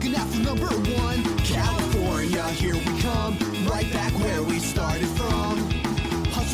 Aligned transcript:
looking 0.00 0.16
out 0.16 0.28
for 0.28 0.40
number 0.40 0.66
one. 0.96 1.22
California, 1.44 2.42
here 2.56 2.74
we 2.74 3.00
come, 3.02 3.36
right 3.68 3.84
back 3.92 4.10
where 4.20 4.42
we 4.42 4.58
started 4.58 5.06
from. 5.08 5.68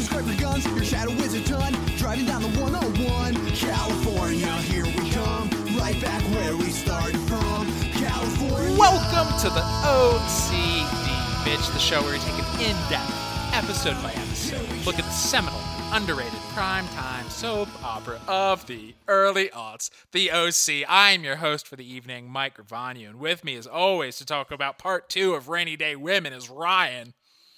Grab 0.09 0.27
your 0.27 0.37
guns, 0.37 0.67
your 0.67 0.85
shadow 0.85 1.13
is 1.13 1.35
a 1.35 1.45
ton, 1.45 1.73
driving 1.97 2.27
down 2.27 2.43
the 2.43 2.49
101. 2.61 3.35
California, 3.55 4.53
here 4.63 4.85
we 4.85 5.11
come, 5.11 5.49
right 5.79 6.01
back 6.01 6.23
where 6.33 6.57
we 6.57 6.71
started 6.71 7.21
from. 7.29 7.67
California. 7.93 8.77
Welcome 8.79 9.31
to 9.43 9.49
the 9.51 9.63
OCD, 9.87 11.07
bitch, 11.45 11.73
the 11.73 11.79
show 11.79 12.03
where 12.03 12.13
we 12.13 12.19
take 12.19 12.39
an 12.39 12.61
in-depth, 12.61 13.15
episode 13.55 13.95
by 14.03 14.11
episode, 14.13 14.67
look 14.85 14.99
at 14.99 15.05
the 15.05 15.11
seminal, 15.11 15.56
underrated, 15.97 16.33
primetime 16.53 17.25
soap 17.31 17.69
opera 17.83 18.21
of 18.29 18.67
the 18.67 18.95
early 19.09 19.49
aughts, 19.49 19.89
the 20.13 20.31
OC. 20.31 20.85
I'm 20.87 21.25
your 21.25 21.37
host 21.37 21.67
for 21.67 21.77
the 21.77 21.91
evening, 21.91 22.29
Mike 22.29 22.59
Gravano, 22.59 23.09
and 23.09 23.19
with 23.19 23.43
me, 23.45 23.57
as 23.57 23.67
always, 23.67 24.19
to 24.19 24.27
talk 24.27 24.51
about 24.51 24.77
part 24.77 25.09
two 25.09 25.33
of 25.33 25.49
Rainy 25.49 25.75
Day 25.75 25.97
Women 25.97 26.35
is 26.35 26.51
Ryan. 26.51 27.15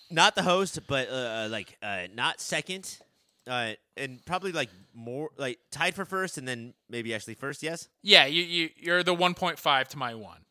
not 0.08 0.36
the 0.36 0.44
host, 0.44 0.78
but 0.86 1.08
uh, 1.10 1.48
like 1.50 1.76
uh, 1.82 2.02
not 2.14 2.40
second, 2.40 2.98
uh, 3.48 3.72
and 3.96 4.24
probably 4.24 4.52
like 4.52 4.70
more 4.94 5.30
like 5.36 5.58
tied 5.72 5.96
for 5.96 6.04
first, 6.04 6.38
and 6.38 6.46
then 6.46 6.74
maybe 6.88 7.12
actually 7.12 7.34
first. 7.34 7.60
Yes, 7.64 7.88
Yeah, 8.04 8.26
you, 8.26 8.44
you 8.44 8.68
you're 8.76 9.02
the 9.02 9.16
1.5 9.16 9.88
to 9.88 9.98
my 9.98 10.14
one. 10.14 10.42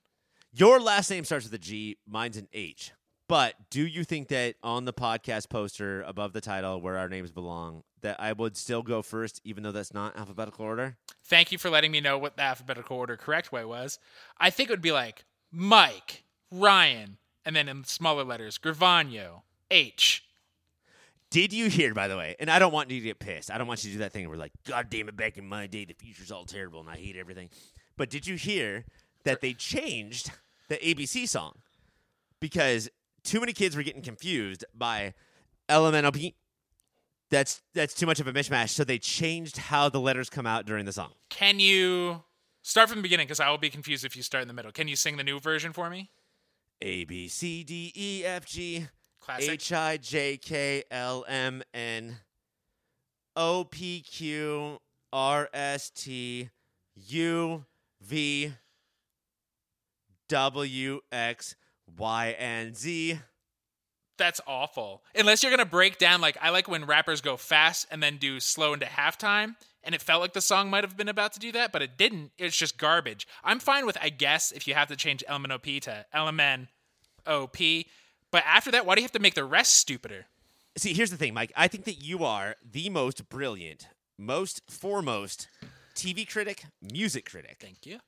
your 0.52 0.82
last 0.82 1.10
name 1.10 1.24
starts 1.24 1.46
with 1.46 1.54
a 1.54 1.58
G, 1.58 1.96
mine's 2.06 2.36
an 2.36 2.50
H. 2.52 2.92
But 3.28 3.56
do 3.70 3.86
you 3.86 4.04
think 4.04 4.30
that 4.30 4.56
on 4.64 4.86
the 4.86 4.94
podcast 4.94 5.50
poster 5.50 6.02
above 6.04 6.32
the 6.32 6.40
title 6.40 6.80
where 6.80 6.98
our 6.98 7.10
names 7.10 7.32
belong, 7.32 7.84
that 8.02 8.20
I 8.20 8.32
would 8.32 8.56
still 8.56 8.82
go 8.82 9.02
first, 9.02 9.42
even 9.44 9.64
though 9.64 9.74
that's 9.74 9.94
not 9.94 10.18
alphabetical 10.18 10.66
order? 10.66 10.96
Thank 11.26 11.52
you 11.52 11.58
for 11.58 11.70
letting 11.70 11.92
me 11.92 12.00
know 12.00 12.18
what 12.18 12.38
the 12.38 12.44
alphabetical 12.44 12.96
order 12.96 13.18
correct 13.18 13.52
way 13.52 13.66
was. 13.66 14.00
I 14.38 14.50
think 14.50 14.70
it 14.70 14.74
would 14.74 14.82
be 14.82 14.94
like 14.94 15.26
Mike, 15.52 16.24
Ryan, 16.52 17.18
and 17.44 17.56
then 17.56 17.68
in 17.68 17.84
smaller 17.84 18.24
letters, 18.24 18.58
Gravano, 18.58 19.42
H. 19.70 20.24
Did 21.30 21.52
you 21.52 21.70
hear, 21.70 21.94
by 21.94 22.08
the 22.08 22.16
way? 22.16 22.38
And 22.40 22.50
I 22.50 22.60
don't 22.60 22.72
want 22.72 22.90
you 22.90 23.02
to 23.02 23.06
get 23.06 23.20
pissed. 23.20 23.52
I 23.52 23.58
don't 23.58 23.68
want 23.68 23.84
you 23.84 23.90
to 23.90 23.96
do 23.96 24.00
that 24.00 24.14
thing 24.14 24.30
where 24.30 24.38
like, 24.38 24.54
God 24.66 24.90
damn 24.90 25.10
it, 25.10 25.18
back 25.18 25.38
in 25.38 25.46
my 25.46 25.68
day, 25.68 25.84
the 25.84 25.94
future's 25.94 26.32
all 26.32 26.46
terrible 26.46 26.80
and 26.80 26.90
I 26.90 26.96
hate 26.96 27.18
everything. 27.18 27.50
But 27.98 28.10
did 28.10 28.26
you 28.26 28.36
hear 28.36 28.86
that 29.26 29.42
they 29.42 29.54
changed 29.54 30.32
the 30.70 30.78
ABC 30.78 31.28
song 31.28 31.56
because 32.40 32.90
too 33.28 33.40
many 33.40 33.54
kids 33.54 33.76
were 33.76 33.84
getting 33.84 34.02
confused 34.02 34.66
by 34.74 35.14
LMNOP? 35.70 36.34
That's 37.30 37.62
that's 37.74 37.94
too 37.94 38.06
much 38.06 38.20
of 38.20 38.28
a 38.28 38.34
mishmash. 38.34 38.70
So 38.70 38.84
they 38.84 38.98
changed 38.98 39.58
how 39.58 39.90
the 39.90 40.00
letters 40.00 40.30
come 40.30 40.48
out 40.48 40.66
during 40.66 40.86
the 40.86 40.94
song. 40.94 41.12
Can 41.30 41.60
you 41.60 42.24
start 42.62 42.88
from 42.88 43.00
the 43.00 43.02
beginning? 43.04 43.28
Because 43.28 43.42
I 43.42 43.50
will 43.50 43.58
be 43.58 43.70
confused 43.70 44.06
if 44.06 44.16
you 44.16 44.24
start 44.24 44.44
in 44.44 44.48
the 44.48 44.54
middle. 44.54 44.72
Can 44.72 44.88
you 44.88 44.96
sing 44.96 45.18
the 45.18 45.24
new 45.24 45.40
version 45.40 45.74
for 45.74 45.90
me? 45.90 46.10
A 46.82 47.04
B 47.04 47.28
C 47.28 47.64
D 47.66 47.92
E 47.94 48.24
F 48.26 48.46
G 48.46 48.88
Classic. 49.20 49.50
H 49.50 49.74
I 49.74 49.98
J 49.98 50.38
K 50.38 50.84
L 50.90 51.26
M 51.28 51.64
N 51.74 52.18
O 53.36 53.66
P 53.66 54.00
Q 54.00 54.80
R 55.12 55.50
S 55.54 55.90
T 55.90 56.50
U 56.96 57.66
V 58.02 58.54
W 60.30 61.00
X 61.12 61.56
Y 61.98 62.36
and 62.40 62.76
Z. 62.76 63.20
That's 64.18 64.42
awful. 64.48 65.04
Unless 65.16 65.44
you're 65.44 65.52
gonna 65.52 65.66
break 65.66 65.98
down 66.00 66.22
like 66.22 66.38
I 66.42 66.50
like 66.50 66.68
when 66.68 66.86
rappers 66.86 67.22
go 67.22 67.38
fast 67.38 67.86
and 67.92 68.02
then 68.02 68.18
do 68.18 68.40
slow 68.40 68.74
into 68.74 68.88
halftime, 68.88 69.56
and 69.84 69.94
it 69.94 70.02
felt 70.02 70.22
like 70.22 70.34
the 70.34 70.42
song 70.42 70.70
might 70.70 70.84
have 70.84 70.98
been 70.98 71.08
about 71.08 71.34
to 71.34 71.40
do 71.40 71.52
that, 71.52 71.72
but 71.72 71.82
it 71.84 71.98
didn't. 71.98 72.32
It's 72.38 72.58
just 72.58 72.78
garbage. 72.78 73.28
I'm 73.44 73.60
fine 73.60 73.86
with 73.86 73.98
I 74.02 74.10
guess 74.10 74.52
if 74.52 74.68
you 74.68 74.74
have 74.74 74.88
to 74.88 74.96
change 74.96 75.24
LMNOP 75.30 75.82
to 75.82 76.06
LMNOP, 76.14 77.86
but 78.32 78.44
after 78.46 78.72
that, 78.72 78.86
why 78.86 78.96
do 78.96 79.02
you 79.02 79.06
have 79.06 79.12
to 79.12 79.20
make 79.20 79.36
the 79.36 79.46
rest 79.46 79.74
stupider? 79.76 80.26
See, 80.78 80.94
here's 80.94 81.12
the 81.12 81.18
thing, 81.18 81.34
Mike. 81.34 81.52
I 81.56 81.68
think 81.68 81.86
that 81.86 82.04
you 82.04 82.24
are 82.24 82.56
the 82.70 82.90
most 82.90 83.30
brilliant, 83.30 83.88
most 84.18 84.62
foremost 84.70 85.48
TV 85.96 86.28
critic, 86.30 86.66
music 86.82 87.30
critic, 87.30 87.58
Thank 87.60 87.86
you. 87.86 88.00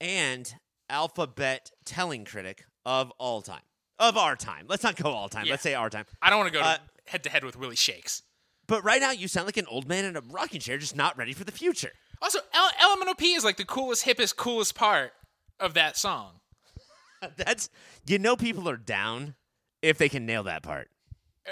and 0.00 0.54
alphabet 0.88 1.70
telling 1.84 2.24
critic 2.24 2.64
of 2.86 3.10
all 3.18 3.42
time. 3.42 3.62
Of 3.98 4.16
our 4.16 4.36
time. 4.36 4.66
Let's 4.68 4.82
not 4.82 4.96
go 4.96 5.10
all 5.10 5.28
time. 5.28 5.44
Yeah. 5.46 5.52
Let's 5.52 5.62
say 5.62 5.74
our 5.74 5.90
time. 5.90 6.06
I 6.20 6.30
don't 6.30 6.38
want 6.40 6.52
to 6.52 6.58
go 6.58 6.64
Uh, 6.64 6.78
head 7.06 7.22
to 7.24 7.30
head 7.30 7.44
with 7.44 7.56
Willie 7.56 7.76
Shakes. 7.76 8.22
But 8.66 8.84
right 8.84 9.00
now, 9.00 9.10
you 9.10 9.28
sound 9.28 9.46
like 9.46 9.56
an 9.56 9.66
old 9.66 9.86
man 9.88 10.04
in 10.04 10.16
a 10.16 10.20
rocking 10.30 10.60
chair, 10.60 10.78
just 10.78 10.96
not 10.96 11.16
ready 11.18 11.32
for 11.32 11.44
the 11.44 11.52
future. 11.52 11.92
Also, 12.20 12.38
L- 12.52 12.96
LMNOP 12.96 13.36
is 13.36 13.44
like 13.44 13.56
the 13.56 13.64
coolest, 13.64 14.04
hippest, 14.06 14.36
coolest 14.36 14.74
part 14.74 15.12
of 15.60 15.74
that 15.74 15.96
song. 15.96 16.40
That's 17.36 17.68
you 18.06 18.18
know, 18.18 18.36
people 18.36 18.68
are 18.68 18.76
down 18.76 19.34
if 19.82 19.98
they 19.98 20.08
can 20.08 20.26
nail 20.26 20.44
that 20.44 20.62
part. 20.62 20.88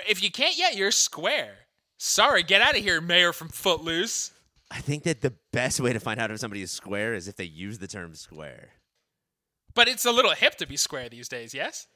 If 0.09 0.23
you 0.23 0.31
can't 0.31 0.57
yet, 0.57 0.77
you're 0.77 0.93
square. 0.93 1.55
Sorry, 1.99 2.43
get 2.43 2.63
out 2.63 2.77
of 2.77 2.83
here, 2.83 3.01
Mayor 3.01 3.33
from 3.33 3.49
Footloose. 3.49 4.31
I 4.71 4.81
think 4.81 5.03
that 5.03 5.21
the 5.21 5.35
best 5.53 5.81
way 5.81 5.93
to 5.93 6.01
find 6.01 6.21
out 6.21 6.31
if 6.31 6.39
somebody 6.39 6.63
is 6.63 6.71
square 6.71 7.13
is 7.15 7.27
if 7.29 7.37
they 7.37 7.45
use 7.45 7.79
the 7.79 7.89
term 7.89 8.15
square. 8.15 8.71
But 9.75 9.89
it's 9.89 10.05
a 10.05 10.11
little 10.13 10.33
hip 10.33 10.57
to 10.57 10.67
be 10.67 10.77
square 10.77 11.09
these 11.09 11.29
days, 11.29 11.55
yes? 11.55 11.87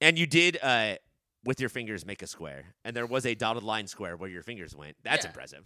And 0.00 0.18
you 0.18 0.26
did, 0.26 0.58
uh, 0.62 0.96
with 1.44 1.60
your 1.60 1.68
fingers, 1.68 2.04
make 2.04 2.22
a 2.22 2.26
square, 2.26 2.74
and 2.84 2.94
there 2.96 3.06
was 3.06 3.24
a 3.26 3.34
dotted 3.34 3.62
line 3.62 3.86
square 3.86 4.16
where 4.16 4.28
your 4.28 4.42
fingers 4.42 4.74
went. 4.74 4.96
That's 5.02 5.24
Yeah. 5.24 5.30
impressive. 5.30 5.64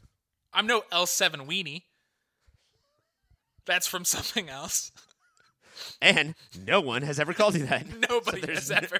I'm 0.52 0.66
no 0.66 0.82
L7 0.92 1.46
weenie. 1.46 1.82
That's 3.64 3.86
from 3.86 4.04
something 4.16 4.48
else. 4.48 4.92
And 6.00 6.34
no 6.66 6.80
one 6.80 7.02
has 7.02 7.20
ever 7.20 7.34
called 7.34 7.54
you 7.54 7.66
that. 7.66 7.86
Nobody 8.10 8.40
So 8.42 8.46
has 8.54 8.70
ever. 8.70 8.98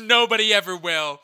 Nobody 0.00 0.52
ever 0.54 0.76
will. 0.76 1.20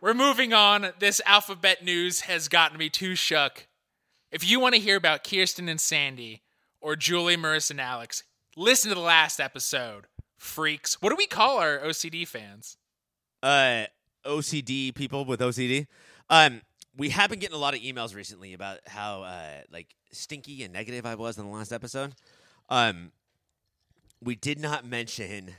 We're 0.00 0.12
moving 0.14 0.52
on. 0.52 0.92
This 0.98 1.20
alphabet 1.24 1.82
news 1.82 2.22
has 2.22 2.48
gotten 2.48 2.76
me 2.76 2.90
too 2.90 3.14
shook. 3.14 3.66
If 4.30 4.46
you 4.48 4.60
want 4.60 4.74
to 4.74 4.80
hear 4.80 4.96
about 4.96 5.24
Kirsten 5.24 5.68
and 5.68 5.80
Sandy 5.80 6.42
or 6.80 6.94
Julie, 6.96 7.36
Marissa, 7.38 7.70
and 7.70 7.80
Alex, 7.80 8.22
listen 8.56 8.90
to 8.90 8.94
the 8.94 9.00
last 9.00 9.40
episode. 9.40 10.06
Freaks. 10.36 11.00
What 11.00 11.10
do 11.10 11.16
we 11.16 11.26
call 11.26 11.58
our 11.58 11.78
OCD 11.78 12.26
fans? 12.26 12.76
uh, 13.42 13.84
OCD 14.24 14.94
people 14.94 15.24
with 15.24 15.40
OCD. 15.40 15.86
Um, 16.30 16.62
we 16.96 17.10
have 17.10 17.28
been 17.30 17.38
getting 17.38 17.54
a 17.54 17.58
lot 17.58 17.74
of 17.74 17.80
emails 17.80 18.14
recently 18.14 18.54
about 18.54 18.78
how 18.86 19.22
uh, 19.22 19.60
like 19.70 19.94
stinky 20.12 20.62
and 20.62 20.72
negative 20.72 21.04
I 21.04 21.14
was 21.14 21.38
in 21.38 21.44
the 21.44 21.50
last 21.50 21.72
episode. 21.72 22.14
Um, 22.70 23.12
we 24.22 24.34
did 24.34 24.58
not 24.58 24.86
mention 24.86 25.54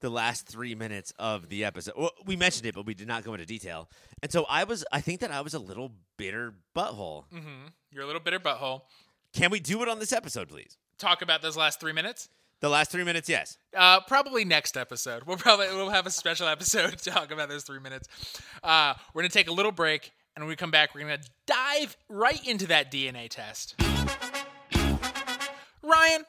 the 0.00 0.10
last 0.10 0.48
three 0.48 0.74
minutes 0.74 1.12
of 1.18 1.48
the 1.50 1.64
episode. 1.64 1.94
Well, 1.96 2.10
we 2.26 2.34
mentioned 2.34 2.66
it, 2.66 2.74
but 2.74 2.86
we 2.86 2.94
did 2.94 3.06
not 3.06 3.22
go 3.22 3.34
into 3.34 3.46
detail. 3.46 3.88
And 4.22 4.32
so 4.32 4.44
I 4.48 4.64
was, 4.64 4.84
I 4.90 5.00
think 5.00 5.20
that 5.20 5.30
I 5.30 5.42
was 5.42 5.54
a 5.54 5.58
little 5.58 5.92
bitter 6.16 6.54
butthole. 6.74 7.24
Mm-hmm. 7.32 7.68
You're 7.92 8.02
a 8.02 8.06
little 8.06 8.22
bitter 8.22 8.40
butthole. 8.40 8.82
Can 9.32 9.50
we 9.50 9.60
do 9.60 9.82
it 9.82 9.88
on 9.88 10.00
this 10.00 10.12
episode, 10.12 10.48
please? 10.48 10.76
Talk 11.00 11.22
about 11.22 11.40
those 11.40 11.56
last 11.56 11.80
three 11.80 11.92
minutes. 11.92 12.28
The 12.60 12.68
last 12.68 12.90
three 12.92 13.04
minutes, 13.04 13.26
yes. 13.26 13.56
Uh, 13.74 14.00
probably 14.00 14.44
next 14.44 14.76
episode. 14.76 15.22
We'll 15.24 15.38
probably 15.38 15.68
we'll 15.68 15.88
have 15.88 16.06
a 16.06 16.10
special 16.10 16.46
episode 16.56 16.98
to 16.98 17.10
talk 17.10 17.32
about 17.32 17.48
those 17.48 17.64
three 17.64 17.80
minutes. 17.80 18.06
Uh, 18.62 18.92
we're 19.14 19.22
gonna 19.22 19.30
take 19.30 19.48
a 19.48 19.52
little 19.52 19.72
break, 19.72 20.12
and 20.36 20.44
when 20.44 20.50
we 20.50 20.56
come 20.56 20.70
back, 20.70 20.94
we're 20.94 21.00
gonna 21.00 21.22
dive 21.46 21.96
right 22.10 22.46
into 22.46 22.66
that 22.66 22.92
DNA 22.92 23.30
test. 23.30 23.76
Ryan, 25.82 26.26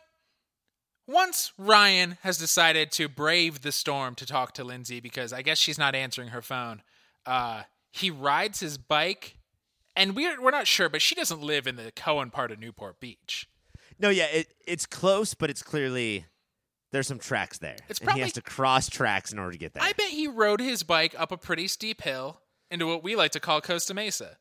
once 1.05 1.51
Ryan 1.57 2.17
has 2.21 2.37
decided 2.37 2.93
to 2.93 3.09
brave 3.09 3.61
the 3.63 3.73
storm 3.73 4.15
to 4.15 4.25
talk 4.25 4.53
to 4.53 4.63
Lindsay 4.63 5.01
because 5.01 5.33
I 5.33 5.41
guess 5.41 5.57
she's 5.57 5.77
not 5.77 5.95
answering 5.95 6.29
her 6.29 6.41
phone, 6.41 6.81
uh, 7.25 7.63
he 7.91 8.09
rides 8.09 8.61
his 8.61 8.77
bike, 8.77 9.35
and 9.97 10.15
we're 10.15 10.41
we're 10.41 10.51
not 10.51 10.65
sure, 10.65 10.87
but 10.87 11.01
she 11.01 11.13
doesn't 11.13 11.41
live 11.41 11.67
in 11.67 11.75
the 11.75 11.91
Cohen 11.91 12.29
part 12.29 12.53
of 12.53 12.59
Newport 12.59 13.01
Beach. 13.01 13.49
No, 14.01 14.09
yeah, 14.09 14.25
it, 14.25 14.47
it's 14.65 14.85
close, 14.85 15.33
but 15.33 15.49
it's 15.49 15.61
clearly 15.61 16.25
there's 16.91 17.07
some 17.07 17.19
tracks 17.19 17.59
there. 17.59 17.77
It's 17.87 17.99
and 17.99 18.11
he 18.11 18.19
has 18.19 18.33
to 18.33 18.41
cross 18.41 18.89
tracks 18.89 19.31
in 19.31 19.39
order 19.39 19.51
to 19.51 19.57
get 19.57 19.73
there. 19.73 19.83
I 19.83 19.93
bet 19.93 20.07
he 20.07 20.27
rode 20.27 20.59
his 20.59 20.83
bike 20.83 21.15
up 21.17 21.31
a 21.31 21.37
pretty 21.37 21.67
steep 21.67 22.01
hill 22.01 22.41
into 22.69 22.87
what 22.87 23.03
we 23.03 23.15
like 23.15 23.31
to 23.31 23.39
call 23.39 23.61
Costa 23.61 23.93
Mesa. 23.93 24.37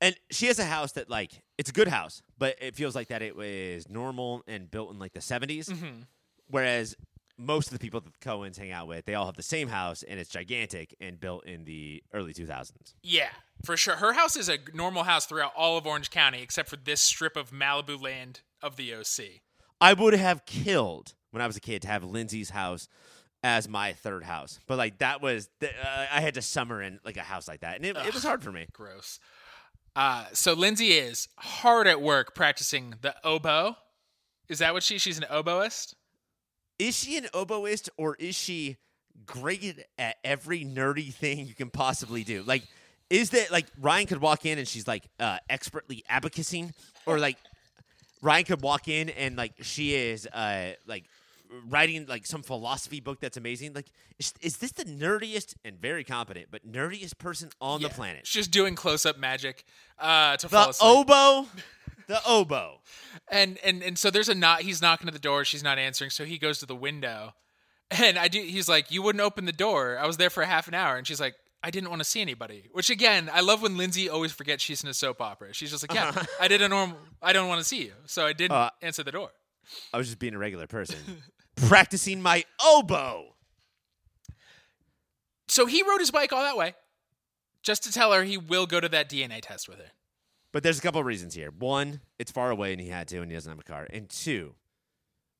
And 0.00 0.14
she 0.30 0.46
has 0.46 0.58
a 0.58 0.64
house 0.64 0.92
that 0.92 1.10
like 1.10 1.42
it's 1.58 1.70
a 1.70 1.72
good 1.72 1.88
house, 1.88 2.22
but 2.38 2.56
it 2.60 2.74
feels 2.74 2.94
like 2.94 3.08
that 3.08 3.22
it 3.22 3.34
was 3.34 3.88
normal 3.88 4.42
and 4.46 4.70
built 4.70 4.90
in 4.92 4.98
like 4.98 5.12
the 5.12 5.20
70s. 5.20 5.70
Mm-hmm. 5.70 6.02
Whereas 6.48 6.94
most 7.38 7.68
of 7.68 7.72
the 7.72 7.78
people 7.78 8.00
that 8.00 8.12
the 8.12 8.28
Cohens 8.28 8.58
hang 8.58 8.72
out 8.72 8.88
with, 8.88 9.04
they 9.04 9.14
all 9.14 9.26
have 9.26 9.36
the 9.36 9.42
same 9.42 9.68
house 9.68 10.02
and 10.02 10.20
it's 10.20 10.30
gigantic 10.30 10.94
and 11.00 11.18
built 11.18 11.44
in 11.44 11.64
the 11.64 12.02
early 12.12 12.32
2000s. 12.32 12.94
Yeah, 13.02 13.28
for 13.64 13.76
sure. 13.76 13.96
Her 13.96 14.12
house 14.12 14.36
is 14.36 14.48
a 14.48 14.58
normal 14.72 15.04
house 15.04 15.26
throughout 15.26 15.52
all 15.56 15.76
of 15.76 15.86
Orange 15.86 16.10
County, 16.10 16.42
except 16.42 16.68
for 16.68 16.76
this 16.76 17.00
strip 17.00 17.36
of 17.36 17.50
Malibu 17.50 18.00
land 18.00 18.40
of 18.62 18.76
the 18.76 18.94
OC. 18.94 19.40
I 19.80 19.92
would 19.92 20.14
have 20.14 20.46
killed 20.46 21.14
when 21.30 21.42
I 21.42 21.46
was 21.46 21.56
a 21.56 21.60
kid 21.60 21.82
to 21.82 21.88
have 21.88 22.02
Lindsay's 22.04 22.50
house 22.50 22.88
as 23.42 23.68
my 23.68 23.92
third 23.92 24.24
house, 24.24 24.58
but 24.66 24.78
like 24.78 24.98
that 24.98 25.20
was 25.22 25.48
the, 25.60 25.68
uh, 25.68 26.06
I 26.10 26.20
had 26.20 26.34
to 26.34 26.42
summer 26.42 26.82
in 26.82 26.98
like 27.04 27.16
a 27.16 27.22
house 27.22 27.46
like 27.46 27.60
that, 27.60 27.76
and 27.76 27.84
it, 27.84 27.96
it 27.96 28.14
was 28.14 28.22
hard 28.24 28.42
for 28.42 28.50
me. 28.50 28.66
Gross. 28.72 29.20
Uh, 29.94 30.24
so 30.32 30.52
Lindsay 30.54 30.92
is 30.92 31.28
hard 31.38 31.86
at 31.86 32.00
work 32.00 32.34
practicing 32.34 32.94
the 33.02 33.14
oboe. 33.24 33.76
Is 34.48 34.58
that 34.58 34.74
what 34.74 34.82
she? 34.82 34.98
She's 34.98 35.18
an 35.18 35.24
oboist. 35.30 35.94
is 36.78 36.96
she 36.96 37.16
an 37.16 37.24
oboist 37.34 37.88
or 37.96 38.16
is 38.16 38.34
she 38.34 38.76
great 39.24 39.84
at 39.98 40.16
every 40.22 40.64
nerdy 40.64 41.12
thing 41.12 41.46
you 41.46 41.54
can 41.54 41.70
possibly 41.70 42.24
do? 42.24 42.42
Like, 42.42 42.62
is 43.08 43.30
that 43.30 43.50
like 43.50 43.66
Ryan 43.80 44.06
could 44.06 44.20
walk 44.20 44.44
in 44.44 44.58
and 44.58 44.66
she's 44.68 44.86
like 44.86 45.08
uh, 45.20 45.38
expertly 45.48 46.04
abacusing, 46.10 46.72
or 47.06 47.18
like 47.18 47.38
Ryan 48.22 48.44
could 48.44 48.62
walk 48.62 48.88
in 48.88 49.08
and 49.10 49.36
like 49.36 49.52
she 49.62 49.94
is 49.94 50.26
uh, 50.26 50.72
like 50.86 51.04
writing 51.68 52.06
like 52.06 52.26
some 52.26 52.42
philosophy 52.42 53.00
book 53.00 53.20
that's 53.20 53.36
amazing. 53.36 53.72
Like, 53.74 53.86
is, 54.18 54.32
is 54.40 54.56
this 54.56 54.72
the 54.72 54.84
nerdiest 54.84 55.54
and 55.64 55.78
very 55.80 56.02
competent, 56.04 56.46
but 56.50 56.66
nerdiest 56.70 57.18
person 57.18 57.50
on 57.60 57.80
Yeah. 57.80 57.88
the 57.88 57.94
planet? 57.94 58.26
She's 58.26 58.40
just 58.42 58.50
doing 58.50 58.74
close 58.74 59.06
up 59.06 59.18
magic 59.18 59.64
uh, 59.98 60.36
to 60.38 60.46
The 60.46 60.50
fall 60.50 60.70
asleep. 60.70 60.90
oboe, 61.10 61.46
the 62.08 62.20
oboe. 62.26 62.80
and 63.30 63.58
and 63.64 63.82
and 63.82 63.98
so 63.98 64.10
there's 64.10 64.28
a 64.28 64.34
knock. 64.34 64.60
He's 64.60 64.80
knocking 64.82 65.06
at 65.08 65.12
the 65.14 65.20
door. 65.20 65.44
She's 65.44 65.62
not 65.62 65.78
answering. 65.78 66.10
So 66.10 66.24
he 66.24 66.38
goes 66.38 66.58
to 66.60 66.66
the 66.66 66.74
window, 66.76 67.34
and 67.90 68.18
I 68.18 68.28
do. 68.28 68.40
He's 68.40 68.68
like, 68.68 68.90
"You 68.90 69.02
wouldn't 69.02 69.22
open 69.22 69.44
the 69.44 69.52
door. 69.52 69.98
I 69.98 70.06
was 70.06 70.16
there 70.16 70.30
for 70.30 70.42
half 70.44 70.66
an 70.68 70.74
hour." 70.74 70.96
And 70.96 71.06
she's 71.06 71.20
like, 71.20 71.34
"I 71.66 71.70
didn't 71.70 71.90
want 71.90 72.00
to 72.00 72.04
see 72.12 72.20
anybody." 72.20 72.68
Which 72.72 72.90
again, 72.90 73.28
I 73.32 73.40
love 73.40 73.60
when 73.62 73.76
Lindsay 73.76 74.08
always 74.08 74.32
forgets 74.32 74.62
she's 74.62 74.82
in 74.84 74.88
a 74.90 74.94
soap 74.94 75.20
opera. 75.20 75.52
She's 75.52 75.70
just 75.70 75.82
like, 75.82 75.94
"Yeah, 75.94 76.12
I 76.40 76.48
did 76.48 76.62
a 76.62 76.68
normal. 76.68 76.98
I 77.20 77.32
don't 77.32 77.48
want 77.48 77.60
to 77.60 77.64
see 77.64 77.82
you, 77.82 77.92
so 78.06 78.24
I 78.24 78.32
didn't 78.32 78.56
Uh, 78.56 78.70
answer 78.82 79.02
the 79.02 79.12
door." 79.12 79.30
I 79.92 79.98
was 79.98 80.06
just 80.06 80.18
being 80.18 80.34
a 80.34 80.38
regular 80.38 80.66
person, 80.68 80.98
practicing 81.56 82.22
my 82.22 82.44
oboe. 82.64 83.34
So 85.48 85.66
he 85.66 85.82
rode 85.82 86.00
his 86.00 86.10
bike 86.10 86.32
all 86.32 86.42
that 86.42 86.56
way, 86.56 86.74
just 87.62 87.82
to 87.84 87.92
tell 87.92 88.12
her 88.12 88.22
he 88.24 88.36
will 88.36 88.66
go 88.66 88.80
to 88.80 88.88
that 88.90 89.08
DNA 89.10 89.40
test 89.40 89.68
with 89.68 89.78
her. 89.78 89.90
But 90.52 90.62
there's 90.62 90.78
a 90.78 90.82
couple 90.82 91.00
of 91.00 91.06
reasons 91.06 91.34
here. 91.34 91.50
One, 91.50 92.00
it's 92.18 92.30
far 92.32 92.50
away 92.50 92.72
and 92.72 92.80
he 92.80 92.88
had 92.88 93.08
to, 93.08 93.20
and 93.20 93.30
he 93.30 93.36
doesn't 93.36 93.50
have 93.50 93.58
a 93.58 93.62
car. 93.62 93.86
And 93.92 94.08
two, 94.08 94.54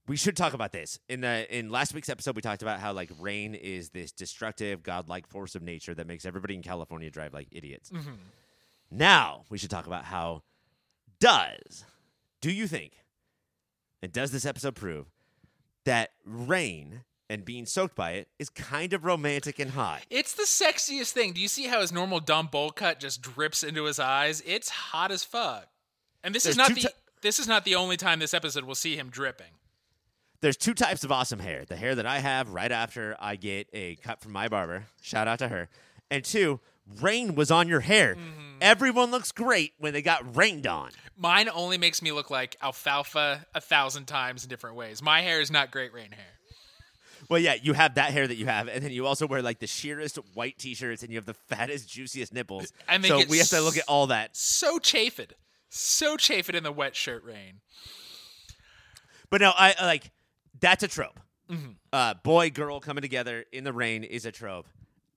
we 0.09 0.17
should 0.17 0.37
talk 0.37 0.55
about 0.55 0.73
this. 0.73 1.01
In 1.09 1.21
the 1.21 1.47
in 1.57 1.71
last 1.71 1.95
week's 1.95 2.09
episode, 2.09 2.37
we 2.37 2.43
talked 2.43 2.63
about 2.63 2.81
how 2.81 2.93
like 2.93 3.11
rain 3.19 3.55
is 3.55 3.91
this 3.91 4.13
destructive, 4.13 4.83
godlike 4.83 5.27
force 5.27 5.55
of 5.55 5.63
nature 5.63 5.95
that 5.95 6.07
makes 6.07 6.25
everybody 6.25 6.55
in 6.55 6.63
California 6.63 7.11
drive 7.11 7.35
like 7.35 7.49
idiots. 7.51 7.91
Mm-hmm. 7.91 8.13
Now 8.91 9.45
we 9.51 9.59
should 9.59 9.71
talk 9.71 9.87
about 9.87 10.05
how 10.05 10.43
does 11.19 11.85
do 12.41 12.53
you 12.53 12.67
think, 12.67 12.93
and 14.03 14.13
does 14.13 14.31
this 14.31 14.47
episode 14.47 14.77
prove 14.77 15.07
that 15.85 16.11
rain 16.25 17.03
and 17.29 17.45
being 17.45 17.67
soaked 17.67 17.97
by 17.97 18.13
it 18.13 18.29
is 18.39 18.49
kind 18.49 18.93
of 18.93 19.05
romantic 19.05 19.59
and 19.59 19.73
hot? 19.73 20.03
It's 20.11 20.35
the 20.35 20.45
sexiest 20.45 21.11
thing. 21.11 21.33
Do 21.33 21.41
you 21.41 21.49
see 21.49 21.67
how 21.67 21.81
his 21.81 21.91
normal 21.91 22.21
dumb 22.21 22.47
bowl 22.47 22.71
cut 22.71 23.01
just 23.01 23.23
drips 23.23 23.65
into 23.65 23.85
his 23.85 23.99
eyes? 23.99 24.43
It's 24.47 24.69
hot 24.69 25.11
as 25.11 25.25
fuck. 25.25 25.67
And 26.23 26.35
this 26.35 26.47
is 26.47 26.57
not 26.57 26.69
the 26.69 26.83
ti- 26.83 26.89
this 27.23 27.41
is 27.41 27.49
not 27.49 27.65
the 27.65 27.75
only 27.75 27.97
time 27.97 28.21
this 28.21 28.35
episode 28.35 28.65
will 28.65 28.77
see 28.77 28.97
him 28.97 29.09
dripping. 29.11 29.51
There's 30.41 30.57
two 30.57 30.75
types 30.75 31.05
of 31.05 31.13
awesome 31.13 31.39
hair. 31.39 31.65
The 31.67 31.77
hair 31.77 31.95
that 31.95 32.07
I 32.07 32.19
have 32.19 32.51
right 32.51 32.71
after 32.71 33.17
I 33.19 33.37
get 33.37 33.69
a 33.73 33.97
cut 33.97 34.21
from 34.21 34.33
my 34.33 34.49
barber. 34.49 34.85
Shout 35.01 35.29
out 35.29 35.39
to 35.41 35.49
her. 35.49 35.69
And 36.11 36.25
two, 36.25 36.61
rain 37.01 37.35
was 37.35 37.51
on 37.51 37.69
your 37.69 37.81
hair. 37.81 38.15
Mm-hmm. 38.15 38.59
Everyone 38.61 39.11
looks 39.11 39.33
great 39.33 39.73
when 39.79 39.93
they 39.93 40.03
got 40.03 40.37
rained 40.37 40.67
on. 40.67 40.91
Mine 41.17 41.49
only 41.53 41.79
makes 41.79 42.03
me 42.03 42.13
look 42.13 42.31
like 42.31 42.57
alfalfa 42.63 43.47
a 43.55 43.61
thousand 43.61 44.07
times 44.07 44.45
in 44.45 44.51
different 44.51 44.77
ways. 44.77 45.03
My 45.03 45.23
hair 45.23 45.41
is 45.41 45.51
not 45.51 45.71
great 45.71 45.93
rain 45.93 46.11
hair. 46.13 46.25
Well, 47.29 47.41
yeah, 47.41 47.55
you 47.61 47.73
have 47.73 47.95
that 47.95 48.13
hair 48.13 48.27
that 48.27 48.37
you 48.37 48.47
have, 48.47 48.69
and 48.69 48.85
then 48.85 48.93
you 48.93 49.07
also 49.07 49.27
wear 49.27 49.43
like 49.43 49.59
the 49.59 49.67
sheerest 49.67 50.19
white 50.35 50.59
t-shirts, 50.59 51.03
and 51.03 51.11
you 51.11 51.19
have 51.19 51.25
the 51.25 51.35
fattest, 51.35 51.89
juiciest 51.89 52.33
nipples. 52.33 52.73
And 52.89 53.03
they 53.03 53.09
so 53.09 53.23
we 53.29 53.39
have 53.39 53.49
to 53.49 53.61
look 53.61 53.77
at 53.77 53.85
all 53.89 54.09
that. 54.09 54.37
So 54.37 54.79
chafed. 54.79 55.33
So 55.69 56.17
chafed 56.17 56.55
in 56.55 56.63
the 56.63 56.71
wet 56.71 56.95
shirt 56.95 57.25
rain. 57.25 57.61
But 59.29 59.41
no, 59.41 59.53
I 59.57 59.75
like 59.83 60.13
that's 60.61 60.83
a 60.83 60.89
trope. 60.89 61.21
Mm-hmm. 61.51 61.73
Uh, 61.93 62.15
boy, 62.23 62.51
girl 62.51 62.81
coming 62.81 63.03
together 63.03 63.45
in 63.53 63.65
the 63.65 63.73
rain 63.73 64.05
is 64.05 64.27
a 64.27 64.33
trope. 64.33 64.67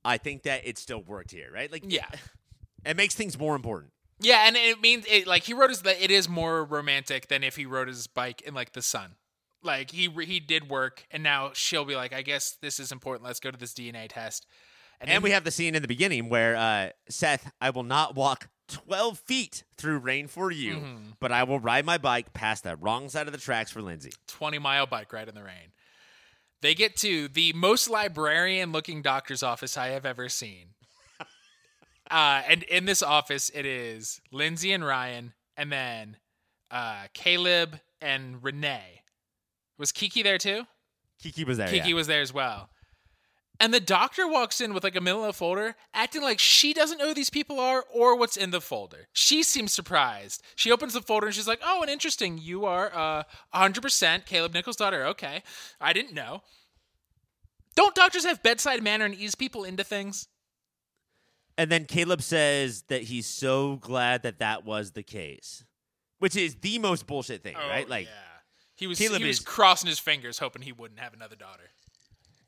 I 0.05 0.17
think 0.17 0.43
that 0.43 0.61
it 0.65 0.77
still 0.77 1.01
worked 1.01 1.31
here, 1.31 1.49
right? 1.53 1.71
Like, 1.71 1.83
Yeah. 1.87 2.05
it 2.85 2.95
makes 2.95 3.15
things 3.15 3.37
more 3.37 3.55
important. 3.55 3.91
Yeah, 4.21 4.43
and 4.47 4.55
it 4.57 4.81
means 4.81 5.05
it 5.09 5.27
like 5.27 5.43
he 5.43 5.53
rode 5.53 5.69
his 5.69 5.81
it 5.85 6.11
is 6.11 6.27
more 6.27 6.65
romantic 6.65 7.27
than 7.29 7.43
if 7.43 7.55
he 7.55 7.65
rode 7.65 7.87
his 7.87 8.07
bike 8.07 8.41
in 8.41 8.53
like 8.53 8.73
the 8.73 8.81
sun. 8.81 9.15
Like 9.63 9.91
he 9.91 10.09
he 10.25 10.39
did 10.41 10.69
work, 10.69 11.05
and 11.09 11.23
now 11.23 11.51
she'll 11.53 11.85
be 11.85 11.95
like, 11.95 12.11
I 12.13 12.21
guess 12.21 12.57
this 12.61 12.79
is 12.79 12.91
important. 12.91 13.25
Let's 13.25 13.39
go 13.39 13.49
to 13.49 13.57
this 13.57 13.73
DNA 13.73 14.07
test. 14.09 14.45
And 14.99 15.09
then- 15.09 15.21
we 15.21 15.31
have 15.31 15.45
the 15.45 15.51
scene 15.51 15.73
in 15.73 15.81
the 15.81 15.87
beginning 15.87 16.27
where 16.27 16.55
uh, 16.57 16.89
Seth, 17.09 17.49
I 17.61 17.69
will 17.69 17.83
not 17.83 18.15
walk 18.15 18.49
12 18.69 19.19
feet 19.19 19.63
through 19.77 19.99
rain 19.99 20.27
for 20.27 20.51
you, 20.51 20.75
Mm-hmm. 20.75 21.09
but 21.19 21.31
I 21.31 21.43
will 21.43 21.59
ride 21.59 21.85
my 21.85 21.97
bike 21.97 22.33
past 22.33 22.63
the 22.63 22.75
wrong 22.75 23.09
side 23.09 23.27
of 23.27 23.33
the 23.33 23.39
tracks 23.39 23.71
for 23.71 23.81
Lindsay. 23.81 24.11
20 24.27 24.59
mile 24.59 24.85
bike 24.85 25.11
ride 25.11 25.27
in 25.27 25.35
the 25.35 25.43
rain. 25.43 25.73
They 26.61 26.75
get 26.75 26.95
to 26.97 27.27
the 27.27 27.53
most 27.53 27.89
librarian 27.89 28.71
looking 28.71 29.01
doctor's 29.01 29.43
office 29.43 29.77
I 29.77 29.87
have 29.89 30.05
ever 30.05 30.27
seen. 30.29 30.67
uh, 32.11 32.41
and 32.47 32.63
in 32.63 32.85
this 32.85 33.01
office, 33.01 33.49
it 33.53 33.65
is 33.65 34.19
Lindsay 34.31 34.71
and 34.71 34.85
Ryan, 34.85 35.33
and 35.55 35.71
then 35.71 36.17
uh, 36.71 37.03
Caleb 37.13 37.79
and 38.01 38.43
Renee. 38.43 39.01
Was 39.77 39.91
Kiki 39.91 40.21
there 40.23 40.37
too? 40.37 40.63
Kiki 41.21 41.43
was 41.43 41.57
there. 41.57 41.67
Kiki 41.67 41.89
yeah. 41.89 41.95
was 41.95 42.07
there 42.07 42.21
as 42.21 42.33
well. 42.33 42.69
And 43.61 43.73
the 43.73 43.81
doctor 43.81 44.25
walks 44.25 44.61
in 44.61 44.73
with 44.73 44.85
like 44.85 44.95
a 44.95 45.01
manila 45.01 45.33
folder, 45.33 45.75
acting 45.93 46.21
like 46.21 46.39
she 46.39 46.73
doesn't 46.73 46.97
know 46.97 47.09
who 47.09 47.13
these 47.13 47.29
people 47.29 47.59
are 47.59 47.83
or 47.93 48.15
what's 48.15 48.37
in 48.37 48.51
the 48.51 48.61
folder. 48.61 49.07
She 49.11 49.43
seems 49.43 49.73
surprised. 49.73 50.41
She 50.55 50.71
opens 50.71 50.93
the 50.93 51.01
folder 51.01 51.25
and 51.27 51.35
she's 51.35 51.47
like, 51.47 51.59
"Oh, 51.61 51.81
and 51.81 51.89
interesting. 51.91 52.37
You 52.37 52.63
are 52.65 52.89
uh 52.95 53.23
100% 53.53 54.25
Caleb 54.25 54.53
Nichols' 54.53 54.77
daughter. 54.77 55.05
Okay, 55.07 55.43
I 55.81 55.91
didn't 55.91 56.13
know." 56.13 56.41
Don't 57.75 57.95
doctors 57.95 58.25
have 58.25 58.41
bedside 58.43 58.81
manner 58.81 59.05
and 59.05 59.13
ease 59.15 59.35
people 59.35 59.63
into 59.63 59.83
things? 59.83 60.27
And 61.57 61.69
then 61.69 61.85
Caleb 61.85 62.21
says 62.21 62.83
that 62.87 63.03
he's 63.03 63.27
so 63.27 63.75
glad 63.77 64.23
that 64.23 64.39
that 64.39 64.63
was 64.65 64.91
the 64.91 65.03
case, 65.03 65.65
which 66.19 66.35
is 66.37 66.55
the 66.55 66.79
most 66.79 67.05
bullshit 67.07 67.43
thing, 67.43 67.55
right? 67.55 67.87
Like, 67.89 68.07
Oh, 68.09 68.11
yeah. 68.13 68.25
He 68.75 68.87
was 68.87 68.97
Caleb 68.97 69.21
he 69.21 69.27
was 69.27 69.39
is- 69.39 69.45
crossing 69.45 69.89
his 69.89 69.99
fingers, 69.99 70.39
hoping 70.39 70.61
he 70.61 70.71
wouldn't 70.71 71.01
have 71.01 71.13
another 71.13 71.35
daughter. 71.35 71.69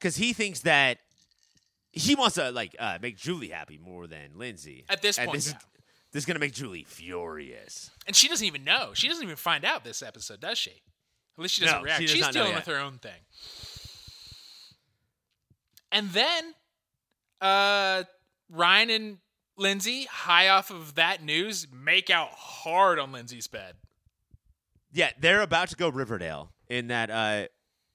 Because 0.02 0.16
he 0.16 0.34
thinks 0.34 0.62
that 0.62 0.98
he 1.92 2.16
wants 2.16 2.36
to 2.36 2.52
like 2.52 2.76
uh, 2.80 2.98
make 3.02 3.18
Julie 3.18 3.50
happy 3.50 3.78
more 3.78 4.08
than 4.08 4.32
Lindsay. 4.36 4.86
At 4.90 5.02
this 5.02 5.18
and 5.18 5.28
point, 5.28 5.38
this 5.38 5.48
is 5.48 5.54
yeah. 5.54 5.60
this 6.12 6.22
is 6.22 6.26
gonna 6.26 6.40
make 6.40 6.54
Julie 6.54 6.86
furious. 6.86 7.92
And 8.08 8.16
she 8.16 8.28
doesn't 8.28 8.46
even 8.46 8.64
know. 8.64 8.92
She 8.94 9.08
doesn't 9.08 9.24
even 9.24 9.36
find 9.36 9.64
out 9.64 9.84
this 9.84 10.02
episode, 10.02 10.40
does 10.40 10.58
she? 10.58 10.72
At 10.72 11.42
least 11.42 11.56
she 11.56 11.62
doesn't 11.66 11.80
No, 11.80 11.84
react. 11.84 12.02
she 12.02 12.08
does 12.08 12.16
She's 12.16 12.28
dealing 12.30 12.56
with 12.56 12.66
her 12.66 12.80
own 12.80 12.98
thing. 12.98 13.12
And 15.92 16.10
then 16.10 16.54
uh 17.40 18.04
Ryan 18.50 18.90
and 18.90 19.18
Lindsay, 19.58 20.06
high 20.06 20.50
off 20.50 20.72
of 20.72 20.96
that 20.96 21.24
news, 21.24 21.68
make 21.72 22.10
out 22.10 22.30
hard 22.32 23.00
on 23.00 23.12
Lindsay's 23.12 23.48
bed. 23.48 23.76
Yeah, 24.92 25.12
they're 25.20 25.42
about 25.42 25.70
to 25.70 25.76
go 25.76 25.90
Riverdale 25.90 26.52
in 26.68 26.88
that 26.88 27.10
uh, 27.10 27.48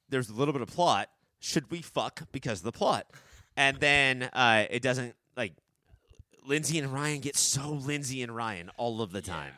there's 0.08 0.30
a 0.30 0.34
little 0.34 0.52
bit 0.52 0.62
of 0.62 0.68
plot. 0.68 1.08
Should 1.46 1.70
we 1.70 1.80
fuck 1.80 2.22
because 2.32 2.58
of 2.58 2.64
the 2.64 2.72
plot? 2.72 3.06
And 3.56 3.76
then 3.78 4.24
uh, 4.32 4.64
it 4.68 4.82
doesn't 4.82 5.14
like 5.36 5.52
Lindsay 6.44 6.80
and 6.80 6.92
Ryan 6.92 7.20
get 7.20 7.36
so 7.36 7.70
Lindsay 7.70 8.20
and 8.20 8.34
Ryan 8.34 8.68
all 8.76 9.00
of 9.00 9.12
the 9.12 9.22
time. 9.22 9.52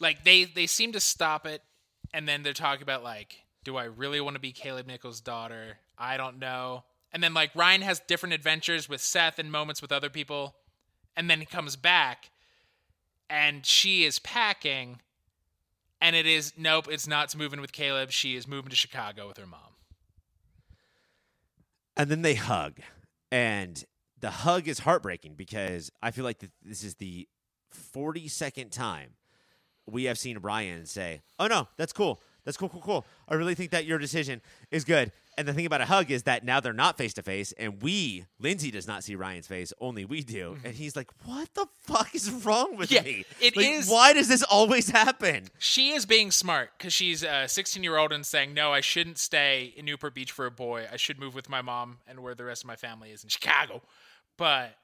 Like 0.00 0.24
they 0.24 0.44
they 0.44 0.66
seem 0.66 0.92
to 0.92 1.00
stop 1.00 1.46
it 1.46 1.60
and 2.14 2.26
then 2.26 2.42
they're 2.42 2.54
talking 2.54 2.82
about 2.82 3.04
like, 3.04 3.42
do 3.62 3.76
I 3.76 3.84
really 3.84 4.22
want 4.22 4.36
to 4.36 4.40
be 4.40 4.52
Caleb 4.52 4.86
Nichols' 4.86 5.20
daughter? 5.20 5.76
I 5.98 6.16
don't 6.16 6.38
know. 6.38 6.84
And 7.12 7.22
then 7.22 7.34
like 7.34 7.54
Ryan 7.54 7.82
has 7.82 8.00
different 8.00 8.34
adventures 8.34 8.88
with 8.88 9.02
Seth 9.02 9.38
and 9.38 9.52
moments 9.52 9.82
with 9.82 9.92
other 9.92 10.08
people. 10.08 10.54
And 11.14 11.28
then 11.28 11.40
he 11.40 11.46
comes 11.46 11.76
back 11.76 12.30
and 13.28 13.66
she 13.66 14.04
is 14.04 14.18
packing 14.18 15.00
and 16.00 16.16
it 16.16 16.24
is 16.24 16.54
nope, 16.56 16.88
it's 16.90 17.06
not 17.06 17.36
moving 17.36 17.60
with 17.60 17.72
Caleb. 17.72 18.12
She 18.12 18.34
is 18.34 18.48
moving 18.48 18.70
to 18.70 18.76
Chicago 18.76 19.28
with 19.28 19.36
her 19.36 19.46
mom. 19.46 19.71
And 21.96 22.10
then 22.10 22.22
they 22.22 22.34
hug. 22.34 22.78
And 23.30 23.82
the 24.18 24.30
hug 24.30 24.68
is 24.68 24.80
heartbreaking 24.80 25.34
because 25.34 25.90
I 26.02 26.10
feel 26.10 26.24
like 26.24 26.38
th- 26.38 26.52
this 26.62 26.84
is 26.84 26.96
the 26.96 27.28
42nd 27.94 28.70
time 28.70 29.14
we 29.86 30.04
have 30.04 30.18
seen 30.18 30.38
Ryan 30.38 30.86
say, 30.86 31.22
Oh, 31.38 31.46
no, 31.46 31.68
that's 31.76 31.92
cool. 31.92 32.22
That's 32.44 32.56
cool, 32.56 32.68
cool, 32.68 32.80
cool. 32.80 33.06
I 33.28 33.34
really 33.34 33.54
think 33.54 33.70
that 33.70 33.84
your 33.84 33.98
decision 33.98 34.42
is 34.70 34.84
good. 34.84 35.12
And 35.38 35.48
the 35.48 35.54
thing 35.54 35.64
about 35.64 35.80
a 35.80 35.86
hug 35.86 36.10
is 36.10 36.24
that 36.24 36.44
now 36.44 36.60
they're 36.60 36.74
not 36.74 36.98
face 36.98 37.14
to 37.14 37.22
face, 37.22 37.52
and 37.52 37.80
we, 37.82 38.26
Lindsay, 38.38 38.70
does 38.70 38.86
not 38.86 39.02
see 39.02 39.14
Ryan's 39.14 39.46
face, 39.46 39.72
only 39.80 40.04
we 40.04 40.22
do. 40.22 40.52
Mm-hmm. 40.56 40.66
And 40.66 40.74
he's 40.74 40.94
like, 40.94 41.08
What 41.24 41.48
the 41.54 41.66
fuck 41.80 42.14
is 42.14 42.30
wrong 42.30 42.76
with 42.76 42.92
Yeah, 42.92 43.00
me? 43.00 43.24
it 43.40 43.56
Like, 43.56 43.66
is- 43.66 43.88
Why 43.88 44.12
does 44.12 44.28
this 44.28 44.42
always 44.42 44.90
happen? 44.90 45.48
She 45.58 45.92
is 45.92 46.04
being 46.04 46.30
smart 46.30 46.70
because 46.76 46.92
she's 46.92 47.22
a 47.22 47.46
16 47.48 47.82
year 47.82 47.96
old 47.96 48.12
and 48.12 48.26
saying, 48.26 48.52
No, 48.52 48.72
I 48.72 48.82
shouldn't 48.82 49.16
stay 49.18 49.72
in 49.74 49.86
Newport 49.86 50.14
Beach 50.14 50.32
for 50.32 50.44
a 50.44 50.50
boy. 50.50 50.86
I 50.92 50.96
should 50.96 51.18
move 51.18 51.34
with 51.34 51.48
my 51.48 51.62
mom 51.62 51.98
and 52.06 52.20
where 52.20 52.34
the 52.34 52.44
rest 52.44 52.62
of 52.62 52.68
my 52.68 52.76
family 52.76 53.10
is 53.10 53.22
in 53.24 53.30
Chicago. 53.30 53.80
But 54.36 54.76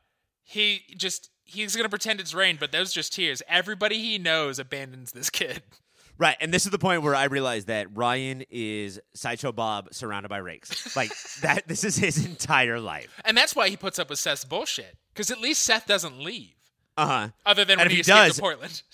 he 0.45 0.83
just, 0.97 1.29
he's 1.45 1.77
going 1.77 1.85
to 1.85 1.91
pretend 1.91 2.21
it's 2.21 2.33
rain, 2.33 2.57
but 2.59 2.73
those 2.73 2.93
just 2.95 3.13
tears. 3.13 3.43
Everybody 3.49 3.99
he 3.99 4.19
knows 4.19 4.59
abandons 4.59 5.13
this 5.13 5.29
kid. 5.31 5.63
Right, 6.19 6.37
and 6.41 6.53
this 6.53 6.65
is 6.65 6.73
the 6.73 6.79
point 6.81 7.03
where 7.03 7.15
I 7.15 7.25
realized 7.25 7.69
that 7.69 7.97
Ryan 7.97 8.43
is 8.51 9.01
sideshow 9.15 9.53
Bob 9.53 9.95
surrounded 9.95 10.29
by 10.29 10.39
rakes. 10.39 10.97
Like 10.97 11.13
that. 11.43 11.69
This 11.69 11.85
is 11.85 11.97
his 11.97 12.27
entire 12.27 12.81
life. 12.81 13.09
And 13.25 13.37
that's 13.37 13.55
why 13.55 13.69
he 13.69 13.77
puts 13.77 13.99
up 14.01 14.11
with 14.11 14.19
Seth's 14.19 14.45
bullshit. 14.45 14.97
Because 15.15 15.31
at 15.31 15.41
least 15.41 15.63
Seth 15.63 15.87
doesn't 15.87 16.19
leave. 16.19 16.55
Uh 16.97 17.07
huh. 17.07 17.29
Other 17.47 17.65
than 17.65 17.79
And 17.79 17.87
when 17.87 17.87
if 17.87 17.93
he, 17.93 17.97
he 17.99 18.03
does- 18.03 18.35
to 18.37 18.41
Portland. 18.41 18.83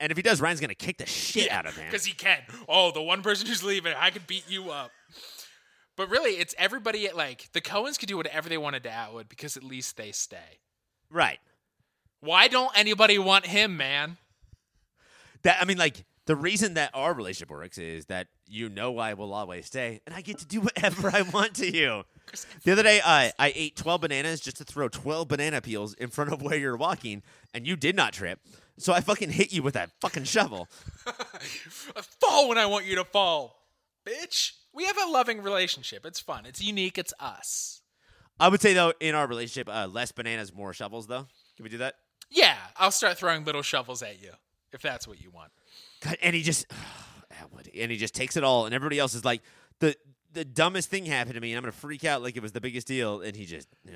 And 0.00 0.10
if 0.10 0.18
he 0.18 0.22
does, 0.22 0.38
Ryan's 0.38 0.60
gonna 0.60 0.74
kick 0.74 0.98
the 0.98 1.06
shit 1.06 1.50
out 1.50 1.64
of 1.64 1.74
him. 1.76 1.86
Because 1.90 2.04
he 2.04 2.12
can. 2.12 2.38
Oh, 2.68 2.90
the 2.90 3.00
one 3.00 3.22
person 3.22 3.46
who's 3.46 3.64
leaving, 3.64 3.94
I 3.98 4.10
could 4.10 4.26
beat 4.26 4.44
you 4.50 4.70
up. 4.70 4.90
But 5.96 6.10
really, 6.10 6.32
it's 6.32 6.54
everybody 6.58 7.06
at 7.08 7.16
like 7.16 7.50
the 7.52 7.62
Cohens 7.62 7.98
could 7.98 8.08
do 8.10 8.18
whatever 8.18 8.50
they 8.50 8.58
wanted 8.58 8.82
to 8.82 8.90
Atwood 8.90 9.30
because 9.30 9.56
at 9.56 9.64
least 9.64 9.96
they 9.96 10.12
stay. 10.12 10.58
Right. 11.10 11.38
Why 12.20 12.48
don't 12.48 12.70
anybody 12.78 13.18
want 13.18 13.46
him, 13.46 13.78
man? 13.78 14.18
That 15.42 15.56
I 15.58 15.64
mean, 15.64 15.78
like 15.78 16.04
the 16.26 16.36
reason 16.36 16.74
that 16.74 16.90
our 16.92 17.14
relationship 17.14 17.50
works 17.50 17.78
is 17.78 18.06
that 18.06 18.26
you 18.46 18.68
know 18.68 18.98
I 18.98 19.14
will 19.14 19.32
always 19.32 19.66
stay, 19.66 20.00
and 20.06 20.14
I 20.14 20.20
get 20.20 20.38
to 20.38 20.46
do 20.46 20.60
whatever 20.62 21.10
I 21.12 21.22
want 21.22 21.54
to 21.56 21.70
you. 21.70 22.04
The 22.64 22.72
other 22.72 22.82
day, 22.82 23.00
I 23.04 23.32
I 23.38 23.52
ate 23.54 23.76
twelve 23.76 24.02
bananas 24.02 24.40
just 24.40 24.58
to 24.58 24.64
throw 24.64 24.88
twelve 24.88 25.28
banana 25.28 25.60
peels 25.60 25.94
in 25.94 26.08
front 26.08 26.32
of 26.32 26.42
where 26.42 26.58
you're 26.58 26.76
walking, 26.76 27.22
and 27.54 27.66
you 27.66 27.76
did 27.76 27.96
not 27.96 28.12
trip. 28.12 28.40
So 28.78 28.92
I 28.92 29.00
fucking 29.00 29.30
hit 29.30 29.52
you 29.52 29.62
with 29.62 29.74
that 29.74 29.90
fucking 30.00 30.24
shovel. 30.24 30.68
fall 32.20 32.48
when 32.48 32.58
I 32.58 32.66
want 32.66 32.84
you 32.84 32.96
to 32.96 33.04
fall, 33.04 33.62
bitch. 34.04 34.52
We 34.74 34.84
have 34.84 34.98
a 34.98 35.10
loving 35.10 35.42
relationship. 35.42 36.04
It's 36.04 36.20
fun. 36.20 36.44
It's 36.44 36.62
unique. 36.62 36.98
It's 36.98 37.14
us. 37.18 37.80
I 38.38 38.48
would 38.48 38.60
say 38.60 38.74
though, 38.74 38.92
in 39.00 39.14
our 39.14 39.26
relationship, 39.26 39.74
uh, 39.74 39.86
less 39.86 40.12
bananas, 40.12 40.52
more 40.52 40.74
shovels. 40.74 41.06
Though, 41.06 41.26
can 41.56 41.62
we 41.62 41.70
do 41.70 41.78
that? 41.78 41.94
Yeah, 42.28 42.56
I'll 42.76 42.90
start 42.90 43.16
throwing 43.16 43.44
little 43.44 43.62
shovels 43.62 44.02
at 44.02 44.20
you 44.20 44.32
if 44.72 44.82
that's 44.82 45.08
what 45.08 45.20
you 45.20 45.30
want. 45.30 45.52
And 46.22 46.34
he 46.34 46.42
just, 46.42 46.66
Atwood, 47.40 47.70
and 47.78 47.90
he 47.90 47.96
just 47.96 48.14
takes 48.14 48.36
it 48.36 48.44
all, 48.44 48.66
and 48.66 48.74
everybody 48.74 48.98
else 48.98 49.14
is 49.14 49.24
like, 49.24 49.42
the 49.80 49.94
the 50.32 50.44
dumbest 50.44 50.90
thing 50.90 51.06
happened 51.06 51.34
to 51.34 51.40
me, 51.40 51.52
and 51.52 51.56
I'm 51.58 51.62
gonna 51.62 51.72
freak 51.72 52.04
out 52.04 52.22
like 52.22 52.36
it 52.36 52.42
was 52.42 52.52
the 52.52 52.60
biggest 52.60 52.86
deal, 52.86 53.20
and 53.22 53.34
he 53.34 53.46
just, 53.46 53.68
ugh. 53.88 53.94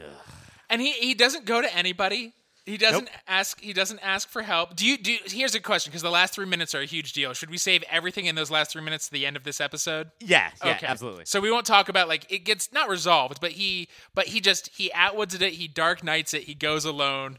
And 0.68 0.80
he 0.80 0.92
he 0.92 1.14
doesn't 1.14 1.44
go 1.44 1.60
to 1.60 1.76
anybody. 1.76 2.32
He 2.66 2.76
doesn't 2.76 3.04
Nope. 3.04 3.12
ask. 3.26 3.60
He 3.60 3.72
doesn't 3.72 3.98
ask 4.00 4.28
for 4.28 4.42
help. 4.42 4.76
Do 4.76 4.86
you 4.86 4.96
do? 4.98 5.16
Here's 5.26 5.54
a 5.54 5.60
question 5.60 5.90
because 5.90 6.02
the 6.02 6.10
last 6.10 6.34
three 6.34 6.46
minutes 6.46 6.74
are 6.74 6.80
a 6.80 6.84
huge 6.86 7.14
deal. 7.14 7.32
Should 7.32 7.50
we 7.50 7.56
save 7.56 7.82
everything 7.90 8.26
in 8.26 8.34
those 8.36 8.50
last 8.50 8.70
three 8.72 8.82
minutes 8.82 9.06
to 9.06 9.12
the 9.12 9.26
end 9.26 9.36
of 9.36 9.42
this 9.44 9.60
episode? 9.60 10.10
yeah, 10.20 10.50
yeah, 10.64 10.72
okay, 10.76 10.86
absolutely. 10.86 11.24
So 11.24 11.40
we 11.40 11.50
won't 11.50 11.66
talk 11.66 11.88
about 11.88 12.06
like 12.06 12.30
it 12.30 12.40
gets 12.44 12.72
not 12.72 12.88
resolved, 12.88 13.40
but 13.40 13.52
he 13.52 13.88
but 14.14 14.26
he 14.26 14.40
just 14.40 14.68
he 14.68 14.92
outwoods 14.92 15.34
it. 15.34 15.42
He 15.54 15.66
dark 15.68 16.04
knights 16.04 16.32
it. 16.34 16.42
He 16.44 16.54
goes 16.54 16.84
alone 16.84 17.38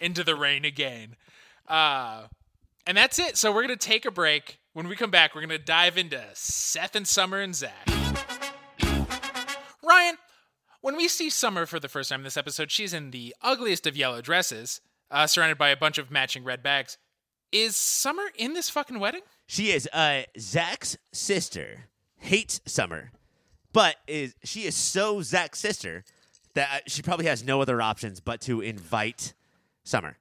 into 0.00 0.24
the 0.24 0.34
rain 0.34 0.64
again, 0.64 1.16
uh, 1.68 2.22
and 2.86 2.96
that's 2.96 3.18
it. 3.18 3.36
So 3.36 3.52
we're 3.52 3.62
gonna 3.62 3.76
take 3.76 4.04
a 4.04 4.10
break. 4.10 4.58
When 4.72 4.88
we 4.88 4.96
come 4.96 5.10
back, 5.10 5.34
we're 5.34 5.42
gonna 5.42 5.58
dive 5.58 5.98
into 5.98 6.22
Seth 6.34 6.96
and 6.96 7.06
Summer 7.06 7.38
and 7.40 7.54
Zach. 7.54 7.88
Ryan, 9.82 10.16
when 10.80 10.96
we 10.96 11.08
see 11.08 11.30
Summer 11.30 11.66
for 11.66 11.78
the 11.78 11.88
first 11.88 12.10
time 12.10 12.20
in 12.20 12.24
this 12.24 12.36
episode, 12.36 12.70
she's 12.70 12.92
in 12.92 13.10
the 13.10 13.34
ugliest 13.42 13.86
of 13.86 13.96
yellow 13.96 14.20
dresses, 14.20 14.80
uh, 15.10 15.26
surrounded 15.26 15.58
by 15.58 15.68
a 15.68 15.76
bunch 15.76 15.98
of 15.98 16.10
matching 16.10 16.44
red 16.44 16.62
bags. 16.62 16.98
Is 17.52 17.76
Summer 17.76 18.24
in 18.36 18.54
this 18.54 18.70
fucking 18.70 18.98
wedding? 18.98 19.22
She 19.46 19.70
is. 19.72 19.88
Uh, 19.92 20.22
Zach's 20.38 20.96
sister 21.12 21.88
hates 22.16 22.60
Summer, 22.66 23.12
but 23.72 23.96
is 24.06 24.34
she 24.42 24.64
is 24.64 24.74
so 24.74 25.20
Zach's 25.22 25.58
sister 25.58 26.04
that 26.54 26.68
uh, 26.72 26.78
she 26.86 27.02
probably 27.02 27.26
has 27.26 27.44
no 27.44 27.60
other 27.60 27.82
options 27.82 28.20
but 28.20 28.40
to 28.42 28.60
invite 28.60 29.34
Summer. 29.84 30.16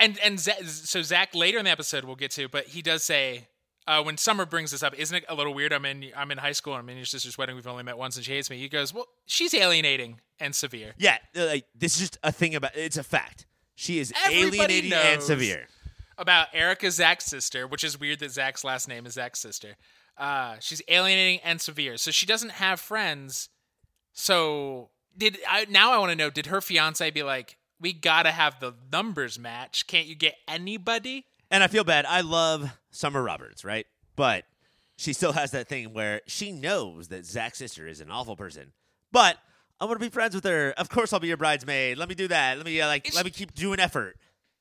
And 0.00 0.18
and 0.20 0.38
Zach, 0.38 0.62
so 0.64 1.02
Zach 1.02 1.34
later 1.34 1.58
in 1.58 1.64
the 1.64 1.70
episode 1.70 2.04
we'll 2.04 2.16
get 2.16 2.30
to, 2.32 2.48
but 2.48 2.66
he 2.66 2.82
does 2.82 3.02
say 3.02 3.48
uh, 3.88 4.02
when 4.02 4.18
Summer 4.18 4.44
brings 4.44 4.70
this 4.70 4.82
up, 4.82 4.94
isn't 4.98 5.16
it 5.16 5.24
a 5.28 5.34
little 5.34 5.54
weird? 5.54 5.72
I'm 5.72 5.84
in 5.86 6.12
I'm 6.16 6.30
in 6.30 6.38
high 6.38 6.52
school. 6.52 6.74
I'm 6.74 6.88
in 6.90 6.96
your 6.96 7.06
sister's 7.06 7.38
wedding. 7.38 7.56
We've 7.56 7.66
only 7.66 7.82
met 7.82 7.96
once, 7.96 8.16
and 8.16 8.24
she 8.24 8.32
hates 8.32 8.50
me. 8.50 8.58
He 8.58 8.68
goes, 8.68 8.92
well, 8.92 9.06
she's 9.26 9.54
alienating 9.54 10.20
and 10.38 10.54
severe. 10.54 10.92
Yeah, 10.98 11.18
uh, 11.36 11.46
like 11.46 11.66
this 11.74 11.94
is 11.94 12.00
just 12.00 12.18
a 12.22 12.30
thing 12.30 12.54
about. 12.54 12.76
It's 12.76 12.98
a 12.98 13.02
fact. 13.02 13.46
She 13.74 13.98
is 13.98 14.12
Everybody 14.26 14.74
alienating 14.74 14.92
and 14.92 15.22
severe. 15.22 15.68
about 16.18 16.48
Erica 16.52 16.90
Zach's 16.90 17.26
sister, 17.26 17.66
which 17.66 17.82
is 17.82 17.98
weird 17.98 18.18
that 18.20 18.30
Zach's 18.30 18.62
last 18.62 18.88
name 18.88 19.06
is 19.06 19.14
Zach's 19.14 19.40
sister. 19.40 19.76
Uh, 20.16 20.56
she's 20.60 20.82
alienating 20.88 21.40
and 21.42 21.60
severe, 21.60 21.96
so 21.96 22.10
she 22.10 22.26
doesn't 22.26 22.52
have 22.52 22.80
friends. 22.80 23.48
So 24.12 24.90
did 25.16 25.38
I 25.48 25.66
now? 25.70 25.92
I 25.92 25.98
want 25.98 26.10
to 26.10 26.16
know: 26.16 26.28
Did 26.30 26.46
her 26.46 26.60
fiance 26.60 27.08
be 27.10 27.22
like, 27.22 27.56
"We 27.80 27.92
gotta 27.92 28.30
have 28.30 28.60
the 28.60 28.74
numbers 28.92 29.38
match. 29.38 29.86
Can't 29.86 30.06
you 30.06 30.14
get 30.14 30.34
anybody?" 30.46 31.24
And 31.50 31.62
I 31.62 31.66
feel 31.66 31.84
bad. 31.84 32.04
I 32.06 32.20
love 32.20 32.78
Summer 32.90 33.22
Roberts, 33.22 33.64
right? 33.64 33.86
But 34.16 34.44
she 34.96 35.12
still 35.12 35.32
has 35.32 35.52
that 35.52 35.68
thing 35.68 35.94
where 35.94 36.20
she 36.26 36.52
knows 36.52 37.08
that 37.08 37.24
Zach's 37.24 37.58
sister 37.58 37.86
is 37.86 38.00
an 38.00 38.10
awful 38.10 38.36
person. 38.36 38.72
But 39.12 39.38
I 39.80 39.84
want 39.84 39.98
to 40.00 40.04
be 40.04 40.10
friends 40.10 40.34
with 40.34 40.44
her. 40.44 40.72
Of 40.76 40.88
course, 40.88 41.12
I'll 41.12 41.20
be 41.20 41.28
your 41.28 41.36
bridesmaid. 41.36 41.98
Let 41.98 42.08
me 42.08 42.14
do 42.14 42.28
that. 42.28 42.56
Let 42.56 42.66
me 42.66 42.80
uh, 42.80 42.88
like. 42.88 43.06
It's- 43.06 43.14
let 43.14 43.24
me 43.24 43.30
keep 43.30 43.54
doing 43.54 43.80
effort. 43.80 44.16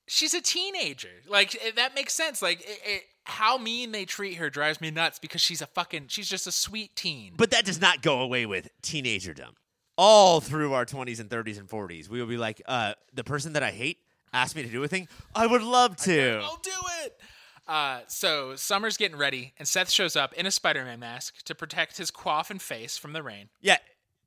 She's 0.09 0.33
a 0.33 0.39
teenager. 0.41 1.09
Like 1.27 1.59
that 1.75 1.93
makes 1.95 2.13
sense. 2.13 2.41
Like 2.41 2.61
it, 2.61 2.79
it, 2.85 3.03
how 3.25 3.57
mean 3.57 3.91
they 3.91 4.05
treat 4.05 4.35
her 4.35 4.49
drives 4.49 4.79
me 4.79 4.89
nuts 4.89 5.19
because 5.19 5.41
she's 5.41 5.61
a 5.61 5.67
fucking. 5.67 6.05
She's 6.07 6.29
just 6.29 6.47
a 6.47 6.51
sweet 6.51 6.95
teen. 6.95 7.33
But 7.35 7.51
that 7.51 7.65
does 7.65 7.81
not 7.81 8.01
go 8.01 8.21
away 8.21 8.45
with 8.45 8.69
teenagerdom. 8.81 9.55
All 9.97 10.39
through 10.41 10.73
our 10.73 10.85
20s 10.85 11.19
and 11.19 11.29
30s 11.29 11.57
and 11.57 11.67
40s, 11.67 12.07
we 12.07 12.19
will 12.19 12.27
be 12.27 12.37
like, 12.37 12.61
uh, 12.67 12.93
the 13.13 13.23
person 13.23 13.53
that 13.53 13.63
I 13.63 13.71
hate 13.71 13.97
asked 14.31 14.55
me 14.55 14.63
to 14.63 14.69
do 14.69 14.83
a 14.83 14.87
thing. 14.87 15.07
I 15.33 15.47
would 15.47 15.63
love 15.63 15.95
to. 15.97 16.39
I'll 16.43 16.61
do 16.61 16.71
it. 17.03 17.19
Uh, 17.67 18.01
so 18.07 18.55
Summer's 18.55 18.95
getting 18.95 19.17
ready, 19.17 19.53
and 19.57 19.67
Seth 19.67 19.89
shows 19.89 20.15
up 20.15 20.33
in 20.33 20.45
a 20.45 20.51
Spider-Man 20.51 20.99
mask 20.99 21.43
to 21.45 21.55
protect 21.55 21.97
his 21.97 22.11
coif 22.11 22.49
and 22.49 22.61
face 22.61 22.97
from 22.97 23.13
the 23.13 23.21
rain. 23.23 23.49
Yeah. 23.59 23.77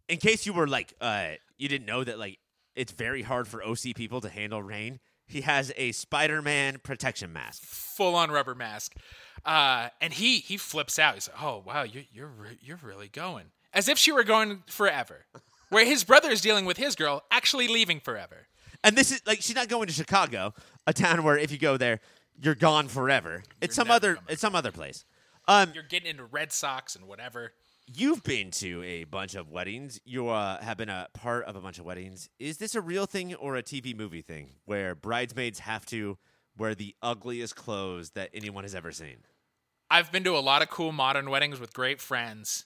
In 0.09 0.19
case 0.19 0.45
you 0.45 0.53
were 0.53 0.67
like, 0.67 0.93
uh, 1.01 1.31
you 1.57 1.69
didn't 1.69 1.87
know 1.87 2.05
that 2.05 2.19
like 2.19 2.39
it's 2.75 2.93
very 2.93 3.23
hard 3.23 3.47
for 3.49 3.63
OC 3.65 3.95
people 3.95 4.21
to 4.21 4.29
handle 4.29 4.63
rain. 4.63 5.01
He 5.27 5.43
has 5.43 5.73
a 5.77 5.93
Spider-Man 5.93 6.81
protection 6.83 7.33
mask. 7.33 7.63
Full-on 7.63 8.31
rubber 8.33 8.57
mask, 8.57 8.97
uh, 9.45 9.91
and 10.01 10.13
he 10.13 10.39
he 10.41 10.57
flips 10.57 10.99
out. 10.99 11.15
He's 11.15 11.29
like, 11.29 11.41
"Oh 11.41 11.63
wow, 11.65 11.83
you're 11.85 12.03
you're 12.13 12.27
re- 12.27 12.59
you're 12.61 12.81
really 12.83 13.07
going," 13.07 13.53
as 13.73 13.89
if 13.89 13.97
she 13.97 14.11
were 14.11 14.25
going 14.25 14.65
forever. 14.67 15.27
Where 15.71 15.85
his 15.85 16.05
brother 16.05 16.31
is 16.31 16.41
dealing 16.41 16.65
with 16.67 16.77
his 16.77 16.95
girl, 16.95 17.23
actually 17.31 17.69
leaving 17.69 18.01
forever. 18.01 18.49
And 18.85 18.97
this 18.97 19.11
is 19.13 19.23
like 19.27 19.41
she's 19.43 19.57
not 19.57 19.69
going 19.69 19.87
to 19.87 19.93
Chicago, 19.93 20.53
a 20.87 20.93
town 20.93 21.23
where 21.23 21.39
if 21.39 21.51
you 21.51 21.59
go 21.59 21.77
there, 21.77 22.01
you're 22.43 22.55
gone 22.55 22.89
forever. 22.89 23.43
It's 23.61 23.75
some 23.75 23.91
other 23.91 24.15
coming 24.15 24.29
it's 24.31 24.41
some 24.41 24.55
other 24.55 24.73
place. 24.73 25.05
Um 25.49 25.73
You're 25.75 25.83
getting 25.85 26.11
into 26.11 26.25
Red 26.25 26.53
Sox 26.53 26.97
and 26.97 27.07
whatever. 27.07 27.53
you've 27.93 28.23
been 28.23 28.51
to 28.53 28.83
a 28.83 29.05
bunch 29.05 29.35
of 29.35 29.51
weddings. 29.51 30.01
You 30.05 30.29
uh, 30.29 30.61
have 30.63 30.77
been 30.77 30.89
a 30.89 31.09
part 31.13 31.45
of 31.47 31.57
a 31.57 31.61
bunch 31.61 31.79
of 31.79 31.85
weddings. 31.85 32.29
Is 32.39 32.59
this 32.59 32.75
a 32.75 32.81
real 32.81 33.07
thing 33.07 33.35
or 33.35 33.57
a 33.57 33.63
TV 33.63 33.97
movie 33.97 34.23
thing 34.23 34.51
where 34.65 34.95
bridesmaids 34.95 35.61
have 35.61 35.85
to 35.87 36.17
wear 36.57 36.75
the 36.75 36.95
ugliest 37.03 37.57
clothes 37.57 38.11
that 38.11 38.31
anyone 38.33 38.65
has 38.65 38.75
ever 38.75 38.93
seen? 38.93 39.19
I've 39.91 40.13
been 40.13 40.25
to 40.25 40.37
a 40.37 40.41
lot 40.41 40.63
of 40.63 40.71
cool 40.71 40.93
modern 40.93 41.31
weddings 41.31 41.59
with 41.59 41.75
great 41.75 42.01
friends 42.01 42.65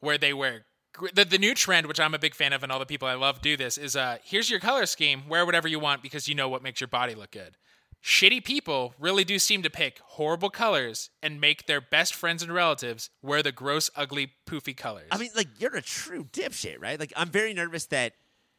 where 0.00 0.18
they 0.18 0.34
wear 0.34 0.66
the, 1.14 1.24
the 1.24 1.38
new 1.38 1.54
trend 1.54 1.86
which 1.86 2.00
i'm 2.00 2.14
a 2.14 2.18
big 2.18 2.34
fan 2.34 2.52
of 2.52 2.62
and 2.62 2.70
all 2.72 2.78
the 2.78 2.86
people 2.86 3.08
i 3.08 3.14
love 3.14 3.40
do 3.40 3.56
this 3.56 3.76
is 3.78 3.96
uh 3.96 4.16
here's 4.24 4.50
your 4.50 4.60
color 4.60 4.86
scheme 4.86 5.22
wear 5.28 5.44
whatever 5.44 5.68
you 5.68 5.78
want 5.78 6.02
because 6.02 6.28
you 6.28 6.34
know 6.34 6.48
what 6.48 6.62
makes 6.62 6.80
your 6.80 6.88
body 6.88 7.14
look 7.14 7.30
good 7.32 7.56
shitty 8.02 8.44
people 8.44 8.94
really 8.98 9.24
do 9.24 9.38
seem 9.38 9.62
to 9.62 9.70
pick 9.70 9.98
horrible 10.04 10.50
colors 10.50 11.10
and 11.22 11.40
make 11.40 11.66
their 11.66 11.80
best 11.80 12.14
friends 12.14 12.42
and 12.42 12.52
relatives 12.52 13.08
wear 13.22 13.42
the 13.42 13.50
gross 13.52 13.90
ugly 13.96 14.32
poofy 14.46 14.76
colors 14.76 15.08
I 15.10 15.16
mean, 15.18 15.30
like 15.34 15.48
you're 15.58 15.74
a 15.74 15.80
true 15.82 16.24
dipshit, 16.24 16.76
right? 16.80 17.00
Like 17.00 17.12
I'm 17.16 17.30
very 17.30 17.54
nervous 17.54 17.86
that 17.86 18.12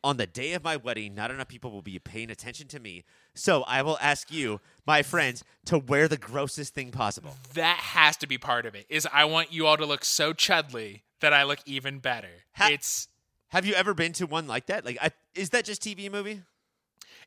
on 0.04 0.18
the 0.18 0.28
day 0.28 0.54
of 0.54 0.64
my 0.64 0.78
wedding, 0.78 1.16
not 1.16 1.32
enough 1.32 1.48
people 1.48 1.72
will 1.72 1.82
be 1.82 1.98
paying 2.00 2.30
attention 2.30 2.68
to 2.70 2.80
me. 2.80 3.04
So 3.34 3.64
I 3.64 3.82
will 3.82 3.98
ask 4.02 4.32
you, 4.32 4.62
my 4.86 5.02
friends, 5.02 5.44
to 5.66 5.80
wear 5.80 6.08
the 6.08 6.18
grossest 6.18 6.74
thing 6.76 6.92
possible. 6.92 7.36
that 7.56 7.78
has 7.78 8.16
to 8.18 8.28
be 8.28 8.38
part 8.38 8.66
of 8.66 8.76
it 8.76 8.86
is 8.90 9.08
i 9.12 9.26
want 9.26 9.52
you 9.52 9.66
all 9.68 9.78
to 9.78 9.86
look 9.86 10.06
so 10.06 10.32
chudley 10.34 11.04
that 11.22 11.34
i 11.34 11.44
look 11.44 11.60
even 11.66 12.00
better 12.00 12.44
Ha- 12.54 12.70
it's 12.72 13.08
Have 13.50 13.66
you 13.66 13.74
ever 13.74 13.94
been 13.94 14.14
to 14.14 14.26
one 14.26 14.48
like 14.48 14.66
that? 14.68 14.86
Like, 14.86 14.98
I, 15.02 15.12
is 15.34 15.50
that 15.52 15.66
just 15.66 15.82
TV 15.82 16.12
movie? 16.12 16.42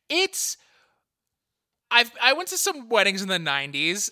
it's 0.09 0.57
I've 1.91 2.11
I 2.23 2.33
went 2.35 2.49
to 2.51 2.59
some 2.59 2.89
weddings 2.89 3.23
in 3.23 3.29
the 3.29 3.39
'90s, 3.39 4.11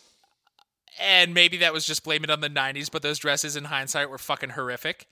and 0.98 1.34
maybe 1.34 1.58
that 1.58 1.72
was 1.74 1.84
just 1.84 2.04
blaming 2.04 2.30
on 2.30 2.40
the 2.40 2.48
'90s, 2.48 2.90
but 2.90 3.02
those 3.02 3.18
dresses 3.18 3.54
in 3.56 3.64
hindsight 3.64 4.08
were 4.08 4.18
fucking 4.18 4.50
horrific. 4.50 5.06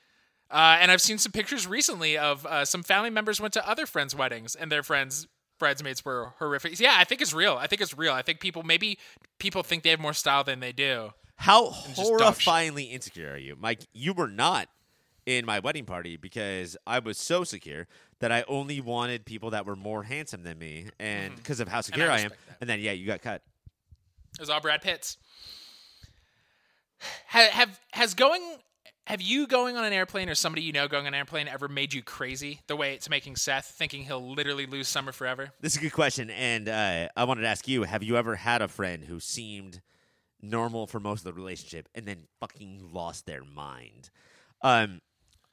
Uh, 0.50 0.78
and 0.80 0.90
I've 0.90 1.00
seen 1.02 1.18
some 1.18 1.33
pictures 1.33 1.66
recently 1.66 2.16
of 2.16 2.47
uh, 2.47 2.64
some 2.64 2.83
family 2.83 3.11
members 3.11 3.40
went 3.40 3.52
to 3.54 3.68
other 3.68 3.87
friends' 3.87 4.14
weddings, 4.14 4.54
and 4.54 4.71
their 4.73 4.83
friends' 4.83 5.26
bridesmaids 5.59 6.04
were 6.04 6.33
horrific. 6.38 6.78
Yeah, 6.80 6.94
I 6.97 7.04
think 7.04 7.21
it's 7.21 7.35
real. 7.35 7.56
I 7.59 7.66
think 7.66 7.83
it's 7.83 7.97
real. 7.97 8.12
I 8.12 8.23
think 8.23 8.40
people 8.40 8.62
maybe 8.62 8.99
people 9.38 9.62
think 9.62 9.83
they 9.83 9.90
have 9.90 10.00
more 10.00 10.14
style 10.14 10.44
than 10.44 10.61
they 10.61 10.73
do. 10.73 11.11
How 11.37 11.71
just 11.71 11.97
dog 11.97 12.07
shit. 12.07 12.21
horrifyingly 12.21 12.93
insecure 12.93 13.33
are 13.33 13.38
you, 13.38 13.57
Mike? 13.59 13.87
You 13.93 14.12
were 14.12 14.29
not 14.29 14.69
in 15.26 15.47
my 15.47 15.59
wedding 15.59 15.85
party 15.85 16.17
because 16.17 16.76
I 16.87 16.99
was 16.99 17.19
so 17.19 17.45
secure 17.45 17.87
that 18.21 18.31
I 18.31 18.45
only 18.49 18.81
wanted 18.81 19.25
people 19.25 19.50
that 19.50 19.67
were 19.67 19.76
more 19.76 20.03
handsome 20.03 20.43
than 20.43 20.59
me, 20.59 20.88
and 20.99 21.35
because 21.37 21.61
of 21.61 21.69
how 21.69 21.81
secure 21.81 22.11
I, 22.11 22.21
am. 22.21 22.31
that. 22.31 22.38
And 22.61 22.71
then, 22.71 22.81
yeah, 22.81 22.93
you 22.93 23.07
got 23.07 23.23
cut. 23.23 23.43
It 24.35 24.41
was 24.41 24.50
all 24.50 24.61
Brad 24.61 24.83
Pitts. 24.83 25.19
have, 27.26 27.50
have 27.50 27.81
has 27.93 28.14
going 28.14 28.43
have 29.07 29.21
you 29.21 29.47
going 29.47 29.76
on 29.76 29.85
an 29.85 29.93
airplane 29.93 30.31
or 30.31 30.35
somebody 30.35 30.62
you 30.62 30.73
know 30.73 30.88
going 30.88 31.07
on 31.07 31.09
an 31.09 31.19
airplane 31.19 31.47
ever 31.47 31.69
made 31.69 31.93
you 31.93 32.03
crazy 32.03 32.61
the 32.67 32.76
way 32.76 32.95
it's 32.95 33.11
making 33.11 33.37
Seth 33.37 33.67
thinking 33.67 34.05
he'll 34.05 34.35
literally 34.35 34.67
lose 34.67 34.88
summer 34.88 35.12
forever? 35.12 35.50
This 35.61 35.73
is 35.73 35.79
a 35.79 35.83
good 35.83 35.93
question, 35.93 36.31
and 36.31 36.69
uh, 36.69 37.09
I 37.17 37.25
wanted 37.25 37.43
to 37.43 37.49
ask 37.49 37.69
you: 37.69 37.83
Have 37.83 38.03
you 38.03 38.17
ever 38.17 38.37
had 38.37 38.62
a 38.62 38.69
friend 38.69 39.05
who 39.05 39.21
seemed 39.21 39.83
normal 40.51 40.87
for 40.87 41.01
most 41.01 41.21
of 41.21 41.25
the 41.25 41.33
relationship 41.33 41.89
and 41.95 42.07
then 42.07 42.27
fucking 42.41 42.91
lost 42.93 43.27
their 43.27 43.45
mind? 43.45 44.11
Um, 44.63 45.01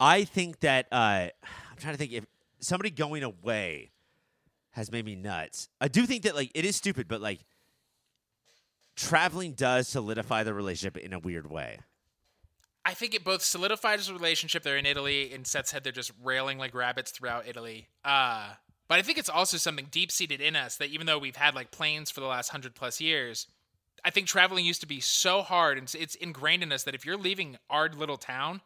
I 0.00 0.24
think 0.24 0.60
that 0.60 0.86
uh, 0.90 1.28
I'm 1.42 1.78
trying 1.78 1.94
to 1.94 1.98
think 1.98 2.12
if 2.12 2.26
somebody 2.60 2.90
going 2.90 3.22
away 3.22 3.92
has 4.72 4.90
made 4.90 5.04
me 5.04 5.14
nuts. 5.14 5.68
I 5.80 5.88
do 5.88 6.06
think 6.06 6.22
that 6.24 6.34
like 6.34 6.50
it 6.54 6.64
is 6.64 6.76
stupid, 6.76 7.06
but 7.08 7.20
like 7.20 7.40
traveling 8.96 9.52
does 9.52 9.88
solidify 9.88 10.42
the 10.42 10.54
relationship 10.54 10.96
in 10.96 11.12
a 11.12 11.18
weird 11.18 11.50
way. 11.50 11.80
I 12.84 12.94
think 12.94 13.14
it 13.14 13.22
both 13.22 13.42
solidifies 13.42 14.08
the 14.08 14.14
relationship. 14.14 14.64
They're 14.64 14.76
in 14.76 14.86
Italy. 14.86 15.32
In 15.32 15.44
Seth's 15.44 15.70
head, 15.70 15.84
they're 15.84 15.92
just 15.92 16.10
railing 16.22 16.58
like 16.58 16.74
rabbits 16.74 17.12
throughout 17.12 17.46
Italy. 17.46 17.88
Uh, 18.04 18.54
but 18.88 18.98
I 18.98 19.02
think 19.02 19.18
it's 19.18 19.28
also 19.28 19.56
something 19.56 19.86
deep 19.90 20.10
seated 20.10 20.40
in 20.40 20.56
us 20.56 20.76
that 20.78 20.88
even 20.88 21.06
though 21.06 21.18
we've 21.18 21.36
had 21.36 21.54
like 21.54 21.70
planes 21.70 22.10
for 22.10 22.20
the 22.20 22.26
last 22.26 22.48
hundred 22.48 22.74
plus 22.74 23.00
years, 23.00 23.46
I 24.04 24.10
think 24.10 24.26
traveling 24.26 24.64
used 24.64 24.80
to 24.80 24.86
be 24.86 25.00
so 25.00 25.42
hard 25.42 25.78
and 25.78 25.92
it's, 25.98 26.14
ingrained 26.16 26.62
in 26.62 26.72
us 26.72 26.84
that 26.84 26.94
if 26.94 27.06
you're 27.06 27.16
leaving 27.16 27.56
our 27.70 27.88
little 27.88 28.16
town, 28.16 28.60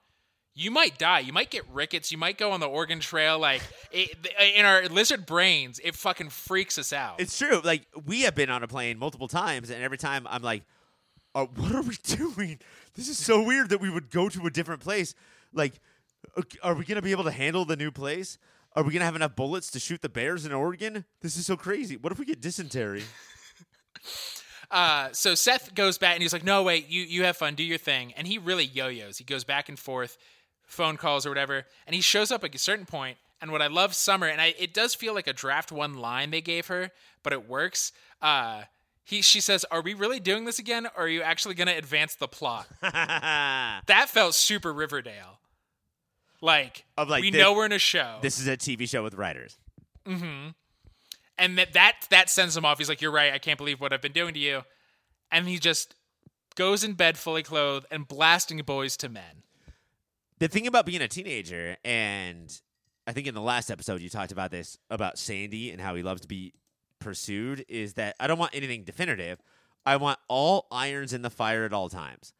you 0.54 0.70
might 0.70 0.96
die. 0.96 1.20
You 1.20 1.34
might 1.34 1.50
get 1.50 1.64
rickets. 1.70 2.10
You 2.10 2.16
might 2.16 2.38
go 2.38 2.52
on 2.52 2.60
the 2.60 2.66
Oregon 2.66 2.98
Trail. 2.98 3.38
Like 3.38 3.60
it, 3.92 4.26
in 4.56 4.64
our 4.64 4.88
lizard 4.88 5.26
brains, 5.26 5.78
it 5.84 5.94
fucking 5.94 6.30
freaks 6.30 6.78
us 6.78 6.94
out. 6.94 7.20
It's 7.20 7.36
true. 7.36 7.60
Like 7.62 7.86
we 8.06 8.22
have 8.22 8.34
been 8.34 8.48
on 8.48 8.62
a 8.62 8.68
plane 8.68 8.98
multiple 8.98 9.28
times, 9.28 9.68
and 9.68 9.82
every 9.82 9.98
time 9.98 10.26
I'm 10.30 10.42
like, 10.42 10.62
uh, 11.34 11.44
"What 11.44 11.74
are 11.74 11.82
we 11.82 11.96
doing? 12.02 12.58
This 12.94 13.08
is 13.08 13.18
so 13.18 13.42
weird 13.42 13.68
that 13.68 13.82
we 13.82 13.90
would 13.90 14.10
go 14.10 14.30
to 14.30 14.46
a 14.46 14.50
different 14.50 14.80
place. 14.80 15.14
Like, 15.52 15.74
are 16.62 16.74
we 16.74 16.86
gonna 16.86 17.02
be 17.02 17.10
able 17.10 17.24
to 17.24 17.30
handle 17.30 17.66
the 17.66 17.76
new 17.76 17.90
place? 17.90 18.38
Are 18.74 18.82
we 18.82 18.94
gonna 18.94 19.04
have 19.04 19.16
enough 19.16 19.36
bullets 19.36 19.70
to 19.72 19.78
shoot 19.78 20.00
the 20.00 20.08
bears 20.08 20.46
in 20.46 20.52
Oregon? 20.54 21.04
This 21.20 21.36
is 21.36 21.44
so 21.44 21.58
crazy. 21.58 21.98
What 21.98 22.12
if 22.12 22.18
we 22.18 22.24
get 22.24 22.40
dysentery? 22.40 23.04
Uh, 24.70 25.08
so 25.12 25.35
Seth 25.35 25.75
goes 25.75 25.99
back 25.99 26.14
and 26.14 26.23
he's 26.23 26.32
like, 26.32 26.44
"No, 26.44 26.62
wait, 26.62 26.88
you 26.88 27.02
you 27.02 27.25
have 27.25 27.37
fun, 27.37 27.54
do 27.54 27.62
your 27.64 27.78
thing." 27.78 28.12
And 28.16 28.26
he 28.26 28.38
really 28.38 28.64
yo-yos. 28.64 29.18
He 29.18 29.25
goes 29.25 29.44
back 29.44 29.68
and 29.68 29.78
forth, 29.78 30.18
phone 30.64 30.96
calls 30.96 31.25
or 31.26 31.28
whatever, 31.30 31.64
and 31.87 31.94
he 31.94 32.00
shows 32.00 32.30
up 32.30 32.42
at 32.44 32.54
a 32.54 32.58
certain 32.58 32.87
point. 32.87 33.18
And 33.40 33.52
what 33.52 33.61
I 33.62 33.66
love, 33.66 33.94
Summer, 33.94 34.26
and 34.26 34.40
I, 34.40 34.54
it 34.58 34.73
does 34.73 34.94
feel 34.94 35.12
like 35.14 35.26
a 35.26 35.32
draft 35.32 35.70
one 35.70 35.94
line 35.94 36.30
they 36.30 36.40
gave 36.40 36.66
her, 36.68 36.90
but 37.23 37.32
it 37.35 37.46
works. 37.49 37.92
Uh, 38.23 38.62
he 39.04 39.23
she 39.23 39.40
says, 39.40 39.64
"Are 39.70 39.82
we 39.82 39.94
really 39.94 40.20
doing 40.20 40.46
this 40.46 40.58
again, 40.58 40.87
or 40.96 41.04
are 41.04 41.08
you 41.08 41.23
actually 41.23 41.54
going 41.54 41.68
to 41.68 41.75
advance 41.76 42.14
the 42.14 42.26
plot?" 42.28 42.66
that 42.82 44.06
felt 44.08 44.35
super 44.35 44.73
Riverdale. 44.73 45.38
Like, 46.42 46.85
Of, 46.99 47.08
like, 47.08 47.23
we 47.23 47.30
the- 47.30 47.38
know 47.38 47.54
we're 47.54 47.64
in 47.66 47.73
a 47.73 47.78
show, 47.78 48.18
this 48.20 48.38
is 48.38 48.46
a 48.46 48.56
TV 48.56 48.88
show 48.88 49.02
with 49.02 49.14
writers. 49.14 49.56
And 51.38 51.58
that 51.58 51.74
that 51.74 52.06
that 52.10 52.30
sends 52.30 52.56
him 52.56 52.64
off. 52.64 52.78
He's 52.78 52.88
like, 52.88 53.02
"You're 53.02 53.10
right. 53.10 53.32
I 53.32 53.38
can't 53.38 53.58
believe 53.58 53.80
what 53.80 53.92
I've 53.92 54.00
been 54.00 54.12
doing 54.12 54.34
to 54.34 54.40
you," 54.40 54.62
and 55.30 55.46
he 55.46 55.58
just 55.58 55.94
goes 56.54 56.82
in 56.82 56.94
bed 56.94 57.18
fully 57.18 57.42
clothed 57.42 57.86
and 57.90 58.08
blasting 58.08 58.58
Boyz 58.60 59.02
II 59.02 59.10
Men. 59.10 59.42
the 60.38 60.48
thing 60.48 60.66
about 60.66 60.86
being 60.86 61.02
a 61.02 61.08
teenager, 61.08 61.76
and 61.84 62.60
I 63.06 63.12
think 63.12 63.26
in 63.26 63.34
the 63.34 63.40
last 63.40 63.70
episode 63.70 64.00
you 64.00 64.08
talked 64.08 64.32
about 64.32 64.50
this 64.50 64.78
about 64.90 65.18
Sandy 65.18 65.70
and 65.70 65.80
how 65.80 65.94
he 65.94 66.02
loves 66.02 66.22
to 66.22 66.28
be 66.28 66.52
pursued, 66.98 67.64
is 67.68 67.94
that 67.94 68.16
I 68.18 68.26
don't 68.26 68.38
want 68.38 68.54
anything 68.54 68.84
definitive. 68.84 69.40
I 69.84 69.96
want 69.96 70.18
all 70.28 70.66
irons 70.72 71.12
in 71.12 71.22
the 71.22 71.30
fire 71.30 71.64
at 71.64 71.72
all 71.72 71.88
times. 71.88 72.32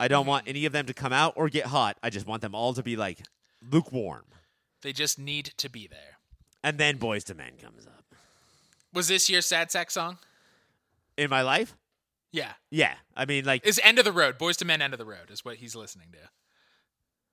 I 0.00 0.08
don't 0.08 0.26
want 0.26 0.44
mm-hmm. 0.44 0.50
any 0.50 0.64
of 0.66 0.72
them 0.72 0.86
to 0.86 0.94
come 0.94 1.12
out 1.12 1.34
or 1.36 1.48
get 1.48 1.66
hot. 1.66 1.96
I 2.02 2.10
just 2.10 2.26
want 2.26 2.42
them 2.42 2.54
all 2.54 2.74
to 2.74 2.82
be 2.82 2.96
like 2.96 3.22
lukewarm. 3.62 4.24
They 4.82 4.92
just 4.92 5.18
need 5.18 5.52
to 5.58 5.70
be 5.70 5.86
there. 5.86 6.18
And 6.64 6.78
then 6.78 6.98
Boyz 6.98 7.28
II 7.30 7.36
Men 7.36 7.52
comes 7.60 7.86
up. 7.86 8.01
Was 8.92 9.08
this 9.08 9.28
your 9.30 9.40
sad 9.40 9.70
sack 9.70 9.90
song? 9.90 10.18
In 11.16 11.30
my 11.30 11.42
life? 11.42 11.76
Yeah. 12.32 12.52
Yeah. 12.70 12.94
I 13.16 13.24
mean, 13.26 13.44
like, 13.44 13.66
Is 13.66 13.80
End 13.84 13.98
of 13.98 14.04
the 14.04 14.12
Road. 14.12 14.38
Boyz 14.38 14.60
II 14.60 14.66
Men 14.66 14.80
End 14.82 14.94
of 14.94 14.98
the 14.98 15.04
Road 15.04 15.30
is 15.30 15.44
what 15.44 15.56
he's 15.56 15.74
listening 15.76 16.08
to. 16.12 16.18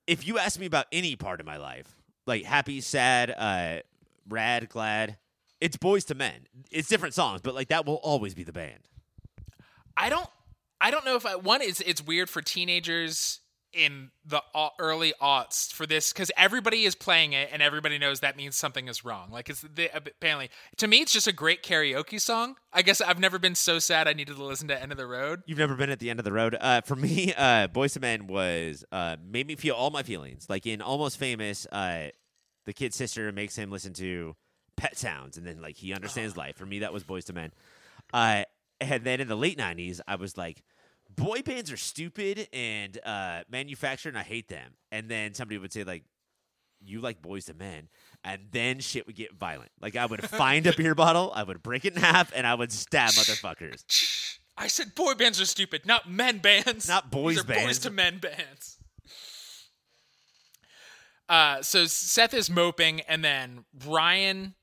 if 0.06 0.26
you 0.26 0.38
ask 0.38 0.58
me 0.58 0.66
about 0.66 0.86
any 0.92 1.16
part 1.16 1.40
of 1.40 1.46
my 1.46 1.56
life, 1.56 1.96
like 2.26 2.44
happy, 2.44 2.80
sad, 2.80 3.30
uh, 3.36 3.80
rad, 4.28 4.68
glad, 4.68 5.16
it's 5.60 5.76
Boyz 5.76 6.10
II 6.10 6.16
Men. 6.16 6.46
It's 6.70 6.88
different 6.88 7.14
songs, 7.14 7.40
but 7.42 7.54
like 7.54 7.68
that 7.68 7.86
will 7.86 7.96
always 8.02 8.34
be 8.34 8.42
the 8.42 8.52
band. 8.52 8.88
I 9.96 10.08
don't 10.08 10.28
I 10.80 10.90
don't 10.90 11.04
know 11.04 11.16
if 11.16 11.26
I 11.26 11.36
one 11.36 11.60
it's 11.62 11.80
it's 11.80 12.02
weird 12.02 12.28
for 12.30 12.40
teenagers 12.42 13.40
in 13.72 14.10
the 14.24 14.42
early 14.78 15.12
aughts 15.20 15.72
for 15.72 15.86
this 15.86 16.12
because 16.12 16.30
everybody 16.36 16.84
is 16.84 16.94
playing 16.94 17.32
it 17.32 17.48
and 17.52 17.62
everybody 17.62 17.98
knows 17.98 18.20
that 18.20 18.36
means 18.36 18.56
something 18.56 18.88
is 18.88 19.04
wrong. 19.04 19.30
Like 19.30 19.48
it's 19.48 19.60
the, 19.60 19.90
apparently 19.94 20.50
to 20.76 20.86
me 20.86 20.98
it's 20.98 21.12
just 21.12 21.26
a 21.26 21.32
great 21.32 21.62
karaoke 21.62 22.20
song. 22.20 22.56
I 22.72 22.82
guess 22.82 23.00
I've 23.00 23.18
never 23.18 23.38
been 23.38 23.54
so 23.54 23.78
sad 23.78 24.08
I 24.08 24.12
needed 24.12 24.36
to 24.36 24.44
listen 24.44 24.68
to 24.68 24.80
End 24.80 24.92
of 24.92 24.98
the 24.98 25.06
Road. 25.06 25.42
You've 25.46 25.58
never 25.58 25.74
been 25.74 25.90
at 25.90 25.98
the 25.98 26.10
end 26.10 26.18
of 26.18 26.24
the 26.24 26.32
road. 26.32 26.56
Uh, 26.60 26.80
for 26.80 26.96
me, 26.96 27.32
uh, 27.36 27.68
Boyz 27.68 27.96
II 27.96 28.00
Men 28.00 28.26
was 28.26 28.84
uh, 28.92 29.16
made 29.24 29.46
me 29.46 29.56
feel 29.56 29.74
all 29.74 29.90
my 29.90 30.02
feelings. 30.02 30.46
Like 30.48 30.66
in 30.66 30.82
Almost 30.82 31.18
Famous, 31.18 31.66
uh, 31.70 32.08
the 32.66 32.72
kid's 32.72 32.96
sister 32.96 33.30
makes 33.32 33.56
him 33.56 33.70
listen 33.70 33.92
to 33.94 34.36
Pet 34.76 34.96
Sounds, 34.96 35.36
and 35.36 35.46
then 35.46 35.60
like 35.60 35.76
he 35.76 35.92
understands 35.92 36.36
life. 36.36 36.56
For 36.56 36.66
me, 36.66 36.80
that 36.80 36.92
was 36.92 37.04
Boyz 37.04 37.28
II 37.28 37.34
Men. 37.34 37.52
Uh, 38.12 38.44
and 38.80 39.04
then 39.04 39.20
in 39.20 39.28
the 39.28 39.36
late 39.36 39.58
'90s, 39.58 40.00
I 40.06 40.16
was 40.16 40.36
like, 40.36 40.62
boy 41.16 41.42
bands 41.42 41.70
are 41.70 41.76
stupid 41.76 42.48
and 42.52 42.98
uh, 43.04 43.42
manufactured, 43.50 44.10
and 44.10 44.18
I 44.18 44.22
hate 44.22 44.48
them. 44.48 44.72
And 44.90 45.08
then 45.08 45.34
somebody 45.34 45.58
would 45.58 45.72
say 45.72 45.84
like, 45.84 46.04
you 46.82 47.00
like 47.00 47.20
Boyz 47.20 47.48
II 47.48 47.56
Men, 47.58 47.88
and 48.24 48.42
then 48.52 48.80
shit 48.80 49.06
would 49.06 49.16
get 49.16 49.34
violent. 49.34 49.70
Like 49.80 49.96
I 49.96 50.06
would 50.06 50.28
find 50.28 50.66
a 50.66 50.72
beer 50.74 50.94
bottle, 50.94 51.32
I 51.34 51.42
would 51.42 51.62
break 51.62 51.84
it 51.84 51.94
in 51.94 52.00
half, 52.00 52.32
and 52.34 52.46
I 52.46 52.54
would 52.54 52.72
stab 52.72 53.10
motherfuckers. 53.10 54.38
I 54.56 54.66
said 54.66 54.94
boy 54.94 55.14
bands 55.14 55.40
are 55.40 55.46
stupid, 55.46 55.86
not 55.86 56.10
men 56.10 56.38
bands. 56.38 56.88
Not 56.88 57.10
boys 57.10 57.36
These 57.36 57.44
are 57.44 57.66
Boys 57.66 57.78
to 57.80 57.90
men 57.90 58.18
bands. 58.18 58.78
Uh, 61.28 61.62
so 61.62 61.84
Seth 61.86 62.34
is 62.34 62.50
moping, 62.50 63.02
and 63.02 63.22
then 63.24 63.64
Ryan 63.86 64.54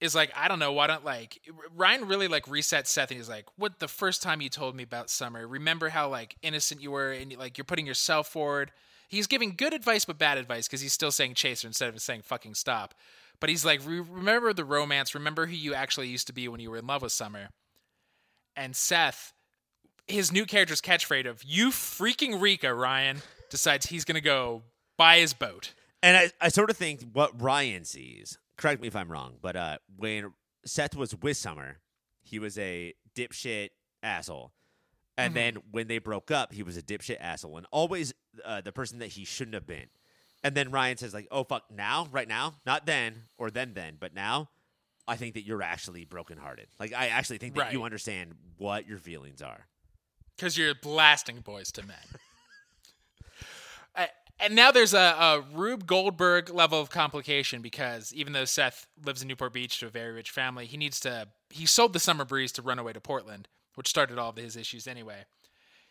is 0.00 0.14
like, 0.14 0.32
I 0.34 0.48
don't 0.48 0.58
know, 0.58 0.72
why 0.72 0.86
don't 0.86 1.04
like 1.04 1.40
Ryan 1.76 2.08
really 2.08 2.28
like 2.28 2.48
reset 2.48 2.88
Seth, 2.88 3.10
and 3.10 3.18
he's 3.18 3.28
like, 3.28 3.46
"What 3.56 3.78
the 3.78 3.88
first 3.88 4.22
time 4.22 4.40
you 4.40 4.48
told 4.48 4.74
me 4.74 4.82
about 4.82 5.10
summer? 5.10 5.46
Remember 5.46 5.90
how 5.90 6.08
like 6.08 6.36
innocent 6.42 6.80
you 6.80 6.90
were, 6.90 7.12
and 7.12 7.36
like 7.36 7.58
you're 7.58 7.64
putting 7.64 7.86
yourself 7.86 8.28
forward." 8.28 8.72
He's 9.08 9.26
giving 9.26 9.56
good 9.56 9.74
advice, 9.74 10.04
but 10.04 10.18
bad 10.18 10.38
advice 10.38 10.68
because 10.68 10.80
he's 10.80 10.92
still 10.92 11.10
saying 11.10 11.34
chaser 11.34 11.66
instead 11.66 11.92
of 11.92 12.00
saying 12.00 12.22
fucking 12.22 12.54
stop. 12.54 12.94
But 13.40 13.50
he's 13.50 13.64
like, 13.64 13.80
remember 13.84 14.52
the 14.52 14.64
romance. 14.64 15.16
Remember 15.16 15.46
who 15.46 15.56
you 15.56 15.74
actually 15.74 16.06
used 16.08 16.28
to 16.28 16.32
be 16.32 16.46
when 16.46 16.60
you 16.60 16.70
were 16.70 16.76
in 16.76 16.86
love 16.86 17.02
with 17.02 17.10
Summer. 17.10 17.48
And 18.54 18.76
Seth, 18.76 19.32
his 20.06 20.30
new 20.30 20.44
character's 20.44 20.80
catchphrase 20.80 21.28
of 21.28 21.42
"You 21.42 21.70
freaking 21.70 22.40
Rika," 22.40 22.72
Ryan 22.72 23.22
decides 23.50 23.86
he's 23.86 24.04
gonna 24.04 24.20
go 24.20 24.62
buy 24.96 25.18
his 25.18 25.32
boat. 25.32 25.72
And 26.02 26.16
I, 26.16 26.30
I 26.40 26.48
sort 26.48 26.70
of 26.70 26.76
think 26.76 27.02
what 27.12 27.40
Ryan 27.40 27.84
sees, 27.84 28.38
correct 28.60 28.80
me 28.80 28.88
if 28.88 28.94
I'm 28.96 29.10
wrong, 29.10 29.36
but 29.40 29.56
uh, 29.56 29.78
when 29.96 30.32
Seth 30.64 30.94
was 30.94 31.14
with 31.16 31.36
Summer, 31.36 31.78
he 32.22 32.38
was 32.38 32.58
a 32.58 32.94
dipshit 33.14 33.70
asshole. 34.02 34.52
And 35.18 35.34
then 35.34 35.56
when 35.70 35.86
they 35.88 35.98
broke 35.98 36.30
up, 36.30 36.52
he 36.52 36.62
was 36.62 36.76
a 36.78 36.82
dipshit 36.82 37.16
asshole 37.20 37.58
and 37.58 37.66
always 37.70 38.14
uh, 38.44 38.60
the 38.62 38.72
person 38.72 39.00
that 39.00 39.08
he 39.08 39.24
shouldn't 39.24 39.54
have 39.54 39.66
been. 39.66 39.86
And 40.42 40.54
then 40.54 40.70
Ryan 40.70 40.96
says, 40.96 41.12
like, 41.12 41.28
oh, 41.30 41.44
fuck, 41.44 41.64
now, 41.70 42.08
right 42.10 42.26
now, 42.28 42.54
not 42.64 42.86
then 42.86 43.24
or 43.36 43.50
then 43.50 43.74
then, 43.74 43.96
but 44.00 44.14
now, 44.14 44.48
I 45.06 45.16
think 45.16 45.34
that 45.34 45.44
you're 45.44 45.62
actually 45.62 46.06
brokenhearted. 46.06 46.68
Like, 46.78 46.94
I 46.94 47.08
actually 47.08 47.36
think 47.38 47.54
that 47.56 47.72
you 47.72 47.82
understand 47.82 48.34
what 48.56 48.86
your 48.88 48.98
feelings 48.98 49.42
are. 49.42 49.66
because 50.36 50.56
you're 50.56 50.74
blasting 50.74 51.42
Boyz 51.42 51.76
II 51.78 51.84
Men. 51.86 51.96
And 54.42 54.54
now 54.54 54.70
there's 54.70 54.94
a, 54.94 54.98
a 54.98 55.44
Rube 55.52 55.86
Goldberg 55.86 56.48
level 56.50 56.80
of 56.80 56.90
complication 56.90 57.60
because 57.60 58.12
even 58.14 58.32
though 58.32 58.46
Seth 58.46 58.86
lives 59.04 59.22
in 59.22 59.28
Newport 59.28 59.52
Beach 59.52 59.78
to 59.80 59.86
a 59.86 59.90
very 59.90 60.12
rich 60.12 60.30
family, 60.30 60.66
he 60.66 60.76
needs 60.76 60.98
to. 61.00 61.28
He 61.50 61.66
sold 61.66 61.92
the 61.92 62.00
Summer 62.00 62.24
Breeze 62.24 62.52
to 62.52 62.62
run 62.62 62.78
away 62.78 62.92
to 62.92 63.00
Portland, 63.00 63.48
which 63.74 63.88
started 63.88 64.18
all 64.18 64.30
of 64.30 64.36
his 64.36 64.56
issues 64.56 64.86
anyway. 64.86 65.24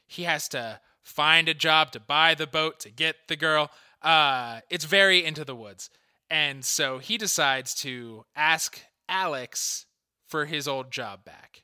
He 0.08 0.24
has 0.24 0.48
to 0.50 0.80
find 1.04 1.48
a 1.48 1.54
job 1.54 1.92
to 1.92 2.00
buy 2.00 2.34
the 2.34 2.48
boat 2.48 2.80
to 2.82 2.90
get 2.90 3.16
the 3.28 3.36
girl. 3.36 3.70
Uh, 4.02 4.62
it's 4.70 4.86
very 4.86 5.24
into 5.24 5.46
the 5.46 5.56
woods. 5.56 5.90
And 6.32 6.64
so 6.64 7.00
he 7.00 7.18
decides 7.18 7.74
to 7.76 8.26
ask 8.36 8.82
Alex 9.08 9.86
for 10.28 10.46
his 10.46 10.68
old 10.68 10.92
job 10.92 11.26
back. 11.26 11.64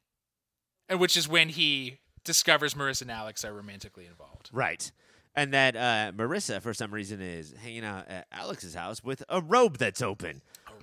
And 0.89 1.00
which 1.00 1.17
is 1.17 1.28
when 1.28 1.50
he 1.50 2.00
discovers 2.24 2.74
Marissa 2.74 3.04
and 3.04 3.12
Alex 3.12 3.45
are 3.45 3.54
romantically 3.54 4.06
involved. 4.06 4.50
Right. 4.52 4.91
And 5.36 5.54
that 5.54 5.76
uh, 5.76 6.12
Marissa, 6.15 6.62
for 6.62 6.74
some 6.74 6.93
reason, 6.93 7.21
is 7.21 7.54
hanging 7.62 7.84
out 7.84 8.08
at 8.08 8.28
Alex's 8.32 8.74
house 8.74 9.04
with 9.04 9.24
a 9.28 9.41
robe 9.41 9.78
that's 9.78 10.02
open. 10.02 10.41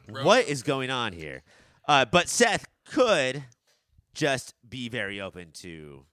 robe. 0.09 0.27
What 0.27 0.47
is 0.47 0.63
going 0.63 0.91
on 0.91 1.13
here? 1.15 1.43
Uh, 1.89 2.05
but 2.05 2.29
Seth 2.29 2.67
could 2.85 3.45
just 4.15 4.55
be 4.69 4.89
very 4.89 5.21
open 5.21 5.53
to 5.55 6.05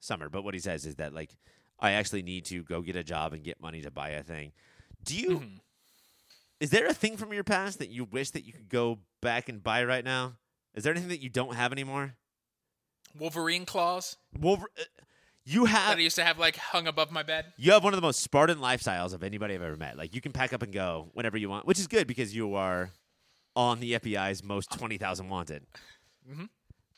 Summer. 0.00 0.28
But 0.28 0.44
what 0.44 0.54
he 0.54 0.60
says 0.60 0.86
is 0.86 0.96
that, 0.96 1.12
like, 1.12 1.36
I 1.80 1.92
actually 1.92 2.22
need 2.22 2.44
to 2.46 2.62
go 2.62 2.82
get 2.82 2.94
a 2.96 3.04
job 3.04 3.32
and 3.32 3.42
get 3.42 3.60
money 3.60 3.82
to 3.82 3.90
buy 3.90 4.10
a 4.10 4.22
thing. 4.22 4.52
Do 5.04 5.16
you? 5.16 5.40
Mm-hmm. 5.40 5.56
Is 6.60 6.70
there 6.70 6.86
a 6.86 6.94
thing 6.94 7.16
from 7.16 7.32
your 7.32 7.44
past 7.44 7.78
that 7.78 7.90
you 7.90 8.04
wish 8.04 8.30
that 8.30 8.44
you 8.44 8.52
could 8.52 8.68
go 8.68 8.98
back 9.20 9.48
and 9.48 9.62
buy 9.62 9.84
right 9.84 10.04
now? 10.04 10.34
Is 10.74 10.84
there 10.84 10.92
anything 10.92 11.10
that 11.10 11.22
you 11.22 11.28
don't 11.28 11.54
have 11.54 11.72
anymore? 11.72 12.14
Wolverine 13.18 13.64
claws 13.64 14.16
Wolver- 14.38 14.70
uh, 14.78 14.82
you 15.48 15.64
have 15.64 15.88
that 15.88 15.98
I 15.98 16.02
used 16.02 16.16
to 16.16 16.24
have 16.24 16.38
like 16.38 16.56
hung 16.56 16.86
above 16.86 17.10
my 17.10 17.22
bed. 17.22 17.46
you 17.56 17.72
have 17.72 17.82
one 17.82 17.94
of 17.94 17.96
the 17.96 18.06
most 18.06 18.20
Spartan 18.20 18.58
lifestyles 18.58 19.14
of 19.14 19.22
anybody 19.22 19.54
I've 19.54 19.62
ever 19.62 19.76
met. 19.76 19.96
Like 19.96 20.14
you 20.14 20.20
can 20.20 20.32
pack 20.32 20.52
up 20.52 20.62
and 20.62 20.72
go 20.72 21.08
whenever 21.14 21.38
you 21.38 21.48
want, 21.48 21.66
which 21.66 21.78
is 21.78 21.86
good 21.86 22.06
because 22.06 22.34
you 22.36 22.54
are 22.54 22.90
on 23.56 23.80
the 23.80 23.92
FBI's 23.92 24.44
most 24.44 24.70
twenty 24.70 24.98
thousand 24.98 25.30
wanted. 25.30 25.64
Mm-hmm. 26.30 26.44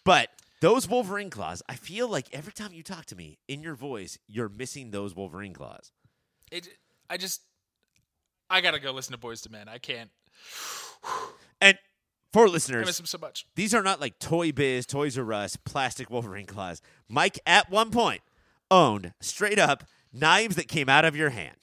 But 0.04 0.30
those 0.60 0.88
Wolverine 0.88 1.30
claws, 1.30 1.62
I 1.68 1.74
feel 1.74 2.08
like 2.08 2.26
every 2.32 2.52
time 2.52 2.72
you 2.72 2.82
talk 2.82 3.06
to 3.06 3.16
me 3.16 3.38
in 3.46 3.62
your 3.62 3.74
voice, 3.74 4.18
you're 4.26 4.48
missing 4.48 4.90
those 4.90 5.14
Wolverine 5.14 5.54
claws. 5.54 5.92
It, 6.50 6.68
I 7.08 7.16
just, 7.16 7.42
I 8.50 8.60
gotta 8.60 8.80
go 8.80 8.90
listen 8.90 9.12
to 9.12 9.18
Boyz 9.18 9.46
II 9.46 9.52
Men. 9.52 9.68
I 9.68 9.78
can't. 9.78 10.10
And 11.62 11.76
for 12.32 12.48
listeners, 12.48 12.84
I 12.84 12.86
miss 12.86 12.96
them 12.96 13.04
so 13.04 13.18
much. 13.18 13.44
these 13.54 13.74
are 13.74 13.82
not 13.82 14.00
like 14.00 14.18
Toy 14.18 14.50
Biz, 14.50 14.86
Toys 14.86 15.18
R 15.18 15.30
Us, 15.30 15.56
plastic 15.56 16.08
Wolverine 16.08 16.46
claws. 16.46 16.80
Mike 17.06 17.38
at 17.44 17.70
one 17.70 17.90
point 17.90 18.22
owned 18.70 19.12
straight 19.20 19.58
up 19.58 19.84
knives 20.12 20.56
that 20.56 20.68
came 20.68 20.88
out 20.88 21.04
of 21.04 21.16
your 21.16 21.30
hand. 21.30 21.56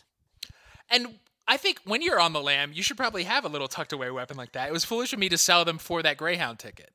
And 0.89 1.20
I 1.48 1.58
think 1.58 1.80
when 1.86 2.02
you're 2.02 2.20
on 2.20 2.34
the 2.34 2.41
lam, 2.41 2.72
you 2.74 2.84
should 2.84 2.98
probably 2.98 3.24
have 3.24 3.46
a 3.46 3.50
little 3.50 3.67
tucked 3.67 3.93
away 3.93 4.12
weapon 4.12 4.38
like 4.38 4.52
that. 4.54 4.70
It 4.70 4.74
was 4.74 4.84
foolish 4.84 5.13
of 5.13 5.20
me 5.20 5.30
to 5.30 5.38
sell 5.38 5.63
them 5.65 5.78
for 5.78 6.02
that 6.04 6.17
Greyhound 6.17 6.60
ticket. 6.60 6.91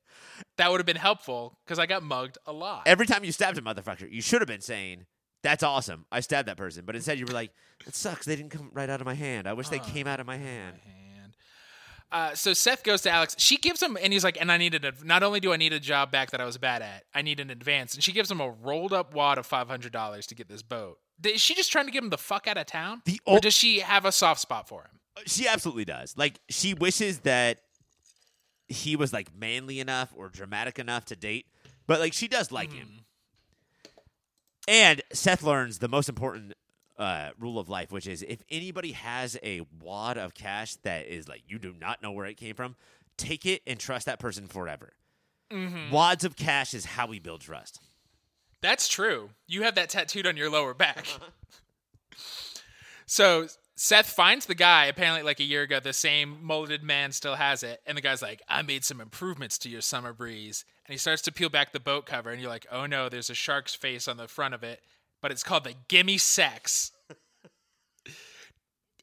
That 0.58 0.70
would 0.70 0.80
have 0.80 0.86
been 0.86 0.96
helpful 0.96 1.58
because 1.64 1.78
I 1.78 1.86
got 1.86 2.02
mugged 2.02 2.38
a 2.46 2.52
lot. 2.52 2.82
Every 2.86 3.06
time 3.06 3.24
you 3.24 3.32
stabbed 3.32 3.58
a 3.58 3.62
motherfucker, 3.62 4.10
you 4.10 4.20
should 4.20 4.40
have 4.40 4.48
been 4.48 4.60
saying, 4.60 5.06
That's 5.42 5.62
awesome. 5.62 6.04
I 6.12 6.20
stabbed 6.20 6.48
that 6.48 6.56
person. 6.56 6.84
But 6.84 6.96
instead 6.96 7.18
you 7.18 7.26
were 7.26 7.32
like, 7.32 7.52
It 7.86 7.94
sucks. 7.94 8.26
They 8.26 8.36
didn't 8.36 8.50
come 8.50 8.70
right 8.72 8.90
out 8.90 9.00
of 9.00 9.06
my 9.06 9.14
hand. 9.14 9.46
I 9.46 9.54
wish 9.54 9.68
they 9.68 9.80
oh, 9.80 9.84
came 9.84 10.06
out 10.06 10.20
of 10.20 10.26
my 10.26 10.36
hand. 10.36 10.76
And 10.84 11.01
uh, 12.12 12.34
so 12.34 12.52
Seth 12.52 12.84
goes 12.84 13.00
to 13.02 13.10
Alex. 13.10 13.34
She 13.38 13.56
gives 13.56 13.82
him, 13.82 13.96
and 14.00 14.12
he's 14.12 14.22
like, 14.22 14.38
and 14.40 14.52
I 14.52 14.58
needed 14.58 14.84
a, 14.84 14.92
not 15.02 15.22
only 15.22 15.40
do 15.40 15.52
I 15.52 15.56
need 15.56 15.72
a 15.72 15.80
job 15.80 16.12
back 16.12 16.30
that 16.30 16.40
I 16.40 16.44
was 16.44 16.58
bad 16.58 16.82
at, 16.82 17.04
I 17.14 17.22
need 17.22 17.40
an 17.40 17.50
advance. 17.50 17.94
And 17.94 18.04
she 18.04 18.12
gives 18.12 18.30
him 18.30 18.40
a 18.40 18.50
rolled 18.50 18.92
up 18.92 19.14
wad 19.14 19.38
of 19.38 19.48
$500 19.48 20.26
to 20.26 20.34
get 20.34 20.48
this 20.48 20.62
boat. 20.62 20.98
Is 21.24 21.40
she 21.40 21.54
just 21.54 21.72
trying 21.72 21.86
to 21.86 21.92
get 21.92 22.02
him 22.02 22.10
the 22.10 22.18
fuck 22.18 22.46
out 22.46 22.58
of 22.58 22.66
town? 22.66 23.02
The 23.06 23.20
or 23.26 23.40
does 23.40 23.54
she 23.54 23.80
have 23.80 24.04
a 24.04 24.12
soft 24.12 24.40
spot 24.40 24.68
for 24.68 24.82
him? 24.82 25.00
She 25.26 25.48
absolutely 25.48 25.84
does. 25.84 26.16
Like, 26.16 26.38
she 26.48 26.74
wishes 26.74 27.20
that 27.20 27.62
he 28.68 28.96
was 28.96 29.12
like 29.12 29.34
manly 29.34 29.80
enough 29.80 30.12
or 30.16 30.28
dramatic 30.28 30.78
enough 30.78 31.04
to 31.06 31.16
date. 31.16 31.46
But 31.86 32.00
like 32.00 32.12
she 32.12 32.28
does 32.28 32.50
like 32.52 32.72
him. 32.72 33.04
And 34.68 35.02
Seth 35.12 35.42
learns 35.42 35.78
the 35.78 35.88
most 35.88 36.08
important 36.08 36.54
uh, 37.02 37.30
rule 37.38 37.58
of 37.58 37.68
life, 37.68 37.90
which 37.90 38.06
is 38.06 38.22
if 38.22 38.42
anybody 38.48 38.92
has 38.92 39.36
a 39.42 39.62
wad 39.80 40.16
of 40.16 40.34
cash 40.34 40.76
that 40.76 41.06
is 41.06 41.28
like 41.28 41.42
you 41.48 41.58
do 41.58 41.74
not 41.78 42.02
know 42.02 42.12
where 42.12 42.26
it 42.26 42.36
came 42.36 42.54
from, 42.54 42.76
take 43.16 43.44
it 43.44 43.60
and 43.66 43.78
trust 43.78 44.06
that 44.06 44.18
person 44.18 44.46
forever. 44.46 44.92
Wads 45.90 46.24
of 46.24 46.36
cash 46.36 46.72
is 46.72 46.84
how 46.86 47.06
we 47.06 47.18
build 47.18 47.42
trust. 47.42 47.80
That's 48.62 48.88
true. 48.88 49.30
You 49.46 49.64
have 49.64 49.74
that 49.74 49.90
tattooed 49.90 50.26
on 50.26 50.36
your 50.36 50.48
lower 50.48 50.72
back. 50.72 51.06
so 53.06 53.48
Seth 53.74 54.06
finds 54.06 54.46
the 54.46 54.54
guy, 54.54 54.86
apparently 54.86 55.22
like 55.22 55.40
a 55.40 55.44
year 55.44 55.62
ago, 55.62 55.80
the 55.80 55.92
same 55.92 56.38
mulleted 56.40 56.82
man 56.82 57.12
still 57.12 57.34
has 57.34 57.62
it. 57.62 57.80
And 57.84 57.98
the 57.98 58.02
guy's 58.02 58.22
like, 58.22 58.40
I 58.48 58.62
made 58.62 58.84
some 58.84 59.00
improvements 59.00 59.58
to 59.58 59.68
your 59.68 59.80
summer 59.80 60.12
breeze. 60.12 60.64
And 60.86 60.92
he 60.92 60.98
starts 60.98 61.22
to 61.22 61.32
peel 61.32 61.48
back 61.48 61.72
the 61.72 61.80
boat 61.80 62.06
cover, 62.06 62.30
and 62.30 62.40
you're 62.40 62.50
like, 62.50 62.66
oh 62.70 62.86
no, 62.86 63.08
there's 63.08 63.28
a 63.30 63.34
shark's 63.34 63.74
face 63.74 64.08
on 64.08 64.16
the 64.16 64.28
front 64.28 64.54
of 64.54 64.62
it, 64.62 64.80
but 65.22 65.30
it's 65.30 65.42
called 65.42 65.64
the 65.64 65.74
Gimme 65.88 66.18
Sex. 66.18 66.92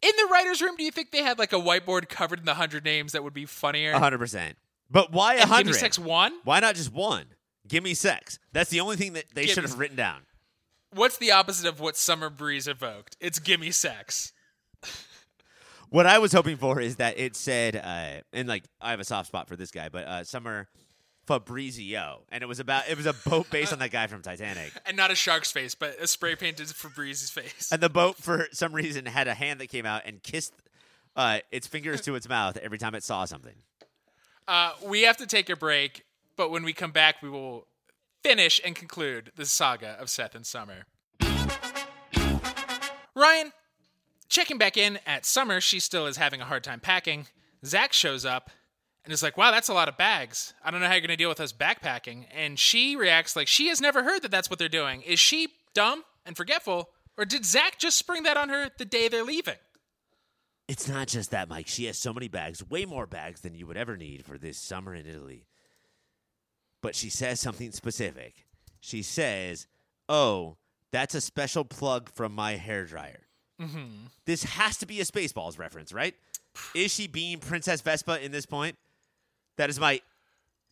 In 0.02 0.12
the 0.16 0.28
writer's 0.32 0.62
room, 0.62 0.76
do 0.78 0.84
you 0.84 0.92
think 0.92 1.12
they 1.12 1.24
had 1.24 1.40
like 1.40 1.52
a 1.52 1.58
whiteboard 1.58 2.08
covered 2.08 2.40
in 2.40 2.46
the 2.46 2.54
hundred 2.54 2.86
names 2.86 3.14
that 3.14 3.24
would 3.24 3.34
be 3.34 3.46
funnier? 3.46 3.94
Hundred 3.94 4.20
percent. 4.20 4.58
But 4.90 5.12
why 5.12 5.34
a 5.34 5.38
And 5.38 5.50
Gimme 5.50 5.56
hundred? 5.56 5.76
Sex 5.76 5.98
one? 5.98 6.34
Why 6.44 6.60
not 6.60 6.76
just 6.76 6.94
one? 6.94 7.26
Give 7.68 7.84
me 7.84 7.94
sex. 7.94 8.40
That's 8.54 8.70
the 8.70 8.80
only 8.80 8.96
thing 8.96 9.14
that 9.14 9.26
they 9.34 9.46
should 9.46 9.64
have 9.64 9.78
written 9.78 9.98
down. 9.98 10.22
What's 10.94 11.18
the 11.18 11.32
opposite 11.32 11.68
of 11.68 11.80
what 11.80 11.98
Summer 11.98 12.30
Breeze 12.30 12.68
evoked? 12.68 13.18
It's 13.20 13.40
Gimme 13.40 13.72
Sex. 13.72 14.34
What 15.90 16.06
I 16.06 16.20
was 16.20 16.32
hoping 16.32 16.58
for 16.58 16.80
is 16.80 16.96
that 16.98 17.20
it 17.20 17.36
said, 17.36 17.76
uh, 17.76 18.22
and 18.32 18.48
like 18.48 18.64
I 18.80 18.92
have 18.92 19.00
a 19.00 19.04
soft 19.04 19.28
spot 19.28 19.48
for 19.48 19.56
this 19.56 19.72
guy, 19.72 19.90
but 19.90 20.06
uh, 20.08 20.24
Summer 20.24 20.68
Fabrizio, 21.30 22.22
and 22.32 22.42
it 22.42 22.48
was 22.48 22.60
about 22.60 22.90
it 22.90 22.98
was 22.98 23.06
a 23.06 23.14
boat 23.14 23.52
based 23.52 23.72
on 23.72 23.78
that 23.78 23.92
guy 23.92 24.08
from 24.08 24.24
Titanic, 24.24 24.74
And 24.88 24.98
not 24.98 25.12
a 25.12 25.16
shark's 25.16 25.52
face, 25.52 25.76
but 25.76 25.96
a 26.02 26.08
spray 26.08 26.36
painted 26.36 26.68
Fabrizio's 26.70 27.30
face. 27.30 27.72
and 27.72 27.80
the 27.82 27.90
boat 27.90 28.18
for 28.18 28.48
some 28.52 28.74
reason 28.74 29.06
had 29.06 29.28
a 29.28 29.36
hand 29.36 29.60
that 29.62 29.68
came 29.68 29.86
out 29.86 30.02
and 30.06 30.24
kissed 30.24 30.54
uh, 31.16 31.42
its 31.52 31.68
fingers 31.68 32.02
to 32.02 32.16
its 32.16 32.28
mouth 32.28 32.58
every 32.58 32.80
time 32.80 32.96
it 32.96 33.04
saw 33.04 33.26
something. 33.26 33.54
Uh, 34.48 34.72
we 34.84 35.04
have 35.04 35.18
to 35.18 35.28
take 35.28 35.52
a 35.52 35.56
break, 35.56 36.04
but 36.36 36.50
when 36.50 36.64
we 36.64 36.74
come 36.74 36.92
back, 36.92 37.22
we 37.22 37.30
will 37.30 37.68
finish 38.24 38.60
and 38.66 38.76
conclude 38.76 39.32
the 39.36 39.46
saga 39.46 39.98
of 40.00 40.10
Seth 40.10 40.34
and 40.34 40.48
Summer. 40.48 40.86
Ryan, 43.16 43.52
checking 44.30 44.58
back 44.58 44.78
in 44.78 44.98
at 45.06 45.28
Summer, 45.28 45.62
she 45.62 45.80
still 45.80 46.08
is 46.08 46.18
having 46.18 46.42
a 46.42 46.46
hard 46.46 46.64
time 46.64 46.80
packing. 46.80 47.28
Zach 47.64 47.94
shows 47.94 48.26
up 48.26 48.50
and 49.10 49.14
is 49.16 49.24
like, 49.24 49.38
wow, 49.38 49.50
that's 49.50 49.70
a 49.70 49.74
lot 49.74 49.90
of 49.90 49.98
bags. 49.98 50.54
I 50.64 50.70
don't 50.70 50.82
know 50.82 50.86
how 50.86 50.94
you're 50.94 51.02
going 51.02 51.10
to 51.10 51.16
deal 51.16 51.30
with 51.30 51.40
us 51.40 51.52
backpacking. 51.52 52.26
And 52.32 52.60
she 52.60 52.96
reacts 52.96 53.36
like 53.36 53.48
she 53.48 53.70
has 53.70 53.82
never 53.82 54.04
heard 54.04 54.22
that 54.22 54.30
that's 54.30 54.52
what 54.52 54.60
they're 54.60 54.70
doing. 54.70 55.02
Is 55.02 55.20
she 55.20 55.48
dumb 55.74 56.04
and 56.28 56.38
forgetful? 56.38 56.92
Or 57.18 57.26
did 57.26 57.44
Zach 57.44 57.80
just 57.80 57.98
spring 57.98 58.22
that 58.22 58.38
on 58.38 58.50
her 58.50 58.70
the 58.78 58.86
day 58.86 59.08
they're 59.08 59.24
leaving? 59.24 59.56
It's 60.68 60.88
not 60.88 61.08
just 61.08 61.32
that, 61.32 61.50
Mike. 61.50 61.66
She 61.66 61.86
has 61.86 61.98
so 61.98 62.14
many 62.14 62.28
bags, 62.28 62.64
way 62.70 62.86
more 62.86 63.08
bags 63.08 63.42
than 63.42 63.56
you 63.56 63.66
would 63.66 63.78
ever 63.78 63.98
need 63.98 64.24
for 64.24 64.38
this 64.38 64.60
summer 64.60 64.94
in 64.94 65.08
Italy. 65.08 65.48
But 66.84 66.94
she 66.94 67.10
says 67.10 67.40
something 67.40 67.72
specific. 67.72 68.46
She 68.80 69.02
says, 69.02 69.66
"Oh, 70.08 70.58
that's 70.92 71.16
a 71.16 71.22
special 71.22 71.66
plug 71.66 72.12
from 72.14 72.34
my 72.34 72.58
hair 72.58 72.86
dryer." 72.86 73.26
Mm-hmm. 73.60 74.06
This 74.28 74.44
has 74.44 74.78
to 74.78 74.86
be 74.86 75.02
a 75.02 75.04
Spaceballs 75.04 75.58
reference, 75.58 75.92
right? 75.92 76.14
Is 76.76 76.94
she 76.94 77.08
being 77.08 77.40
Princess 77.40 77.82
Vespa 77.82 78.24
in 78.24 78.32
this 78.32 78.46
point? 78.46 78.78
That 79.60 79.70
is 79.70 79.78
my 79.78 80.00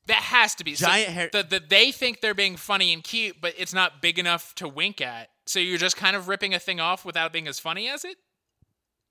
That 0.07 0.15
has 0.23 0.55
to 0.55 0.63
be 0.63 0.73
so 0.75 0.85
Giant 0.87 1.09
hair- 1.09 1.29
The, 1.31 1.43
the, 1.43 1.59
they 1.59 1.91
think 1.91 2.21
they're 2.21 2.33
being 2.33 2.55
funny 2.55 2.93
and 2.93 3.03
cute, 3.03 3.35
but 3.41 3.53
it's 3.57 3.73
not 3.73 4.01
big 4.01 4.17
enough 4.17 4.55
to 4.55 4.67
wink 4.67 5.01
at. 5.01 5.29
So 5.45 5.59
you're 5.59 5.77
just 5.77 5.97
kind 5.97 6.15
of 6.15 6.29
ripping 6.29 6.53
a 6.53 6.59
thing 6.59 6.79
off 6.79 7.03
without 7.03 7.33
being 7.33 7.49
as 7.49 7.59
funny 7.59 7.89
as 7.89 8.05
it. 8.05 8.15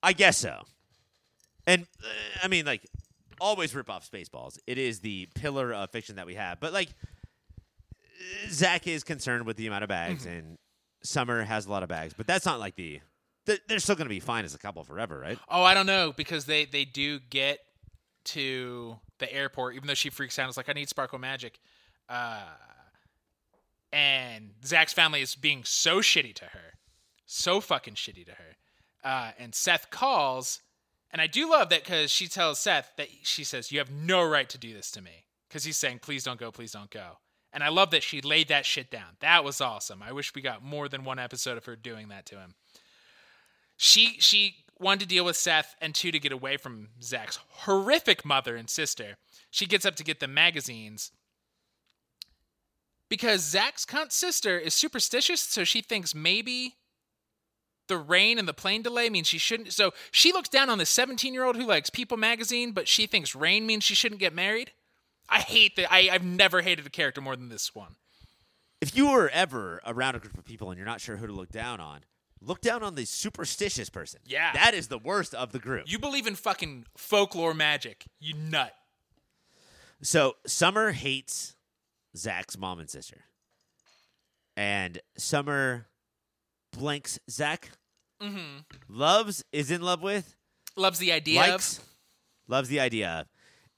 I 0.03 0.15
guess 0.15 0.39
so. 0.39 0.63
And 1.67 1.87
uh, 2.03 2.07
I 2.43 2.49
mean, 2.49 2.65
like, 2.65 2.87
always 3.39 3.75
rip 3.75 3.91
off 3.91 4.11
Spaceballs. 4.11 4.59
It 4.67 4.79
is 4.79 5.01
the 5.01 5.29
pillar 5.35 5.75
of 5.75 5.91
fiction 5.91 6.17
that 6.17 6.27
we 6.27 6.37
have. 6.37 6.59
But 6.59 6.73
like, 6.73 6.89
Zach 8.49 8.87
is 8.87 9.05
concerned 9.05 9.45
with 9.45 9.59
the 9.59 9.67
amount 9.67 9.85
of 9.85 9.89
bags, 9.89 10.25
and 10.25 10.57
Summer 11.03 11.43
has 11.43 11.67
a 11.67 11.71
lot 11.71 11.83
of 11.83 11.91
bags. 11.91 12.15
But 12.17 12.27
that's 12.27 12.47
not 12.47 12.61
like 12.61 12.77
the. 12.77 13.01
They're, 13.45 13.59
they're 13.69 13.79
still 13.79 13.95
going 13.95 14.07
to 14.07 14.15
be 14.15 14.21
fine 14.21 14.45
as 14.47 14.55
a 14.55 14.59
couple 14.59 14.83
forever, 14.85 15.19
right? 15.19 15.39
Oh, 15.51 15.63
I 15.63 15.75
don't 15.75 15.87
know 15.87 16.15
because 16.17 16.47
they 16.47 16.65
they 16.65 16.87
do 16.87 17.21
get 17.21 17.59
to 18.25 18.97
the 19.19 19.33
airport, 19.33 19.75
even 19.75 19.87
though 19.87 19.95
she 19.95 20.11
freaks 20.11 20.39
out. 20.39 20.49
is 20.49 20.57
like, 20.57 20.69
I 20.69 20.73
need 20.73 20.89
sparkle 20.89 21.19
magic. 21.19 21.59
Uh, 22.09 22.45
and 23.93 24.51
Zach's 24.65 24.93
family 24.93 25.23
is 25.23 25.35
being 25.35 25.65
so 25.65 25.99
shitty 25.99 26.35
to 26.35 26.47
her, 26.47 26.75
so 27.25 27.61
fucking 27.61 27.95
shitty 27.95 28.27
to 28.27 28.33
her. 28.33 28.57
Uh, 29.05 29.31
and 29.39 29.55
Seth 29.55 29.91
calls, 29.91 30.61
and 31.11 31.23
I 31.23 31.27
do 31.27 31.49
love 31.49 31.69
that 31.71 31.85
because 31.85 32.11
she 32.11 32.27
tells 32.27 32.59
Seth 32.59 32.93
that 32.97 33.09
she 33.23 33.45
says, 33.45 33.71
"You 33.71 33.79
have 33.79 33.91
no 33.91 34.25
right 34.25 34.49
to 34.49 34.59
do 34.59 34.75
this 34.75 34.91
to 34.93 35.01
me," 35.01 35.25
because 35.49 35.65
he's 35.65 35.77
saying, 35.77 36.01
"Please 36.01 36.25
don't 36.25 36.41
go, 36.41 36.51
please 36.51 36.73
don't 36.73 36.91
go." 36.91 37.19
And 37.53 37.63
I 37.63 37.69
love 37.69 37.93
that 37.93 38.03
she 38.03 38.21
laid 38.21 38.49
that 38.49 38.67
shit 38.67 38.91
down. 38.91 39.17
That 39.21 39.45
was 39.45 39.61
awesome. 39.61 40.03
I 40.03 40.13
wish 40.13 40.35
we 40.35 40.43
got 40.43 40.63
more 40.63 40.89
than 40.89 41.05
one 41.05 41.21
episode 41.21 41.57
of 41.57 41.65
her 41.67 41.77
doing 41.77 42.09
that 42.09 42.27
to 42.27 42.37
him 42.37 42.57
she 43.77 44.17
she 44.19 44.57
one 44.79 44.99
to 44.99 45.07
deal 45.07 45.25
with 45.25 45.37
Seth 45.37 45.75
and 45.81 45.95
two 45.95 46.13
to 46.13 46.19
get 46.19 46.33
away 46.33 46.57
from 46.57 46.89
Zach's 47.03 47.39
horrific 47.49 48.25
mother 48.25 48.57
and 48.57 48.69
sister. 48.69 49.17
She 49.51 49.67
gets 49.67 49.87
up 49.87 49.97
to 49.97 50.05
get 50.05 50.21
the 50.21 50.29
magazines 50.29 51.13
because 53.09 53.43
Zach's 53.43 53.87
cunt 53.87 54.13
sister 54.13 54.59
is 54.59 54.75
superstitious, 54.75 55.41
so 55.41 55.65
she 55.65 55.81
thinks 55.81 56.15
maybe 56.15 56.77
the 57.89 57.97
rain 57.97 58.39
and 58.39 58.49
the 58.49 58.55
plane 58.55 58.83
delay 58.83 59.09
means 59.09 59.29
she 59.29 59.39
shouldn't. 59.39 59.73
So 59.73 59.93
she 60.11 60.33
looks 60.33 60.49
down 60.49 60.71
on 60.71 60.79
the 60.79 60.87
17 60.87 61.33
year 61.33 61.45
old 61.45 61.57
who 61.57 61.67
likes 61.67 61.91
People 61.91 62.17
magazine, 62.17 62.73
but 62.73 62.89
she 62.89 63.07
thinks 63.07 63.35
rain 63.35 63.67
means 63.67 63.85
she 63.85 63.95
shouldn't 63.95 64.21
get 64.21 64.35
married. 64.35 64.73
I 65.29 65.41
hate 65.41 65.77
that. 65.77 65.93
I, 65.93 66.09
I've 66.11 66.25
never 66.25 66.63
hated 66.63 66.87
a 66.87 66.91
character 66.91 67.21
more 67.21 67.37
than 67.37 67.49
this 67.49 67.75
one. 67.75 67.97
If 68.81 68.97
you 68.97 69.11
were 69.11 69.29
ever 69.31 69.81
around 69.87 70.17
a 70.17 70.19
group 70.19 70.37
of 70.37 70.45
people 70.45 70.71
and 70.71 70.79
you're 70.79 70.87
not 70.87 71.01
sure 71.01 71.17
who 71.17 71.27
to 71.27 71.33
look 71.33 71.51
down 71.51 71.81
on, 71.81 72.01
look 72.41 72.61
down 72.61 72.83
on 72.83 72.95
the 72.95 73.05
superstitious 73.05 73.89
person. 73.91 74.21
Yeah. 74.27 74.53
that 74.53 74.75
is 74.75 74.89
the 74.89 74.99
worst 74.99 75.35
of 75.35 75.53
the 75.53 75.59
group. 75.59 75.91
You 75.91 75.99
believe 75.99 76.27
in 76.27 76.35
fucking 76.35 76.87
folklore 76.97 77.55
magic, 77.55 78.07
you 78.21 78.35
nut. 78.35 78.73
So 80.03 80.37
Summer 80.47 80.93
hates 80.93 81.57
Zach's 82.17 82.59
mom 82.59 82.79
and 82.79 82.91
sister. 82.91 83.25
And 84.57 84.99
Summer 85.17 85.87
blanks 86.73 87.19
Zach. 87.31 87.71
Mm-hmm. 88.23 88.61
Loves 88.89 89.45
is 89.53 89.71
in 89.71 89.83
love 89.83 90.03
with. 90.03 90.35
Loves 90.77 90.99
the 90.99 91.13
idea 91.13 91.41
likes, 91.41 91.79
of. 91.79 91.85
loves 92.49 92.69
the 92.69 92.81
idea 92.81 93.09
of. 93.11 93.27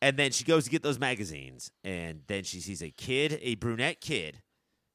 And 0.01 0.17
then 0.17 0.31
she 0.31 0.45
goes 0.45 0.65
to 0.65 0.71
get 0.71 0.83
those 0.85 0.99
magazines, 1.01 1.73
and 1.83 2.21
then 2.29 2.45
she 2.45 2.61
sees 2.61 2.83
a 2.83 2.91
kid, 2.91 3.39
a 3.43 3.57
brunette 3.57 4.01
kid, 4.01 4.43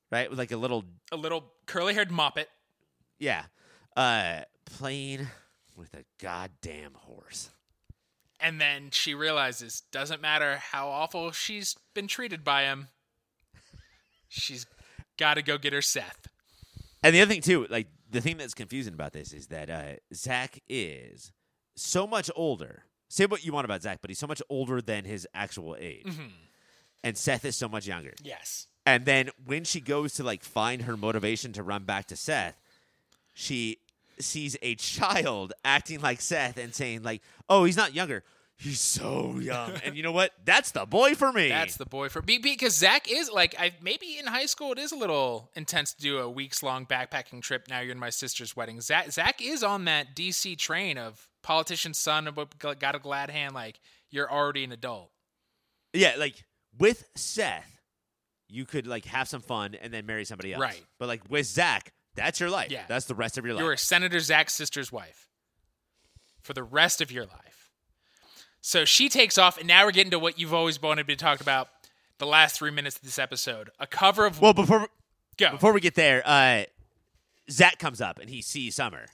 right, 0.09 0.29
with 0.29 0.39
like 0.39 0.53
a 0.53 0.57
little, 0.57 0.85
A 1.11 1.17
little 1.17 1.51
curly 1.65 1.93
haired 1.93 2.09
moppet. 2.09 2.45
Yeah, 3.19 3.45
uh, 3.95 4.41
playing 4.65 5.27
with 5.75 5.93
a 5.93 6.03
goddamn 6.21 6.93
horse. 6.95 7.49
And 8.39 8.59
then 8.59 8.89
she 8.91 9.13
realizes 9.13 9.83
doesn't 9.91 10.21
matter 10.21 10.57
how 10.57 10.89
awful 10.89 11.31
she's 11.31 11.75
been 11.93 12.07
treated 12.07 12.43
by 12.43 12.63
him. 12.63 12.89
She's 14.27 14.65
got 15.17 15.35
to 15.35 15.41
go 15.41 15.57
get 15.57 15.73
her 15.73 15.81
Seth. 15.81 16.27
And 17.03 17.15
the 17.15 17.21
other 17.21 17.31
thing 17.31 17.41
too, 17.41 17.67
like 17.69 17.87
the 18.09 18.21
thing 18.21 18.37
that's 18.37 18.53
confusing 18.53 18.93
about 18.93 19.13
this 19.13 19.33
is 19.33 19.47
that 19.47 19.69
uh, 19.69 19.93
Zach 20.13 20.59
is 20.67 21.31
so 21.75 22.05
much 22.07 22.29
older. 22.35 22.83
Say 23.09 23.25
what 23.25 23.45
you 23.45 23.53
want 23.53 23.65
about 23.65 23.83
Zach, 23.83 23.99
but 24.01 24.09
he's 24.09 24.19
so 24.19 24.27
much 24.27 24.41
older 24.49 24.81
than 24.81 25.05
his 25.05 25.27
actual 25.35 25.75
age, 25.79 26.07
and 27.03 27.15
Seth 27.15 27.45
is 27.45 27.55
so 27.55 27.69
much 27.69 27.85
younger. 27.85 28.13
Yes. 28.23 28.67
And 28.85 29.05
then 29.05 29.29
when 29.45 29.63
she 29.63 29.79
goes 29.81 30.13
to 30.15 30.23
like 30.23 30.43
find 30.43 30.83
her 30.83 30.97
motivation 30.97 31.53
to 31.53 31.63
run 31.63 31.83
back 31.83 32.07
to 32.07 32.15
Seth, 32.15 32.59
she 33.33 33.79
sees 34.19 34.55
a 34.61 34.75
child 34.75 35.53
acting 35.65 36.01
like 36.01 36.21
Seth 36.21 36.57
and 36.57 36.73
saying 36.73 37.03
like, 37.03 37.21
"Oh, 37.49 37.63
he's 37.65 37.77
not 37.77 37.93
younger. 37.93 38.23
He's 38.55 38.79
so 38.79 39.37
young." 39.39 39.71
and 39.83 39.95
you 39.95 40.03
know 40.03 40.11
what? 40.11 40.31
That's 40.45 40.71
the 40.71 40.85
boy 40.85 41.15
for 41.15 41.31
me. 41.31 41.49
That's 41.49 41.75
the 41.77 41.85
boy 41.85 42.09
for 42.09 42.21
be- 42.21 42.37
because 42.37 42.75
Zach 42.77 43.11
is 43.11 43.29
like 43.31 43.55
I 43.59 43.71
maybe 43.81 44.17
in 44.19 44.27
high 44.27 44.45
school 44.45 44.71
it 44.71 44.79
is 44.79 44.91
a 44.91 44.95
little 44.95 45.49
intense 45.55 45.93
to 45.93 46.01
do 46.01 46.19
a 46.19 46.29
weeks 46.29 46.63
long 46.63 46.85
backpacking 46.85 47.41
trip. 47.41 47.67
Now 47.69 47.79
you're 47.81 47.91
in 47.91 47.99
my 47.99 48.11
sister's 48.11 48.55
wedding. 48.55 48.79
Zach 48.81 49.11
Zach 49.11 49.41
is 49.41 49.63
on 49.63 49.85
that 49.85 50.15
DC 50.15 50.57
train 50.57 50.97
of 50.97 51.27
politician's 51.41 51.97
son, 51.97 52.29
got 52.59 52.95
a 52.95 52.99
glad 52.99 53.29
hand. 53.29 53.53
Like 53.55 53.79
you're 54.09 54.31
already 54.31 54.63
an 54.63 54.71
adult. 54.71 55.11
yeah, 55.93 56.13
like 56.17 56.43
with 56.77 57.05
Seth, 57.15 57.79
you 58.47 58.65
could 58.65 58.87
like 58.87 59.05
have 59.05 59.27
some 59.27 59.41
fun 59.41 59.75
and 59.81 59.93
then 59.93 60.05
marry 60.05 60.25
somebody 60.25 60.53
else. 60.53 60.61
Right. 60.61 60.83
But 60.99 61.07
like 61.07 61.21
with 61.29 61.47
Zach, 61.47 61.91
that's 62.15 62.39
your 62.39 62.49
life. 62.49 62.71
Yeah. 62.71 62.83
That's 62.87 63.05
the 63.05 63.15
rest 63.15 63.37
of 63.37 63.45
your 63.45 63.55
life. 63.55 63.63
You're 63.63 63.77
Senator 63.77 64.19
Zach's 64.19 64.53
sister's 64.53 64.91
wife 64.91 65.27
for 66.41 66.53
the 66.53 66.63
rest 66.63 67.01
of 67.01 67.11
your 67.11 67.25
life. 67.25 67.71
So 68.61 68.85
she 68.85 69.09
takes 69.09 69.37
off, 69.37 69.57
and 69.57 69.67
now 69.67 69.85
we're 69.85 69.91
getting 69.91 70.11
to 70.11 70.19
what 70.19 70.39
you've 70.39 70.53
always 70.53 70.81
wanted 70.81 71.07
to 71.07 71.15
talk 71.15 71.41
about. 71.41 71.67
The 72.19 72.25
last 72.27 72.57
three 72.57 72.71
minutes 72.71 72.95
of 72.95 73.01
this 73.01 73.19
episode, 73.19 73.71
a 73.79 73.87
cover 73.87 74.25
of 74.25 74.39
well, 74.39 74.53
before 74.53 74.87
Go. 75.37 75.51
before 75.51 75.73
we 75.73 75.81
get 75.81 75.95
there, 75.95 76.21
uh, 76.25 76.63
Zach 77.51 77.79
comes 77.79 77.99
up 77.99 78.19
and 78.19 78.29
he 78.29 78.41
sees 78.41 78.75
Summer, 78.75 79.07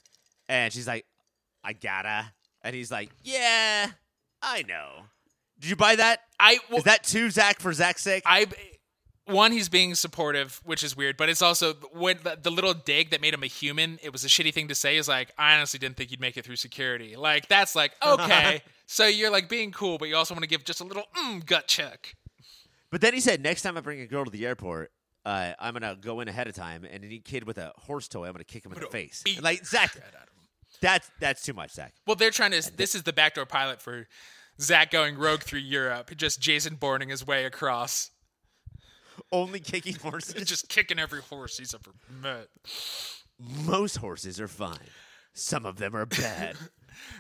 and 0.47 0.71
she's 0.71 0.85
like, 0.85 1.05
"I 1.63 1.73
gotta," 1.73 2.33
and 2.61 2.75
he's 2.75 2.91
like, 2.91 3.09
"Yeah, 3.23 3.89
I 4.41 4.63
know." 4.63 5.05
Did 5.59 5.71
you 5.71 5.75
buy 5.75 5.95
that? 5.95 6.19
I 6.39 6.59
well, 6.69 6.79
Is 6.79 6.83
that 6.83 7.03
too 7.03 7.31
Zach 7.31 7.59
for 7.59 7.73
Zach's 7.73 8.03
sake? 8.03 8.23
I 8.25 8.45
one 9.29 9.51
he's 9.51 9.69
being 9.69 9.95
supportive, 9.95 10.61
which 10.63 10.83
is 10.83 10.95
weird, 10.95 11.17
but 11.17 11.29
it's 11.29 11.41
also 11.41 11.73
when 11.93 12.19
the, 12.23 12.37
the 12.41 12.51
little 12.51 12.73
dig 12.73 13.11
that 13.11 13.21
made 13.21 13.33
him 13.33 13.43
a 13.43 13.47
human. 13.47 13.99
It 14.01 14.11
was 14.11 14.23
a 14.23 14.27
shitty 14.27 14.53
thing 14.53 14.67
to 14.69 14.75
say. 14.75 14.97
Is 14.97 15.07
like 15.07 15.31
I 15.37 15.55
honestly 15.55 15.79
didn't 15.79 15.97
think 15.97 16.11
you'd 16.11 16.19
make 16.19 16.37
it 16.37 16.45
through 16.45 16.57
security. 16.57 17.15
Like 17.15 17.47
that's 17.47 17.75
like 17.75 17.93
okay, 18.05 18.61
so 18.85 19.05
you're 19.05 19.31
like 19.31 19.49
being 19.49 19.71
cool, 19.71 19.97
but 19.97 20.09
you 20.09 20.15
also 20.15 20.33
want 20.33 20.43
to 20.43 20.49
give 20.49 20.63
just 20.63 20.81
a 20.81 20.83
little 20.83 21.03
mm, 21.17 21.45
gut 21.45 21.67
check. 21.67 22.15
But 22.91 23.01
then 23.01 23.13
he 23.13 23.19
said, 23.19 23.43
next 23.43 23.61
time 23.61 23.77
I 23.77 23.81
bring 23.81 24.01
a 24.01 24.07
girl 24.07 24.25
to 24.25 24.31
the 24.31 24.45
airport, 24.47 24.91
uh, 25.25 25.53
I'm 25.59 25.73
gonna 25.73 25.95
go 25.99 26.21
in 26.21 26.27
ahead 26.27 26.47
of 26.47 26.55
time, 26.55 26.83
and 26.83 27.03
any 27.03 27.19
kid 27.19 27.43
with 27.45 27.57
a 27.57 27.71
horse 27.77 28.07
toy, 28.07 28.25
I'm 28.25 28.33
gonna 28.33 28.43
kick 28.43 28.65
him 28.65 28.73
in 28.73 28.79
the 28.79 28.87
face. 28.87 29.21
beat 29.23 29.43
Like 29.43 29.65
Zach, 29.65 29.93
Shit 29.93 30.03
out 30.03 30.07
of 30.07 30.13
him. 30.13 30.47
that's 30.81 31.11
that's 31.19 31.43
too 31.43 31.53
much, 31.53 31.71
Zach. 31.71 31.93
Well, 32.07 32.15
they're 32.15 32.31
trying 32.31 32.51
to. 32.51 32.75
This 32.75 32.95
is 32.95 33.03
the 33.03 33.13
backdoor 33.13 33.45
pilot 33.45 33.81
for 33.81 34.07
Zach 34.59 34.91
going 34.91 35.17
rogue 35.17 35.41
through 35.41 35.59
Europe. 35.59 36.11
Just 36.15 36.41
Jason 36.41 36.75
boarding 36.75 37.09
his 37.09 37.25
way 37.25 37.45
across, 37.45 38.11
Only 39.31 39.59
kicking 39.59 39.95
horses. 40.01 40.45
just 40.45 40.69
kicking 40.69 40.99
every 40.99 41.21
horse 41.21 41.57
he's 41.57 41.73
ever 41.73 41.91
met. 42.21 42.47
Most 43.65 43.97
horses 43.97 44.39
are 44.39 44.47
fine. 44.47 44.77
Some 45.33 45.65
of 45.65 45.77
them 45.77 45.95
are 45.95 46.05
bad. 46.05 46.55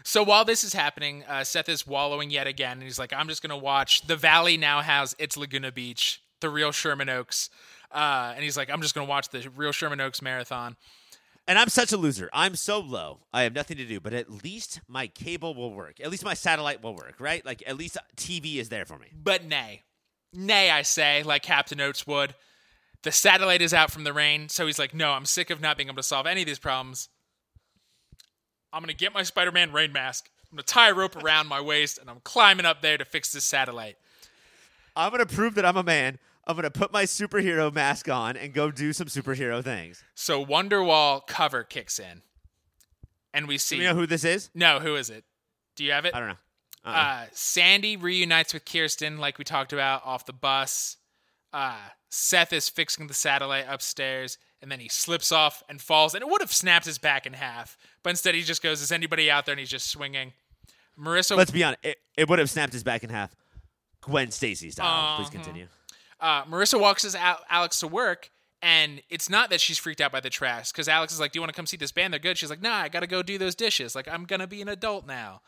So 0.03 0.23
while 0.23 0.43
this 0.43 0.65
is 0.65 0.73
happening, 0.73 1.23
uh, 1.25 1.45
Seth 1.45 1.69
is 1.69 1.87
wallowing 1.87 2.31
yet 2.31 2.47
again, 2.47 2.73
and 2.73 2.83
he's 2.83 2.99
like, 2.99 3.13
"I'm 3.13 3.29
just 3.29 3.41
gonna 3.41 3.55
watch." 3.57 4.01
The 4.07 4.17
Valley 4.17 4.57
now 4.57 4.81
has 4.81 5.15
its 5.19 5.37
Laguna 5.37 5.71
Beach, 5.71 6.21
the 6.41 6.49
real 6.49 6.73
Sherman 6.73 7.07
Oaks, 7.07 7.49
uh, 7.91 8.33
and 8.35 8.43
he's 8.43 8.57
like, 8.57 8.69
"I'm 8.69 8.81
just 8.81 8.93
gonna 8.93 9.07
watch 9.07 9.29
the 9.29 9.47
real 9.55 9.71
Sherman 9.71 10.01
Oaks 10.01 10.21
marathon." 10.21 10.75
and 11.47 11.57
I'm 11.57 11.69
such 11.69 11.91
a 11.91 11.97
loser. 11.97 12.29
I'm 12.31 12.55
so 12.55 12.79
low. 12.79 13.21
I 13.33 13.41
have 13.43 13.53
nothing 13.55 13.77
to 13.77 13.85
do, 13.85 13.99
but 13.99 14.13
at 14.13 14.43
least 14.43 14.81
my 14.87 15.07
cable 15.07 15.55
will 15.55 15.73
work. 15.73 15.99
At 15.99 16.11
least 16.11 16.23
my 16.23 16.35
satellite 16.35 16.83
will 16.83 16.93
work, 16.93 17.15
right? 17.19 17.43
Like 17.43 17.63
at 17.65 17.75
least 17.75 17.97
TV 18.15 18.57
is 18.57 18.69
there 18.69 18.85
for 18.85 18.99
me. 18.99 19.07
But 19.13 19.45
nay, 19.45 19.81
nay, 20.33 20.69
I 20.69 20.81
say, 20.83 21.23
like 21.23 21.43
Captain 21.43 21.79
Oates 21.81 22.05
would. 22.07 22.35
The 23.03 23.11
satellite 23.11 23.61
is 23.61 23.73
out 23.73 23.91
from 23.91 24.03
the 24.03 24.11
rain, 24.13 24.49
so 24.49 24.65
he's 24.67 24.77
like, 24.79 24.93
"No, 24.93 25.11
I'm 25.11 25.25
sick 25.25 25.49
of 25.49 25.61
not 25.61 25.77
being 25.77 25.87
able 25.87 25.95
to 25.97 26.03
solve 26.03 26.27
any 26.27 26.41
of 26.41 26.47
these 26.47 26.59
problems. 26.59 27.07
I'm 28.73 28.81
gonna 28.81 28.93
get 28.93 29.13
my 29.13 29.23
Spider-Man 29.23 29.71
rain 29.71 29.91
mask. 29.93 30.29
I'm 30.51 30.55
gonna 30.57 30.63
tie 30.63 30.89
a 30.89 30.93
rope 30.93 31.15
around 31.15 31.47
my 31.47 31.61
waist, 31.61 31.97
and 31.97 32.09
I'm 32.09 32.19
climbing 32.21 32.65
up 32.65 32.81
there 32.81 32.97
to 32.97 33.05
fix 33.05 33.31
this 33.31 33.45
satellite." 33.45 33.97
I'm 34.95 35.11
gonna 35.11 35.25
prove 35.25 35.55
that 35.55 35.65
I'm 35.65 35.77
a 35.77 35.83
man. 35.83 36.19
I'm 36.45 36.55
gonna 36.55 36.71
put 36.71 36.91
my 36.91 37.03
superhero 37.05 37.71
mask 37.73 38.09
on 38.09 38.35
and 38.35 38.53
go 38.53 38.69
do 38.71 38.91
some 38.91 39.07
superhero 39.07 39.63
things. 39.63 40.03
So 40.15 40.45
Wonderwall 40.45 41.25
cover 41.25 41.63
kicks 41.63 41.99
in, 41.99 42.21
and 43.33 43.47
we 43.47 43.55
Do 43.55 43.59
see. 43.59 43.77
you 43.77 43.83
know 43.83 43.95
who 43.95 44.07
this 44.07 44.23
is? 44.25 44.49
no, 44.53 44.79
who 44.79 44.95
is 44.95 45.09
it? 45.09 45.23
Do 45.75 45.85
you 45.85 45.91
have 45.93 46.05
it? 46.05 46.13
I 46.13 46.19
don't 46.19 46.29
know. 46.29 46.37
Uh-uh. 46.89 47.23
Uh, 47.23 47.25
Sandy 47.31 47.95
reunites 47.97 48.53
with 48.53 48.65
Kirsten, 48.65 49.17
like 49.17 49.37
we 49.37 49.43
talked 49.43 49.73
about, 49.73 50.05
off 50.05 50.25
the 50.25 50.33
bus. 50.33 50.97
Uh, 51.53 51.77
Seth 52.09 52.53
is 52.53 52.69
fixing 52.69 53.07
the 53.07 53.13
satellite 53.13 53.65
upstairs, 53.67 54.37
and 54.61 54.71
then 54.71 54.79
he 54.79 54.89
slips 54.89 55.31
off 55.31 55.63
and 55.69 55.81
falls, 55.81 56.13
and 56.13 56.21
it 56.21 56.29
would 56.29 56.41
have 56.41 56.53
snapped 56.53 56.85
his 56.85 56.97
back 56.97 57.25
in 57.25 57.33
half, 57.33 57.77
but 58.03 58.09
instead 58.11 58.35
he 58.35 58.41
just 58.41 58.61
goes, 58.61 58.81
"Is 58.81 58.91
anybody 58.91 59.29
out 59.31 59.45
there?" 59.45 59.53
and 59.53 59.59
he's 59.59 59.69
just 59.69 59.89
swinging. 59.89 60.33
Marissa, 60.99 61.37
Let's 61.37 61.51
be 61.51 61.63
honest. 61.63 61.79
It, 61.83 61.97
it 62.17 62.29
would 62.29 62.39
have 62.39 62.49
snapped 62.49 62.73
his 62.73 62.83
back 62.83 63.03
in 63.03 63.09
half. 63.09 63.35
Gwen 64.01 64.31
Stacy 64.31 64.69
style. 64.71 65.17
Please 65.17 65.27
Uh-huh. 65.27 65.31
continue. 65.31 65.67
uh, 66.19 66.43
Marissa 66.45 66.79
walks 66.79 67.05
as 67.05 67.15
Al- 67.15 67.43
Alex 67.49 67.79
to 67.79 67.87
work, 67.87 68.29
and 68.61 69.01
it's 69.09 69.29
not 69.29 69.49
that 69.51 69.61
she's 69.61 69.77
freaked 69.77 70.01
out 70.01 70.11
by 70.11 70.19
the 70.19 70.29
trash, 70.29 70.71
because 70.71 70.87
Alex 70.89 71.13
is 71.13 71.19
like, 71.19 71.31
"Do 71.31 71.37
you 71.37 71.41
want 71.41 71.53
to 71.53 71.55
come 71.55 71.65
see 71.65 71.77
this 71.77 71.91
band? 71.93 72.13
They're 72.13 72.19
good." 72.19 72.37
She's 72.37 72.49
like, 72.49 72.61
"Nah, 72.61 72.75
I 72.75 72.89
gotta 72.89 73.07
go 73.07 73.23
do 73.23 73.37
those 73.37 73.55
dishes. 73.55 73.95
Like, 73.95 74.07
I'm 74.07 74.25
gonna 74.25 74.47
be 74.47 74.61
an 74.61 74.67
adult 74.67 75.05
now. 75.07 75.41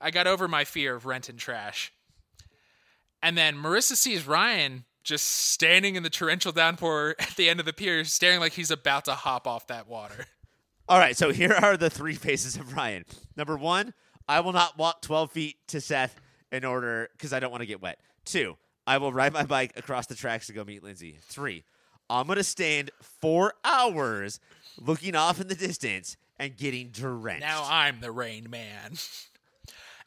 I 0.00 0.10
got 0.10 0.26
over 0.26 0.48
my 0.48 0.64
fear 0.64 0.94
of 0.94 1.06
rent 1.06 1.28
and 1.28 1.38
trash." 1.38 1.92
And 3.22 3.36
then 3.36 3.54
Marissa 3.56 3.96
sees 3.96 4.26
Ryan 4.26 4.84
just 5.02 5.26
standing 5.26 5.96
in 5.96 6.02
the 6.02 6.10
torrential 6.10 6.52
downpour 6.52 7.16
at 7.18 7.36
the 7.36 7.48
end 7.48 7.60
of 7.60 7.66
the 7.66 7.72
pier, 7.72 8.04
staring 8.04 8.40
like 8.40 8.52
he's 8.52 8.70
about 8.70 9.04
to 9.06 9.12
hop 9.12 9.46
off 9.46 9.66
that 9.68 9.88
water. 9.88 10.26
All 10.88 10.98
right, 10.98 11.16
so 11.16 11.30
here 11.30 11.52
are 11.52 11.76
the 11.76 11.90
three 11.90 12.14
phases 12.14 12.56
of 12.56 12.74
Ryan. 12.74 13.04
Number 13.36 13.56
one, 13.56 13.94
I 14.28 14.40
will 14.40 14.52
not 14.52 14.76
walk 14.76 15.02
12 15.02 15.30
feet 15.30 15.56
to 15.68 15.80
Seth 15.80 16.20
in 16.50 16.64
order 16.64 17.08
because 17.12 17.32
I 17.32 17.40
don't 17.40 17.50
want 17.50 17.60
to 17.60 17.66
get 17.66 17.80
wet. 17.80 18.00
Two, 18.24 18.56
I 18.86 18.98
will 18.98 19.12
ride 19.12 19.32
my 19.32 19.44
bike 19.44 19.72
across 19.76 20.06
the 20.06 20.14
tracks 20.16 20.48
to 20.48 20.52
go 20.52 20.64
meet 20.64 20.82
Lindsay. 20.82 21.18
Three, 21.22 21.64
I'm 22.08 22.26
going 22.26 22.38
to 22.38 22.44
stand 22.44 22.90
four 23.00 23.54
hours 23.64 24.40
looking 24.80 25.14
off 25.14 25.40
in 25.40 25.46
the 25.46 25.54
distance 25.54 26.16
and 26.38 26.56
getting 26.56 26.88
drenched. 26.88 27.40
Now 27.40 27.64
I'm 27.68 28.00
the 28.00 28.10
rain 28.10 28.50
man. 28.50 28.94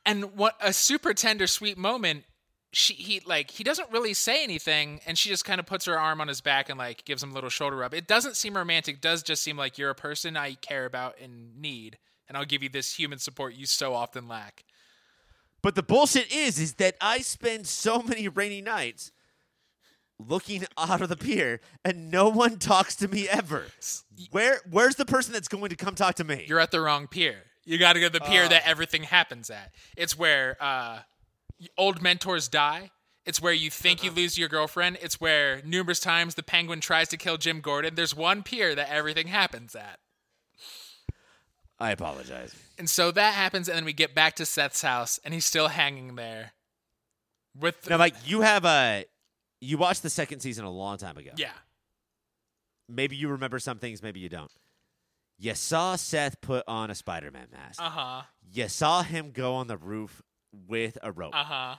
And 0.06 0.36
what 0.36 0.56
a 0.62 0.74
super 0.74 1.14
tender, 1.14 1.48
sweet 1.48 1.78
moment. 1.78 2.26
She 2.72 2.94
he 2.96 3.22
like 3.26 3.52
he 3.52 3.64
doesn't 3.64 3.92
really 3.92 4.14
say 4.14 4.44
anything, 4.44 5.00
and 5.06 5.18
she 5.18 5.30
just 5.30 5.46
kind 5.46 5.60
of 5.60 5.66
puts 5.66 5.86
her 5.86 5.98
arm 5.98 6.20
on 6.20 6.28
his 6.28 6.42
back 6.42 6.70
and 6.70 6.78
like 6.80 7.06
gives 7.06 7.22
him 7.22 7.32
a 7.32 7.34
little 7.34 7.50
shoulder 7.52 7.76
rub. 7.78 7.94
It 7.94 8.08
doesn't 8.08 8.36
seem 8.36 8.58
romantic. 8.58 9.00
Does 9.00 9.22
just 9.24 9.44
seem 9.44 9.58
like 9.58 9.78
you're 9.78 9.92
a 9.92 9.96
person 9.96 10.36
I 10.36 10.56
care 10.56 10.86
about 10.86 11.16
and 11.22 11.56
need, 11.62 12.00
and 12.28 12.36
I'll 12.36 12.46
give 12.46 12.64
you 12.64 12.70
this 12.70 12.96
human 12.96 13.20
support 13.20 13.54
you 13.54 13.66
so 13.68 13.94
often 13.94 14.28
lack. 14.28 14.64
but 15.62 15.76
the 15.76 15.84
bullshit 15.84 16.32
is, 16.32 16.60
is 16.60 16.74
that 16.76 16.96
I 17.02 17.20
spend 17.20 17.66
so 17.68 18.02
many 18.04 18.28
rainy 18.28 18.62
nights 18.62 19.12
looking 20.20 20.66
out 20.78 21.02
of 21.02 21.10
the 21.10 21.18
pier 21.18 21.60
and 21.84 22.12
no 22.12 22.30
one 22.30 22.58
talks 22.60 22.96
to 22.98 23.08
me 23.08 23.28
ever. 23.28 23.66
Where, 24.32 24.60
where's 24.70 24.96
the 24.96 25.06
person 25.06 25.34
that's 25.34 25.48
going 25.48 25.70
to 25.70 25.76
come 25.76 25.96
talk 25.96 26.16
to 26.16 26.24
me? 26.24 26.46
You're 26.48 26.60
at 26.60 26.72
the 26.72 26.82
wrong 26.82 27.08
pier. 27.08 27.44
You 27.66 27.78
got 27.78 27.94
to 27.94 28.00
go 28.00 28.08
to 28.08 28.14
the 28.14 28.20
pier 28.20 28.48
that 28.48 28.68
everything 28.68 29.04
happens 29.04 29.50
at. 29.50 29.72
It's 29.96 30.18
where 30.18 30.58
uh, 30.60 31.00
old 31.78 32.02
mentors 32.02 32.48
die. 32.48 32.92
It's 33.26 33.42
where 33.42 33.54
you 33.54 33.70
think 33.70 34.04
you 34.04 34.12
lose 34.12 34.38
your 34.38 34.50
girlfriend. 34.50 34.98
It's 35.02 35.22
where 35.22 35.62
numerous 35.64 36.02
times 36.02 36.36
the 36.36 36.44
penguin 36.44 36.82
tries 36.82 37.08
to 37.10 37.18
kill 37.18 37.38
Jim 37.38 37.62
Gordon. 37.62 37.96
There's 37.96 38.14
one 38.14 38.44
pier 38.44 38.76
that 38.76 38.90
everything 38.90 39.28
happens 39.28 39.76
at. 39.76 40.00
I 41.80 41.92
apologize. 41.92 42.54
And 42.78 42.90
so 42.90 43.12
that 43.12 43.34
happens, 43.34 43.70
and 43.70 43.78
then 43.78 43.86
we 43.86 43.94
get 43.94 44.14
back 44.14 44.36
to 44.36 44.46
Seth's 44.46 44.82
house, 44.82 45.20
and 45.24 45.34
he's 45.34 45.46
still 45.46 45.70
hanging 45.70 46.16
there. 46.16 46.52
With 47.58 47.90
Now, 47.90 47.98
Mike, 47.98 48.16
you 48.26 48.42
have 48.42 48.66
a 48.66 49.06
you 49.62 49.78
watched 49.78 50.04
the 50.04 50.10
second 50.10 50.42
season 50.42 50.66
a 50.66 50.72
long 50.72 50.98
time 50.98 51.18
ago. 51.18 51.32
yeah, 51.38 51.52
Maybe 52.90 53.16
you 53.16 53.30
remember 53.30 53.60
some 53.60 53.80
things, 53.80 54.04
maybe 54.04 54.20
you 54.20 54.30
don't. 54.30 54.52
You 55.38 55.56
saw 55.56 55.96
Seth 55.96 56.40
put 56.42 56.64
on 56.68 56.90
a 56.90 56.96
Spider-Man 56.96 57.48
mask. 57.52 57.82
Uh 57.82 57.90
huh. 57.90 58.22
You 58.52 58.68
saw 58.68 59.04
him 59.04 59.32
go 59.32 59.56
on 59.56 59.68
the 59.68 59.78
roof 59.78 60.22
with 60.68 60.98
a 61.02 61.12
rope. 61.12 61.36
Uh 61.36 61.44
huh. 61.44 61.76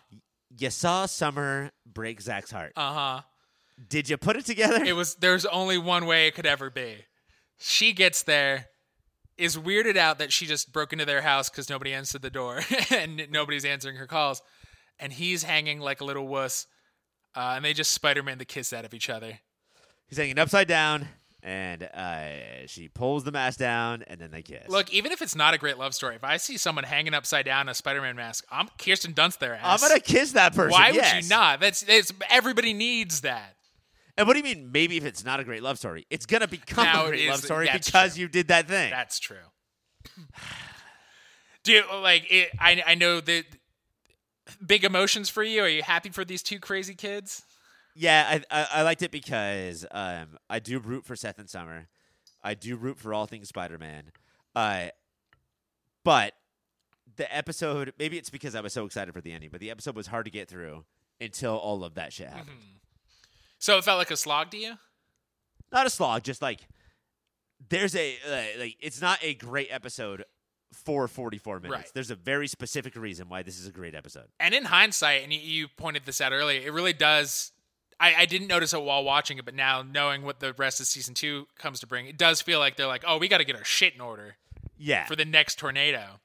You 0.57 0.71
saw 0.71 1.07
Summer 1.07 1.71
break 1.87 2.21
Zach's 2.21 2.51
heart. 2.51 2.73
Uh 2.77 2.93
huh. 2.93 3.21
Did 3.89 4.09
you 4.09 4.17
put 4.17 4.37
it 4.37 4.45
together? 4.45 4.85
It 4.85 4.95
was. 4.95 5.17
There's 5.17 5.47
only 5.47 5.79
one 5.79 6.07
way 6.07 6.27
it 6.27 6.35
could 6.35 6.47
ever 6.47 6.71
be. 6.71 6.97
She 7.59 7.93
gets 7.93 8.23
there, 8.23 8.67
is 9.37 9.57
weirded 9.57 9.97
out 9.97 10.19
that 10.19 10.33
she 10.33 10.47
just 10.47 10.73
broke 10.73 10.93
into 10.93 11.05
their 11.05 11.23
house 11.23 11.49
because 11.51 11.69
nobody 11.69 11.93
answered 11.93 12.23
the 12.23 12.31
door 12.31 12.61
and 12.91 13.27
nobody's 13.31 13.65
answering 13.65 13.97
her 13.97 14.07
calls, 14.07 14.43
and 14.99 15.13
he's 15.13 15.43
hanging 15.43 15.81
like 15.81 16.01
a 16.01 16.05
little 16.05 16.27
wuss, 16.29 16.67
uh, 17.35 17.55
and 17.57 17.65
they 17.65 17.73
just 17.73 17.93
Spider-Man 17.93 18.39
the 18.39 18.45
kiss 18.45 18.73
out 18.73 18.85
of 18.85 18.95
each 18.95 19.11
other. 19.11 19.39
He's 20.07 20.19
hanging 20.19 20.39
upside 20.39 20.69
down, 20.69 21.09
and 21.45 21.83
uh, 21.83 22.67
she 22.67 22.89
pulls 22.89 23.23
the 23.23 23.31
mask 23.31 23.59
down, 23.59 24.03
and 24.07 24.19
then 24.19 24.31
they 24.31 24.41
kiss. 24.41 24.67
Look, 24.69 24.93
even 24.93 25.13
if 25.13 25.21
it's 25.21 25.37
not 25.37 25.53
a 25.53 25.59
great 25.59 25.79
love 25.79 25.95
story, 25.95 26.17
if 26.17 26.25
I 26.25 26.39
see 26.39 26.57
someone 26.57 26.85
hanging 26.85 27.13
upside 27.13 27.45
down 27.45 27.63
in 27.63 27.69
a 27.69 27.75
Spider-Man 27.75 28.17
mask, 28.17 28.47
I'm 28.51 28.69
Kirsten 28.79 29.13
Dunst 29.13 29.39
their 29.39 29.61
I'm 29.63 29.79
gonna 29.79 30.01
kiss 30.01 30.33
that 30.33 30.55
person. 30.55 30.73
Why 30.73 30.91
would 30.91 31.23
you 31.23 31.29
not? 31.29 31.61
That's 31.61 31.85
it's 31.87 32.13
everybody 32.31 32.73
needs 32.73 33.21
that. 33.21 33.57
And 34.17 34.27
what 34.27 34.33
do 34.35 34.39
you 34.39 34.45
mean? 34.45 34.71
Maybe 34.73 34.97
if 34.97 35.05
it's 35.05 35.25
not 35.25 35.39
a 35.39 35.45
great 35.45 35.63
love 35.63 35.77
story, 35.79 36.07
it's 36.09 36.25
gonna 36.25 36.49
become 36.49 36.85
Now 36.87 37.05
a 37.05 37.09
great 37.09 37.21
is- 37.25 37.31
love 37.31 37.41
story 37.41 37.69
because 37.71 38.15
true. 38.15 38.23
you 38.23 38.29
did 38.29 38.49
that 38.49 38.67
thing. 38.67 38.91
That's 38.91 39.19
true. 39.19 39.37
Do 41.63 41.73
you 41.73 41.83
like 42.03 42.31
it, 42.31 42.51
I 42.59 42.83
I 42.87 42.95
know 42.95 43.21
that 43.21 43.45
big 44.65 44.85
emotions 44.85 45.29
for 45.31 45.43
you. 45.43 45.63
Are 45.63 45.69
you 45.69 45.83
happy 45.83 46.11
for 46.11 46.25
these 46.25 46.43
two 46.43 46.59
crazy 46.59 46.95
kids? 46.95 47.43
Yeah, 47.95 48.41
I, 48.51 48.61
I 48.63 48.69
I 48.73 48.83
liked 48.83 49.03
it 49.03 49.11
because 49.11 49.87
um 49.91 50.39
I 50.51 50.59
do 50.59 50.79
root 50.79 51.05
for 51.05 51.17
Seth 51.17 51.39
and 51.39 51.49
Summer. 51.49 51.89
I 52.43 52.55
do 52.55 52.77
root 52.77 52.99
for 52.99 53.15
all 53.15 53.27
things 53.27 53.49
Spider-Man. 53.49 54.13
Uh, 54.55 54.89
but 56.05 56.35
the 57.17 57.35
episode 57.35 57.93
maybe 57.99 58.19
it's 58.19 58.31
because 58.31 58.55
I 58.55 58.61
was 58.61 58.73
so 58.73 58.85
excited 58.85 59.15
for 59.15 59.21
the 59.21 59.33
ending, 59.33 59.51
but 59.51 59.61
the 59.61 59.71
episode 59.71 59.97
was 59.97 60.09
hard 60.09 60.25
to 60.27 60.31
get 60.31 60.49
through 60.49 60.85
until 61.21 61.57
all 61.57 61.85
of 61.85 61.95
that 61.95 62.13
shit 62.13 62.29
happened. 62.29 62.59
So 63.59 63.79
it 63.79 63.85
felt 63.85 63.99
like 63.99 64.11
a 64.11 64.17
slog 64.17 64.51
to 64.51 64.59
you. 64.59 64.75
Not 65.73 65.87
a 65.87 65.91
slog, 65.91 66.23
just 66.23 66.43
like 66.43 66.61
there's 67.69 67.97
a 67.97 68.17
uh, 68.29 68.61
like 68.61 68.77
it's 68.81 69.01
not 69.01 69.19
a 69.23 69.35
great 69.35 69.69
episode 69.71 70.25
for 70.73 71.09
44 71.09 71.61
minutes. 71.61 71.73
Right. 71.73 71.91
There's 71.95 72.11
a 72.11 72.17
very 72.17 72.49
specific 72.49 72.97
reason 72.97 73.29
why 73.29 73.43
this 73.43 73.59
is 73.59 73.67
a 73.67 73.73
great 73.73 73.95
episode. 73.95 74.27
And 74.41 74.55
in 74.55 74.65
hindsight, 74.65 75.23
and 75.23 75.33
you, 75.33 75.39
you 75.39 75.69
pointed 75.69 76.05
this 76.05 76.21
out 76.21 76.33
earlier, 76.33 76.61
it 76.61 76.73
really 76.73 76.93
does. 76.93 77.53
I, 78.01 78.15
I 78.21 78.27
didn't 78.27 78.49
notice 78.49 78.73
it 78.73 78.83
while 78.83 79.05
watching 79.05 79.39
it, 79.39 79.45
but 79.45 79.55
now 79.55 79.83
knowing 79.83 80.23
what 80.23 80.41
the 80.41 80.53
rest 80.55 80.81
of 80.81 80.87
season 80.87 81.15
two 81.15 81.47
comes 81.59 81.81
to 81.81 81.87
bring, 81.87 82.07
it 82.07 82.17
does 82.19 82.41
feel 82.43 82.59
like 82.59 82.77
they're 82.77 82.87
like, 82.87 83.05
oh, 83.07 83.19
we 83.19 83.29
got 83.29 83.39
to 83.39 83.45
get 83.45 83.57
our 83.57 83.65
shit 83.65 83.95
in 83.95 84.01
order 84.01 84.37
Yeah. 84.79 85.07
for 85.07 85.17
the 85.17 85.25
next 85.25 85.59
tornado. 85.59 86.21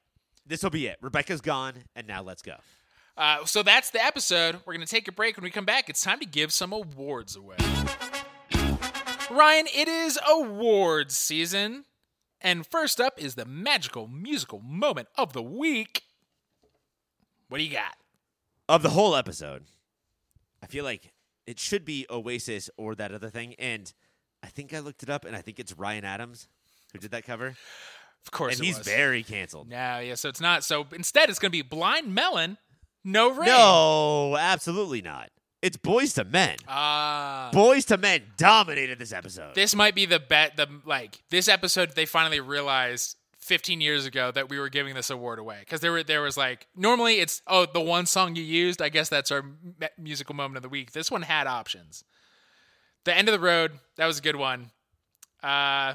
this 0.46 0.62
will 0.62 0.70
be 0.70 0.86
it. 0.86 0.98
Rebecca's 1.00 1.40
gone 1.40 1.84
and 1.94 2.06
now 2.06 2.22
let's 2.22 2.42
go. 2.42 2.56
Uh, 3.16 3.44
so 3.44 3.62
that's 3.62 3.90
the 3.90 4.02
episode. 4.04 4.56
We're 4.64 4.74
going 4.74 4.86
to 4.86 4.90
take 4.90 5.06
a 5.08 5.12
break. 5.12 5.36
When 5.36 5.44
we 5.44 5.50
come 5.50 5.64
back, 5.66 5.88
it's 5.90 6.00
time 6.00 6.18
to 6.20 6.26
give 6.26 6.52
some 6.52 6.72
awards 6.72 7.36
away. 7.36 7.56
Ryan, 9.30 9.66
it 9.74 9.86
is 9.88 10.18
awards 10.28 11.16
season. 11.16 11.84
And 12.40 12.66
first 12.66 13.00
up 13.00 13.14
is 13.22 13.34
the 13.34 13.44
magical 13.44 14.08
musical 14.08 14.60
moment 14.60 15.08
of 15.16 15.34
the 15.34 15.42
week. 15.42 16.02
What 17.48 17.58
do 17.58 17.64
you 17.64 17.70
got? 17.72 17.96
Of 18.68 18.82
the 18.82 18.90
whole 18.90 19.14
episode, 19.14 19.64
I 20.62 20.66
feel 20.66 20.84
like 20.84 21.12
it 21.50 21.58
should 21.58 21.84
be 21.84 22.06
Oasis 22.08 22.70
or 22.76 22.94
that 22.94 23.12
other 23.12 23.28
thing. 23.28 23.54
And 23.58 23.92
I 24.42 24.46
think 24.46 24.72
I 24.72 24.78
looked 24.78 25.02
it 25.02 25.10
up 25.10 25.24
and 25.24 25.34
I 25.34 25.40
think 25.42 25.58
it's 25.58 25.72
Ryan 25.72 26.04
Adams 26.04 26.48
who 26.92 26.98
did 26.98 27.10
that 27.10 27.24
cover. 27.24 27.56
Of 28.24 28.30
course, 28.30 28.56
and 28.56 28.64
he's 28.64 28.78
was. 28.78 28.86
very 28.86 29.22
canceled. 29.22 29.68
No, 29.68 29.98
yeah, 29.98 30.14
so 30.14 30.28
it's 30.28 30.40
not. 30.40 30.62
So 30.62 30.86
instead, 30.92 31.30
it's 31.30 31.38
going 31.38 31.50
to 31.50 31.56
be 31.56 31.62
Blind 31.62 32.14
Melon, 32.14 32.58
No 33.02 33.30
Rain. 33.30 33.46
No, 33.46 34.36
absolutely 34.38 35.00
not. 35.00 35.30
It's 35.62 35.76
Boyz 35.76 36.16
II 36.18 36.30
Men. 36.30 36.56
Ah. 36.68 37.50
Boyz 37.52 37.90
II 37.90 37.96
Men 37.96 38.22
dominated 38.36 38.98
this 38.98 39.12
episode. 39.12 39.54
this 39.54 39.74
might 39.74 39.94
be 39.94 40.06
the 40.06 40.20
bet. 40.20 40.56
The 40.56 40.68
like 40.84 41.22
this 41.30 41.48
episode, 41.48 41.94
they 41.96 42.06
finally 42.06 42.40
realized 42.40 43.16
15 43.40 43.80
years 43.80 44.06
ago 44.06 44.30
that 44.30 44.48
we 44.48 44.58
were 44.58 44.68
giving 44.68 44.94
this 44.94 45.10
award 45.10 45.38
away 45.38 45.58
because 45.60 45.80
there 45.80 45.92
were 45.92 46.02
there 46.02 46.22
was 46.22 46.36
like 46.36 46.66
normally 46.76 47.20
it's 47.20 47.40
oh 47.46 47.66
the 47.66 47.80
one 47.80 48.06
song 48.06 48.36
you 48.36 48.42
used. 48.42 48.82
I 48.82 48.88
guess 48.88 49.08
that's 49.08 49.30
our 49.30 49.44
musical 49.98 50.34
moment 50.34 50.56
of 50.56 50.62
the 50.62 50.68
week. 50.68 50.92
This 50.92 51.10
one 51.10 51.22
had 51.22 51.46
options. 51.46 52.04
The 53.04 53.16
end 53.16 53.28
of 53.28 53.32
the 53.32 53.40
road 53.40 53.72
that 53.96 54.06
was 54.06 54.18
a 54.18 54.22
good 54.22 54.36
one. 54.36 54.70
Uh, 55.42 55.94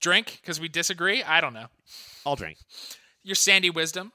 drink 0.00 0.38
because 0.40 0.60
we 0.60 0.68
disagree. 0.68 1.22
I 1.22 1.40
don't 1.40 1.54
know. 1.54 1.66
I'll 2.26 2.36
drink. 2.36 2.58
Your 3.22 3.34
Sandy 3.34 3.70
wisdom. 3.70 4.12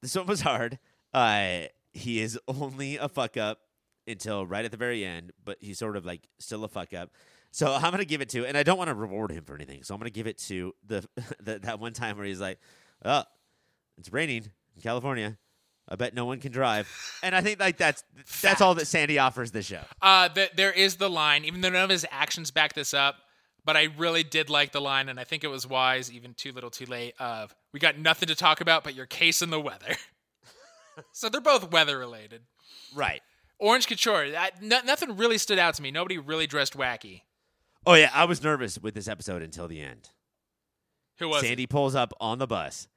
This 0.00 0.14
one 0.14 0.26
was 0.26 0.42
hard. 0.42 0.78
Uh, 1.12 1.62
he 1.92 2.20
is 2.20 2.38
only 2.46 2.96
a 2.96 3.08
fuck 3.08 3.36
up 3.36 3.58
until 4.06 4.46
right 4.46 4.64
at 4.64 4.70
the 4.70 4.76
very 4.76 5.04
end, 5.04 5.32
but 5.44 5.58
he's 5.60 5.78
sort 5.78 5.96
of 5.96 6.06
like 6.06 6.28
still 6.38 6.62
a 6.64 6.68
fuck 6.68 6.94
up. 6.94 7.10
So 7.50 7.72
I'm 7.82 7.90
gonna 7.90 8.04
give 8.04 8.20
it 8.20 8.28
to, 8.30 8.46
and 8.46 8.56
I 8.56 8.62
don't 8.62 8.78
want 8.78 8.88
to 8.88 8.94
reward 8.94 9.30
him 9.30 9.44
for 9.44 9.54
anything. 9.54 9.82
So 9.82 9.94
I'm 9.94 10.00
gonna 10.00 10.10
give 10.10 10.26
it 10.26 10.38
to 10.38 10.74
the, 10.86 11.08
the 11.42 11.58
that 11.60 11.80
one 11.80 11.92
time 11.92 12.16
where 12.16 12.26
he's 12.26 12.40
like, 12.40 12.58
"Oh, 13.04 13.24
it's 13.96 14.12
raining 14.12 14.50
in 14.76 14.82
California. 14.82 15.38
I 15.88 15.96
bet 15.96 16.14
no 16.14 16.26
one 16.26 16.40
can 16.40 16.52
drive." 16.52 16.88
And 17.22 17.34
I 17.34 17.40
think 17.40 17.60
like 17.60 17.78
that's 17.78 18.04
that's 18.42 18.60
all 18.60 18.74
that 18.74 18.86
Sandy 18.86 19.18
offers 19.18 19.50
the 19.50 19.62
show. 19.62 19.82
Uh, 20.02 20.28
th- 20.28 20.52
there 20.56 20.72
is 20.72 20.96
the 20.96 21.10
line, 21.10 21.44
even 21.44 21.60
though 21.60 21.70
none 21.70 21.84
of 21.84 21.90
his 21.90 22.06
actions 22.10 22.50
back 22.50 22.74
this 22.74 22.94
up, 22.94 23.16
but 23.64 23.76
I 23.76 23.88
really 23.96 24.22
did 24.22 24.50
like 24.50 24.72
the 24.72 24.80
line, 24.80 25.08
and 25.08 25.18
I 25.18 25.24
think 25.24 25.44
it 25.44 25.48
was 25.48 25.66
wise, 25.66 26.12
even 26.12 26.34
too 26.34 26.52
little 26.52 26.70
too 26.70 26.86
late, 26.86 27.14
of 27.18 27.54
we 27.72 27.80
got 27.80 27.98
nothing 27.98 28.28
to 28.28 28.34
talk 28.34 28.60
about 28.60 28.84
but 28.84 28.94
your 28.94 29.06
case 29.06 29.42
and 29.42 29.52
the 29.52 29.60
weather. 29.60 29.94
so 31.12 31.28
they're 31.28 31.40
both 31.40 31.70
weather 31.70 31.98
related. 31.98 32.42
Right. 32.94 33.20
Orange 33.58 33.88
Couture, 33.88 34.28
no, 34.62 34.80
nothing 34.84 35.16
really 35.16 35.36
stood 35.36 35.58
out 35.58 35.74
to 35.74 35.82
me. 35.82 35.90
Nobody 35.90 36.16
really 36.16 36.46
dressed 36.46 36.76
wacky. 36.76 37.22
Oh 37.86 37.94
yeah, 37.94 38.10
I 38.12 38.24
was 38.24 38.42
nervous 38.42 38.78
with 38.78 38.94
this 38.94 39.08
episode 39.08 39.42
until 39.42 39.68
the 39.68 39.80
end. 39.80 40.10
Who 41.18 41.28
was 41.28 41.42
Sandy 41.42 41.64
it? 41.64 41.70
pulls 41.70 41.94
up 41.94 42.12
on 42.20 42.38
the 42.38 42.46
bus, 42.46 42.88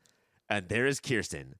and 0.49 0.69
there 0.69 0.85
is 0.85 0.99
Kirsten, 0.99 1.55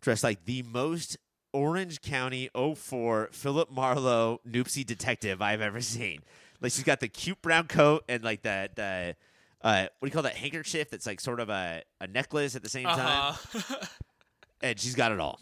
dressed 0.00 0.24
like 0.24 0.44
the 0.44 0.62
most 0.62 1.16
Orange 1.52 2.00
County 2.00 2.48
04 2.54 3.30
Philip 3.32 3.70
Marlowe 3.70 4.40
Noopsy 4.48 4.84
detective 4.86 5.42
I've 5.42 5.60
ever 5.60 5.80
seen. 5.80 6.20
Like 6.60 6.72
she's 6.72 6.84
got 6.84 7.00
the 7.00 7.08
cute 7.08 7.42
brown 7.42 7.66
coat 7.66 8.04
and 8.08 8.22
like 8.24 8.42
the 8.42 8.70
the 8.74 9.16
uh, 9.62 9.82
what 9.98 10.00
do 10.02 10.06
you 10.06 10.10
call 10.12 10.22
that 10.22 10.36
handkerchief 10.36 10.90
that's 10.90 11.06
like 11.06 11.20
sort 11.20 11.40
of 11.40 11.48
a, 11.50 11.82
a 12.00 12.06
necklace 12.06 12.54
at 12.56 12.62
the 12.62 12.68
same 12.68 12.84
time, 12.86 13.34
Uh-huh. 13.34 13.76
and 14.62 14.78
she's 14.78 14.94
got 14.94 15.12
it 15.12 15.18
all. 15.20 15.40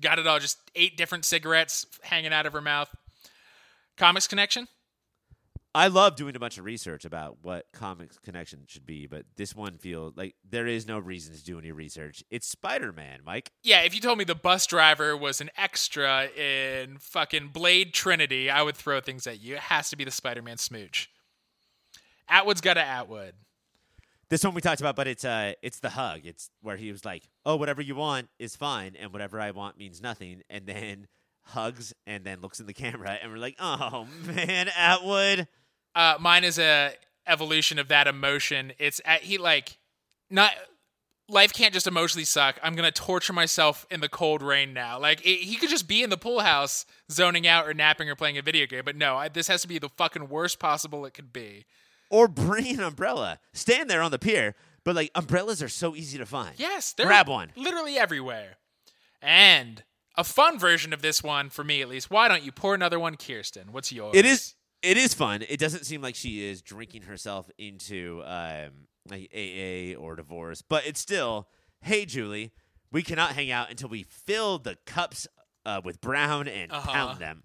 got 0.00 0.18
it 0.18 0.26
all. 0.26 0.38
Just 0.40 0.58
eight 0.74 0.96
different 0.96 1.24
cigarettes 1.24 1.86
hanging 2.02 2.32
out 2.32 2.44
of 2.44 2.52
her 2.54 2.60
mouth. 2.60 2.92
Comics 3.96 4.26
Connection? 4.26 4.66
I 5.74 5.88
love 5.88 6.16
doing 6.16 6.36
a 6.36 6.38
bunch 6.38 6.58
of 6.58 6.66
research 6.66 7.06
about 7.06 7.38
what 7.40 7.64
Comics 7.72 8.18
Connection 8.18 8.64
should 8.66 8.84
be, 8.84 9.06
but 9.06 9.24
this 9.36 9.56
one 9.56 9.78
feels 9.78 10.14
like 10.16 10.34
there 10.48 10.66
is 10.66 10.86
no 10.86 10.98
reason 10.98 11.34
to 11.34 11.42
do 11.42 11.58
any 11.58 11.72
research. 11.72 12.22
It's 12.30 12.46
Spider 12.46 12.92
Man, 12.92 13.20
Mike. 13.24 13.50
Yeah, 13.62 13.80
if 13.80 13.94
you 13.94 14.00
told 14.02 14.18
me 14.18 14.24
the 14.24 14.34
bus 14.34 14.66
driver 14.66 15.16
was 15.16 15.40
an 15.40 15.48
extra 15.56 16.26
in 16.26 16.98
fucking 16.98 17.48
Blade 17.48 17.94
Trinity, 17.94 18.50
I 18.50 18.60
would 18.60 18.76
throw 18.76 19.00
things 19.00 19.26
at 19.26 19.40
you. 19.40 19.54
It 19.54 19.60
has 19.60 19.88
to 19.90 19.96
be 19.96 20.04
the 20.04 20.10
Spider 20.10 20.42
Man 20.42 20.58
smooch. 20.58 21.08
Atwood's 22.28 22.60
got 22.60 22.74
to 22.74 22.84
Atwood. 22.84 23.34
This 24.28 24.44
one 24.44 24.54
we 24.54 24.60
talked 24.60 24.80
about, 24.80 24.96
but 24.96 25.06
it's 25.06 25.24
uh 25.24 25.52
it's 25.62 25.80
the 25.80 25.90
hug. 25.90 26.20
It's 26.24 26.50
where 26.60 26.76
he 26.76 26.90
was 26.92 27.04
like, 27.04 27.28
"Oh, 27.44 27.56
whatever 27.56 27.82
you 27.82 27.94
want 27.94 28.28
is 28.38 28.56
fine, 28.56 28.96
and 28.98 29.12
whatever 29.12 29.38
I 29.40 29.50
want 29.50 29.76
means 29.78 30.00
nothing," 30.00 30.42
and 30.48 30.66
then 30.66 31.06
hugs 31.44 31.92
and 32.06 32.24
then 32.24 32.40
looks 32.40 32.60
in 32.60 32.66
the 32.66 32.72
camera, 32.74 33.18
and 33.22 33.30
we're 33.30 33.38
like, 33.38 33.56
"Oh 33.58 34.06
man, 34.26 34.68
Atwood." 34.76 35.48
Uh, 35.94 36.16
mine 36.20 36.44
is 36.44 36.58
a 36.58 36.94
evolution 37.26 37.78
of 37.78 37.88
that 37.88 38.06
emotion. 38.06 38.72
It's 38.78 39.00
at, 39.04 39.22
he 39.22 39.38
like 39.38 39.78
not 40.30 40.52
life 41.28 41.52
can't 41.52 41.72
just 41.72 41.86
emotionally 41.86 42.24
suck. 42.24 42.58
I'm 42.62 42.74
gonna 42.74 42.90
torture 42.90 43.32
myself 43.32 43.86
in 43.90 44.00
the 44.00 44.08
cold 44.08 44.42
rain 44.42 44.72
now. 44.72 44.98
Like 44.98 45.20
it, 45.26 45.40
he 45.40 45.56
could 45.56 45.70
just 45.70 45.88
be 45.88 46.02
in 46.02 46.10
the 46.10 46.16
pool 46.16 46.40
house 46.40 46.84
zoning 47.10 47.46
out 47.46 47.66
or 47.66 47.74
napping 47.74 48.08
or 48.08 48.16
playing 48.16 48.38
a 48.38 48.42
video 48.42 48.66
game, 48.66 48.82
but 48.84 48.96
no, 48.96 49.16
I, 49.16 49.28
this 49.28 49.48
has 49.48 49.62
to 49.62 49.68
be 49.68 49.78
the 49.78 49.88
fucking 49.90 50.28
worst 50.28 50.58
possible 50.58 51.04
it 51.04 51.14
could 51.14 51.32
be. 51.32 51.64
Or 52.10 52.28
bring 52.28 52.66
an 52.66 52.80
umbrella. 52.80 53.38
Stand 53.54 53.88
there 53.88 54.02
on 54.02 54.10
the 54.10 54.18
pier, 54.18 54.54
but 54.84 54.94
like 54.94 55.10
umbrellas 55.14 55.62
are 55.62 55.68
so 55.68 55.96
easy 55.96 56.18
to 56.18 56.26
find. 56.26 56.54
Yes, 56.58 56.92
they're 56.92 57.06
Grab 57.06 57.28
one. 57.28 57.52
literally 57.56 57.96
everywhere. 57.98 58.56
And 59.22 59.82
a 60.16 60.24
fun 60.24 60.58
version 60.58 60.92
of 60.92 61.00
this 61.00 61.22
one 61.22 61.48
for 61.48 61.64
me 61.64 61.80
at 61.80 61.88
least. 61.88 62.10
Why 62.10 62.28
don't 62.28 62.42
you 62.42 62.52
pour 62.52 62.74
another 62.74 62.98
one, 62.98 63.16
Kirsten? 63.16 63.72
What's 63.72 63.92
yours? 63.92 64.14
It 64.14 64.26
is 64.26 64.54
it 64.82 64.96
is 64.96 65.14
fun. 65.14 65.42
It 65.48 65.58
doesn't 65.58 65.84
seem 65.86 66.02
like 66.02 66.14
she 66.14 66.44
is 66.48 66.62
drinking 66.62 67.02
herself 67.02 67.50
into 67.58 68.22
um 68.24 68.88
like 69.08 69.30
AA 69.34 69.98
or 69.98 70.14
divorce, 70.16 70.62
but 70.62 70.86
it's 70.86 71.00
still, 71.00 71.48
hey 71.80 72.04
Julie, 72.04 72.52
we 72.92 73.02
cannot 73.02 73.32
hang 73.32 73.50
out 73.50 73.68
until 73.70 73.88
we 73.88 74.04
fill 74.04 74.58
the 74.58 74.76
cups 74.86 75.26
uh, 75.66 75.80
with 75.84 76.00
brown 76.00 76.46
and 76.48 76.70
Uh-huh. 76.70 76.92
pound 76.92 77.18
them. 77.20 77.42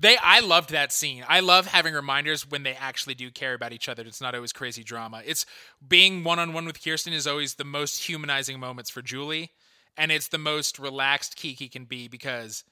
They, 0.00 0.16
I 0.16 0.40
loved 0.40 0.70
that 0.70 0.92
scene. 0.92 1.24
I 1.28 1.40
love 1.40 1.66
having 1.66 1.92
reminders 1.92 2.48
when 2.50 2.62
they 2.62 2.72
actually 2.72 3.14
do 3.14 3.30
care 3.30 3.52
about 3.52 3.72
each 3.74 3.86
other. 3.88 4.02
It's 4.02 4.20
not 4.20 4.34
always 4.34 4.52
crazy 4.52 4.82
drama. 4.82 5.22
It's 5.26 5.44
being 5.86 6.24
one 6.24 6.38
on 6.38 6.54
one 6.54 6.64
with 6.64 6.82
Kirsten 6.82 7.12
is 7.12 7.26
always 7.26 7.54
the 7.54 7.64
most 7.64 8.04
humanizing 8.04 8.58
moments 8.58 8.88
for 8.88 9.02
Julie, 9.02 9.50
and 9.98 10.10
it's 10.10 10.28
the 10.28 10.38
most 10.38 10.78
relaxed 10.78 11.36
Kiki 11.36 11.68
can 11.68 11.84
be 11.84 12.08
because 12.08 12.64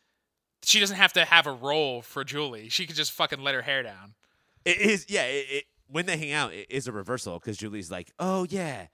she 0.62 0.80
doesn't 0.80 0.96
have 0.96 1.12
to 1.14 1.24
have 1.24 1.46
a 1.46 1.52
role 1.52 2.02
for 2.02 2.24
Julie. 2.24 2.68
She 2.68 2.86
could 2.86 2.96
just 2.96 3.12
fucking 3.12 3.40
let 3.40 3.54
her 3.54 3.62
hair 3.62 3.82
down. 3.82 4.14
It 4.64 4.80
is, 4.80 5.06
yeah. 5.08 5.24
It, 5.24 5.46
it, 5.50 5.64
when 5.86 6.06
they 6.06 6.16
hang 6.16 6.32
out, 6.32 6.52
it 6.52 6.66
is 6.68 6.86
a 6.86 6.92
reversal 6.92 7.38
because 7.38 7.56
Julie's 7.56 7.90
like, 7.90 8.10
"Oh 8.18 8.46
yeah, 8.48 8.86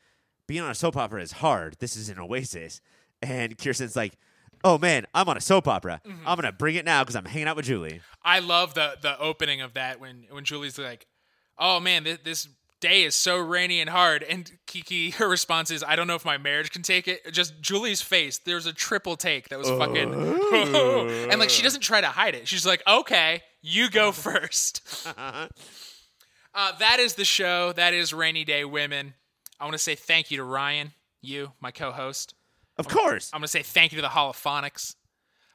being 0.46 0.62
on 0.62 0.70
a 0.70 0.74
soap 0.74 0.96
opera 0.96 1.20
is 1.22 1.32
hard. 1.32 1.76
This 1.80 1.96
is 1.96 2.08
an 2.08 2.18
oasis," 2.18 2.80
and 3.22 3.56
Kirsten's 3.58 3.96
like, 3.96 4.16
"Oh 4.62 4.78
man, 4.78 5.06
I'm 5.14 5.28
on 5.28 5.36
a 5.36 5.40
soap 5.40 5.66
opera. 5.66 6.00
Mm-hmm. 6.06 6.26
I'm 6.26 6.36
gonna 6.36 6.52
bring 6.52 6.76
it 6.76 6.84
now 6.84 7.02
because 7.02 7.16
I'm 7.16 7.24
hanging 7.24 7.48
out 7.48 7.56
with 7.56 7.64
Julie." 7.64 8.00
I 8.22 8.38
love 8.38 8.74
the 8.74 8.96
the 9.00 9.18
opening 9.18 9.60
of 9.60 9.74
that 9.74 10.00
when 10.00 10.26
when 10.30 10.44
Julie's 10.44 10.78
like, 10.78 11.06
"Oh 11.58 11.80
man, 11.80 12.04
this, 12.04 12.18
this 12.22 12.48
day 12.84 13.02
is 13.04 13.14
so 13.14 13.38
rainy 13.38 13.80
and 13.80 13.88
hard," 13.88 14.22
and 14.22 14.50
Kiki 14.66 15.10
her 15.18 15.28
response 15.28 15.70
is, 15.70 15.82
"I 15.82 15.96
don't 15.96 16.06
know 16.06 16.14
if 16.14 16.24
my 16.24 16.38
marriage 16.38 16.70
can 16.70 16.82
take 16.82 17.08
it." 17.08 17.32
Just 17.32 17.60
Julie's 17.60 18.02
face. 18.02 18.38
There's 18.38 18.66
a 18.66 18.72
triple 18.72 19.16
take 19.16 19.48
that 19.48 19.58
was 19.58 19.68
fucking, 19.68 20.12
and 21.30 21.40
like 21.40 21.50
she 21.50 21.62
doesn't 21.62 21.80
try 21.80 22.00
to 22.00 22.08
hide 22.08 22.34
it. 22.34 22.46
She's 22.46 22.66
like, 22.66 22.82
"Okay, 22.86 23.42
you 23.62 23.88
go 23.90 24.12
first. 24.28 24.82
uh, 25.16 25.48
that 26.78 26.98
is 27.00 27.14
the 27.14 27.24
show. 27.24 27.72
That 27.72 27.94
is 27.94 28.12
Rainy 28.12 28.44
Day 28.44 28.64
Women. 28.64 29.14
I 29.58 29.64
want 29.64 29.74
to 29.74 29.78
say 29.78 29.94
thank 29.94 30.30
you 30.30 30.36
to 30.36 30.44
Ryan, 30.44 30.92
you, 31.22 31.52
my 31.60 31.70
co-host. 31.70 32.34
Of 32.76 32.88
course. 32.88 33.30
I'm 33.32 33.38
going 33.38 33.46
to 33.46 33.48
say 33.48 33.62
thank 33.62 33.92
you 33.92 33.96
to 33.96 34.02
the 34.02 34.08
Holophonics. 34.08 34.96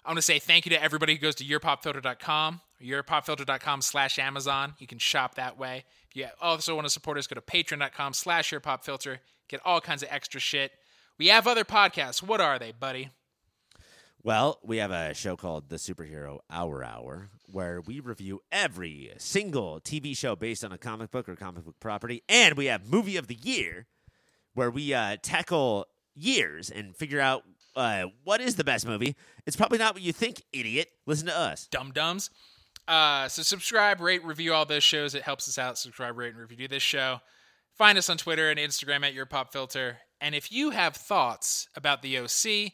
I 0.05 0.09
want 0.09 0.17
to 0.17 0.21
say 0.23 0.39
thank 0.39 0.65
you 0.65 0.69
to 0.71 0.81
everybody 0.81 1.13
who 1.13 1.19
goes 1.19 1.35
to 1.35 1.43
yourpopfilter.com 1.43 2.61
yourpopfilter.com 2.83 3.81
slash 3.81 4.19
Amazon. 4.19 4.75
You 4.79 4.87
can 4.87 4.97
shop 4.97 5.35
that 5.35 5.57
way. 5.57 5.85
If 6.09 6.15
you 6.15 6.27
also 6.41 6.75
want 6.75 6.85
to 6.85 6.89
support 6.89 7.17
us, 7.17 7.27
go 7.27 7.35
to 7.35 7.41
patreon.com 7.41 8.13
slash 8.13 8.51
yourpopfilter. 8.51 9.19
Get 9.47 9.61
all 9.65 9.81
kinds 9.81 10.03
of 10.03 10.09
extra 10.11 10.39
shit. 10.39 10.71
We 11.17 11.27
have 11.27 11.47
other 11.47 11.63
podcasts. 11.63 12.23
What 12.23 12.41
are 12.41 12.57
they, 12.57 12.71
buddy? 12.71 13.09
Well, 14.21 14.59
we 14.63 14.77
have 14.77 14.91
a 14.91 15.13
show 15.13 15.37
called 15.37 15.69
The 15.69 15.77
Superhero 15.77 16.39
Hour 16.49 16.83
Hour 16.83 17.29
where 17.51 17.81
we 17.81 17.99
review 17.99 18.41
every 18.51 19.11
single 19.17 19.79
TV 19.79 20.15
show 20.15 20.35
based 20.35 20.63
on 20.63 20.71
a 20.71 20.77
comic 20.77 21.09
book 21.09 21.29
or 21.29 21.35
comic 21.35 21.63
book 21.63 21.79
property. 21.79 22.23
And 22.27 22.57
we 22.57 22.65
have 22.65 22.85
Movie 22.85 23.17
of 23.17 23.27
the 23.27 23.37
Year 23.41 23.87
where 24.53 24.69
we 24.69 24.93
uh, 24.93 25.17
tackle 25.21 25.87
years 26.15 26.69
and 26.69 26.95
figure 26.95 27.21
out 27.21 27.43
uh, 27.75 28.05
what 28.23 28.41
is 28.41 28.55
the 28.55 28.63
best 28.63 28.85
movie. 28.85 29.15
It's 29.45 29.55
probably 29.55 29.77
not 29.77 29.93
what 29.93 30.03
you 30.03 30.11
think, 30.11 30.43
idiot. 30.51 30.89
Listen 31.05 31.27
to 31.27 31.37
us. 31.37 31.67
Dum 31.67 31.91
Dums. 31.93 32.29
Uh, 32.89 33.27
so 33.27 33.43
subscribe, 33.43 34.01
rate, 34.01 34.25
review 34.25 34.51
all 34.51 34.65
those 34.65 34.83
shows. 34.83 35.13
It 35.13 35.21
helps 35.21 35.47
us 35.47 35.59
out. 35.59 35.77
Subscribe, 35.77 36.17
rate, 36.17 36.33
and 36.33 36.39
review 36.39 36.67
this 36.67 36.81
show. 36.81 37.19
Find 37.77 37.99
us 37.99 38.09
on 38.09 38.17
Twitter 38.17 38.49
and 38.49 38.59
Instagram 38.59 39.05
at 39.05 39.13
Your 39.13 39.27
Pop 39.27 39.53
Filter. 39.53 39.99
And 40.19 40.33
if 40.33 40.51
you 40.51 40.71
have 40.71 40.95
thoughts 40.95 41.69
about 41.75 42.01
the 42.01 42.17
OC, 42.17 42.73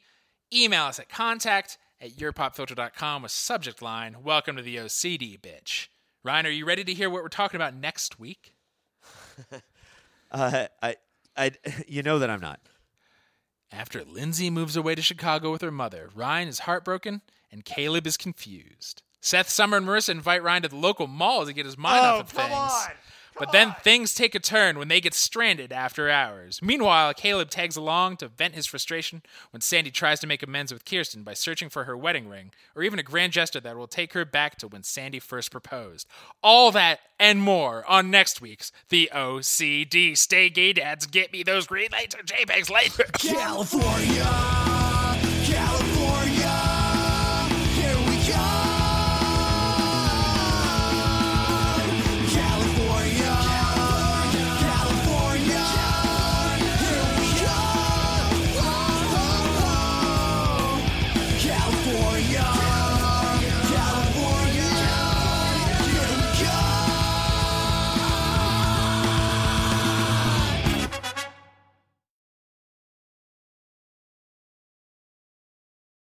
email 0.53 0.86
us 0.86 0.99
at 0.99 1.09
contact 1.09 1.78
at 1.99 2.11
yourpopfilter.com 2.11 3.24
with 3.24 3.32
subject 3.32 3.82
line 3.82 4.24
Welcome 4.24 4.55
to 4.55 4.61
the 4.61 4.78
OCD, 4.78 5.38
bitch. 5.38 5.88
Ryan, 6.24 6.45
are 6.45 6.49
you 6.49 6.66
ready 6.66 6.86
to 6.86 6.93
hear 6.93 7.09
what 7.09 7.22
we're 7.22 7.28
talking 7.28 7.57
about 7.57 7.76
next 7.76 8.18
week? 8.18 8.55
Uh, 10.32 10.66
I, 10.82 10.95
I, 11.38 11.51
you 11.88 12.03
know 12.03 12.20
that 12.20 12.30
I'm 12.30 12.41
not. 12.41 12.59
After 13.72 14.03
Lindsay 14.03 14.49
moves 14.49 14.76
away 14.76 14.95
to 14.95 15.01
Chicago 15.01 15.51
with 15.51 15.61
her 15.61 15.72
mother, 15.72 16.09
Ryan 16.13 16.49
is 16.49 16.59
heartbroken 16.59 17.22
and 17.51 17.63
Caleb 17.63 18.05
is 18.05 18.18
confused. 18.18 19.03
Seth, 19.26 19.49
Summer, 19.49 19.78
and 19.78 19.88
Marissa 19.88 20.09
invite 20.09 20.43
Ryan 20.43 20.61
to 20.61 20.67
the 20.69 20.76
local 20.76 21.07
mall 21.07 21.47
to 21.47 21.51
get 21.51 21.65
his 21.65 21.80
mind 21.80 22.05
off 22.05 22.19
of 22.21 22.30
things. 22.30 22.71
but 23.39 23.51
then 23.51 23.73
things 23.82 24.13
take 24.13 24.36
a 24.36 24.39
turn 24.39 24.78
when 24.78 24.88
they 24.88 25.01
get 25.01 25.15
stranded 25.15 25.71
after 25.73 26.11
hours. 26.11 26.61
Meanwhile, 26.61 27.15
Caleb 27.15 27.49
tags 27.49 27.76
along 27.76 28.17
to 28.17 28.28
vent 28.28 28.53
his 28.53 28.67
frustration 28.67 29.23
when 29.49 29.61
Sandy 29.61 29.89
tries 29.89 30.19
to 30.19 30.28
make 30.28 30.43
amends 30.43 30.71
with 30.71 30.86
Kirsten 30.86 31.23
by 31.23 31.34
searching 31.34 31.69
for 31.69 31.86
her 31.86 31.97
wedding 31.97 32.30
ring, 32.30 32.51
or 32.76 32.84
even 32.84 32.99
a 32.99 33.03
grand 33.03 33.34
gesture 33.34 33.59
that 33.61 33.76
will 33.76 33.88
take 33.88 34.13
her 34.13 34.26
back 34.26 34.59
to 34.59 34.67
when 34.67 34.84
Sandy 34.84 35.17
first 35.17 35.49
proposed. 35.49 36.07
All 36.43 36.71
that 36.73 36.99
and 37.19 37.41
more 37.41 37.84
on 37.89 38.11
next 38.11 38.41
week's 38.41 38.71
The 38.89 39.09
OCD. 39.11 40.15
Stay 40.15 40.51
gay, 40.51 40.71
dads. 40.71 41.07
Get 41.07 41.34
me 41.34 41.41
those 41.41 41.65
green 41.65 41.89
lights 41.91 42.13
or 42.13 42.21
JPEGs 42.21 42.69
later. 42.69 43.05
California, 43.13 44.23
California. 45.45 45.95